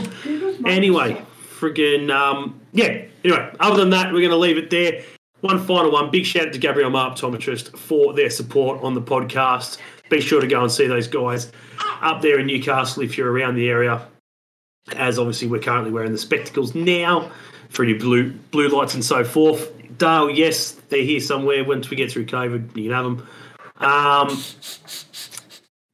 anyway, 0.67 1.23
friggin' 1.59 2.11
um, 2.11 2.61
yeah. 2.73 3.05
Anyway, 3.25 3.55
other 3.61 3.77
than 3.77 3.91
that, 3.91 4.13
we're 4.13 4.21
going 4.21 4.31
to 4.31 4.37
leave 4.37 4.59
it 4.59 4.71
there. 4.71 5.03
One 5.41 5.65
final 5.65 5.91
one. 5.91 6.11
Big 6.11 6.27
shout 6.27 6.49
out 6.49 6.53
to 6.53 6.59
Gabriel 6.59 6.91
Ma 6.91 7.15
Optometrist 7.15 7.77
for 7.77 8.13
their 8.13 8.31
support 8.31 8.83
on 8.83 8.95
the 8.95 9.01
podcast. 9.01 9.79
Be 10.11 10.21
sure 10.21 10.41
to 10.41 10.47
go 10.47 10.63
and 10.63 10.71
see 10.71 10.87
those 10.87 11.07
guys 11.07 11.53
up 12.03 12.21
there 12.21 12.39
in 12.39 12.47
Newcastle 12.47 13.03
if 13.03 13.17
you're 13.17 13.31
around 13.31 13.55
the 13.55 13.69
area. 13.69 14.07
As 14.97 15.19
obviously 15.19 15.49
we're 15.49 15.61
currently 15.61 15.93
wearing 15.93 16.13
the 16.13 16.19
spectacles 16.19 16.75
now 16.75 17.31
for 17.69 17.85
your 17.85 17.99
blue 17.99 18.33
blue 18.51 18.69
lights 18.69 18.95
and 18.95 19.05
so 19.05 19.25
forth. 19.25 19.73
Dale, 19.99 20.31
yes, 20.31 20.73
they're 20.89 21.05
here 21.05 21.21
somewhere. 21.21 21.65
Once 21.65 21.91
we 21.91 21.97
get 21.97 22.11
through 22.11 22.27
COVID, 22.27 22.77
you 22.77 22.85
can 22.85 22.93
have 22.93 23.05
them. 23.05 23.29
Um, 23.77 24.43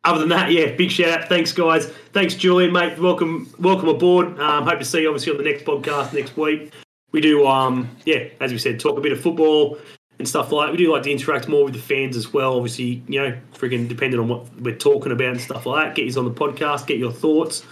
other 0.06 0.20
than 0.20 0.28
that, 0.30 0.50
yeah, 0.50 0.72
big 0.74 0.90
shout 0.90 1.22
out. 1.22 1.28
Thanks, 1.28 1.52
guys. 1.52 1.86
Thanks, 2.12 2.34
Julian, 2.34 2.72
mate. 2.72 2.98
Welcome, 2.98 3.52
welcome 3.58 3.88
aboard. 3.88 4.38
Um, 4.40 4.64
hope 4.64 4.78
to 4.78 4.84
see 4.84 5.02
you 5.02 5.08
obviously 5.08 5.32
on 5.32 5.38
the 5.38 5.44
next 5.44 5.64
podcast 5.64 6.12
next 6.12 6.36
week. 6.36 6.72
We 7.12 7.20
do, 7.20 7.46
um, 7.46 7.88
yeah, 8.04 8.24
as 8.40 8.52
we 8.52 8.58
said, 8.58 8.78
talk 8.80 8.98
a 8.98 9.00
bit 9.00 9.12
of 9.12 9.20
football 9.20 9.78
and 10.18 10.28
stuff 10.28 10.52
like. 10.52 10.68
that. 10.68 10.72
We 10.72 10.78
do 10.78 10.92
like 10.92 11.02
to 11.04 11.10
interact 11.10 11.48
more 11.48 11.64
with 11.64 11.74
the 11.74 11.80
fans 11.80 12.16
as 12.16 12.32
well. 12.32 12.56
Obviously, 12.56 13.02
you 13.08 13.20
know, 13.22 13.36
freaking 13.54 13.88
depending 13.88 14.20
on 14.20 14.28
what 14.28 14.52
we're 14.60 14.76
talking 14.76 15.12
about 15.12 15.28
and 15.28 15.40
stuff 15.40 15.66
like 15.66 15.86
that. 15.86 15.94
Get 15.94 16.12
you 16.12 16.18
on 16.18 16.24
the 16.24 16.30
podcast, 16.34 16.86
get 16.86 16.98
your 16.98 17.12
thoughts, 17.12 17.64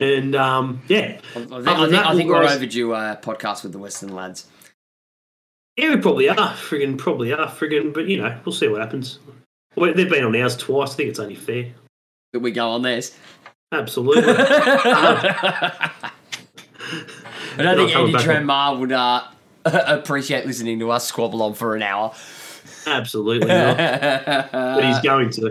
and 0.00 0.34
um, 0.36 0.82
yeah, 0.88 1.18
I 1.34 1.38
think, 1.38 1.52
I 1.52 1.62
think, 1.62 1.64
that, 1.92 2.06
I 2.06 2.14
think 2.14 2.30
we'll 2.30 2.38
we're 2.38 2.46
guys- 2.46 2.56
overdue 2.56 2.92
a 2.94 3.18
podcast 3.22 3.62
with 3.62 3.72
the 3.72 3.78
Western 3.78 4.14
lads. 4.14 4.46
yeah, 5.76 5.94
we 5.94 6.00
probably 6.00 6.28
are. 6.28 6.36
Friggin', 6.36 6.96
probably 6.98 7.32
are. 7.32 7.48
Friggin', 7.48 7.92
but 7.92 8.06
you 8.06 8.18
know, 8.18 8.38
we'll 8.44 8.52
see 8.54 8.68
what 8.68 8.80
happens. 8.80 9.18
Well, 9.76 9.92
they've 9.94 10.08
been 10.08 10.24
on 10.24 10.34
ours 10.34 10.56
twice. 10.56 10.92
I 10.92 10.94
think 10.94 11.10
it's 11.10 11.18
only 11.18 11.34
fair. 11.34 11.66
That 12.32 12.40
we 12.40 12.50
go 12.50 12.70
on 12.70 12.82
theirs. 12.82 13.16
Absolutely. 13.72 14.22
I 17.58 17.62
don't 17.62 17.76
think 17.76 17.76
They're 17.76 17.76
not 17.76 17.92
coming 17.92 18.14
Eddie. 18.14 18.24
Tranmar 18.24 18.78
would 18.78 18.92
uh, 18.92 19.24
appreciate 19.64 20.46
listening 20.46 20.78
to 20.80 20.90
us 20.90 21.06
squabble 21.06 21.42
on 21.42 21.54
for 21.54 21.74
an 21.76 21.82
hour. 21.82 22.14
Absolutely 22.86 23.48
not. 23.48 23.76
but 23.76 24.84
he's 24.84 25.00
going 25.00 25.30
to. 25.30 25.46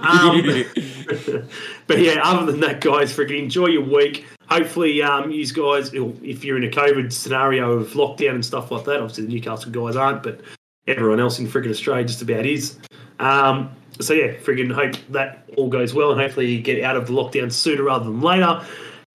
Um, 0.00 1.48
but 1.86 1.98
yeah, 1.98 2.20
other 2.24 2.50
than 2.50 2.60
that, 2.60 2.80
guys, 2.80 3.14
freaking 3.14 3.38
enjoy 3.38 3.66
your 3.66 3.82
week. 3.84 4.24
Hopefully, 4.48 5.02
um, 5.02 5.30
you 5.30 5.46
guys, 5.46 5.90
if 5.92 6.44
you're 6.44 6.56
in 6.56 6.64
a 6.64 6.70
COVID 6.70 7.12
scenario 7.12 7.72
of 7.72 7.88
lockdown 7.88 8.36
and 8.36 8.44
stuff 8.44 8.70
like 8.70 8.84
that, 8.84 8.96
obviously 8.96 9.26
the 9.26 9.34
Newcastle 9.34 9.70
guys 9.70 9.94
aren't, 9.94 10.22
but 10.22 10.40
everyone 10.86 11.20
else 11.20 11.38
in 11.38 11.46
freaking 11.46 11.70
Australia 11.70 12.04
just 12.04 12.22
about 12.22 12.46
is. 12.46 12.78
Um, 13.20 13.70
so 14.00 14.14
yeah, 14.14 14.32
friggin' 14.32 14.72
hope 14.72 14.96
that 15.10 15.44
all 15.56 15.68
goes 15.68 15.94
well, 15.94 16.10
and 16.10 16.20
hopefully 16.20 16.46
you 16.46 16.60
get 16.60 16.82
out 16.82 16.96
of 16.96 17.06
the 17.06 17.12
lockdown 17.12 17.52
sooner 17.52 17.84
rather 17.84 18.06
than 18.06 18.20
later. 18.20 18.64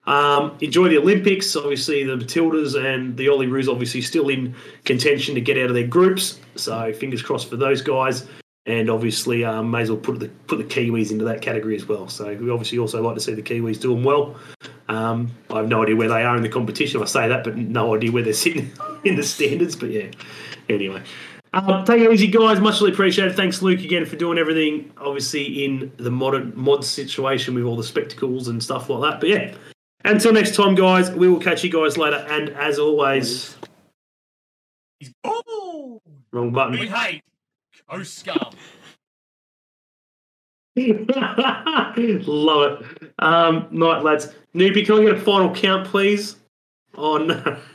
Um, 0.07 0.55
enjoy 0.61 0.89
the 0.89 0.99
Olympics. 0.99 1.55
Obviously, 1.55 2.03
the 2.03 2.15
Matildas 2.15 2.75
and 2.75 3.17
the 3.17 3.25
Olyroos 3.25 3.67
obviously 3.67 4.01
still 4.01 4.29
in 4.29 4.55
contention 4.83 5.33
to 5.35 5.41
get 5.41 5.57
out 5.57 5.69
of 5.69 5.73
their 5.73 5.87
groups. 5.87 6.39
So 6.55 6.93
fingers 6.93 7.23
crossed 7.23 7.49
for 7.49 7.57
those 7.57 7.81
guys. 7.81 8.27
And 8.67 8.89
obviously, 8.89 9.45
um, 9.45 9.69
may 9.69 9.81
as 9.81 9.91
well 9.91 9.99
put 9.99 10.19
the 10.19 10.27
put 10.47 10.57
the 10.57 10.63
Kiwis 10.63 11.11
into 11.11 11.25
that 11.25 11.41
category 11.41 11.75
as 11.75 11.87
well. 11.87 12.07
So 12.07 12.35
we 12.35 12.49
obviously 12.49 12.79
also 12.79 13.01
like 13.01 13.15
to 13.15 13.21
see 13.21 13.33
the 13.33 13.43
Kiwis 13.43 13.79
doing 13.79 14.03
well. 14.03 14.35
Um, 14.87 15.31
I 15.51 15.57
have 15.57 15.67
no 15.67 15.83
idea 15.83 15.95
where 15.95 16.09
they 16.09 16.23
are 16.23 16.35
in 16.35 16.41
the 16.41 16.49
competition. 16.49 17.01
I 17.01 17.05
say 17.05 17.27
that, 17.27 17.43
but 17.43 17.57
no 17.57 17.95
idea 17.95 18.11
where 18.11 18.23
they're 18.23 18.33
sitting 18.33 18.71
in 19.03 19.15
the 19.15 19.23
standards. 19.23 19.75
But 19.75 19.91
yeah, 19.91 20.07
anyway. 20.67 21.03
Um, 21.55 21.85
take 21.85 22.01
it 22.01 22.11
easy, 22.11 22.27
guys. 22.27 22.59
Muchly 22.59 22.91
appreciated. 22.91 23.35
Thanks, 23.35 23.61
Luke, 23.61 23.79
again 23.79 24.05
for 24.05 24.17
doing 24.17 24.37
everything. 24.37 24.91
Obviously, 24.97 25.63
in 25.63 25.91
the 25.95 26.11
modern 26.11 26.51
mod 26.53 26.83
situation 26.83 27.55
with 27.55 27.63
all 27.63 27.77
the 27.77 27.83
spectacles 27.83 28.49
and 28.49 28.61
stuff 28.61 28.89
like 28.89 29.09
that. 29.09 29.21
But 29.21 29.29
yeah, 29.29 29.55
until 30.03 30.33
next 30.33 30.55
time, 30.55 30.75
guys. 30.75 31.09
We 31.11 31.29
will 31.29 31.39
catch 31.39 31.63
you 31.63 31.71
guys 31.71 31.97
later. 31.97 32.25
And 32.29 32.49
as 32.49 32.77
always, 32.77 33.55
He's 34.99 35.13
gold. 35.23 36.01
wrong 36.31 36.71
We 36.71 36.87
hate 36.87 37.23
Scum. 38.03 38.51
Love 40.77 42.81
it. 42.81 43.13
Um, 43.19 43.67
night, 43.71 44.03
lads. 44.03 44.33
Noopy, 44.53 44.85
can 44.85 44.99
I 44.99 45.03
get 45.05 45.15
a 45.15 45.21
final 45.21 45.55
count, 45.55 45.87
please? 45.87 46.35
On 46.95 47.29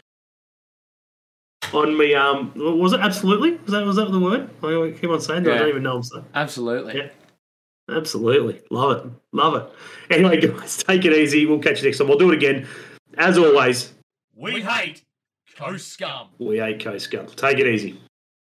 on 1.74 1.96
me. 1.96 2.14
Um, 2.14 2.52
was 2.56 2.92
it 2.92 3.00
absolutely? 3.00 3.52
Was 3.56 3.72
that 3.72 3.84
was 3.84 3.96
that 3.96 4.10
the 4.10 4.20
word? 4.20 4.50
I 4.62 4.96
keep 4.98 5.10
on 5.10 5.20
saying 5.20 5.44
that. 5.44 5.54
I 5.54 5.58
don't 5.58 5.68
even 5.68 5.82
know 5.82 5.96
I'm 5.96 6.02
saying. 6.02 6.24
Absolutely. 6.34 6.96
Yeah. 6.96 7.08
Absolutely. 7.90 8.60
Love 8.70 9.04
it. 9.04 9.12
Love 9.32 9.54
it. 9.56 10.14
Anyway, 10.14 10.40
guys, 10.40 10.76
take 10.82 11.04
it 11.04 11.12
easy. 11.12 11.44
We'll 11.46 11.58
catch 11.58 11.80
you 11.82 11.86
next 11.88 11.98
time. 11.98 12.10
I'll 12.10 12.18
do 12.18 12.30
it 12.30 12.34
again. 12.36 12.66
As 13.18 13.36
always, 13.36 13.92
We 14.36 14.60
hate 14.60 15.02
Coast 15.56 15.88
Scum. 15.92 16.28
we 16.38 16.58
hate 16.58 16.82
Coast 16.82 17.06
Scum. 17.06 17.26
Take 17.26 17.58
it 17.58 17.66
easy. 17.66 18.00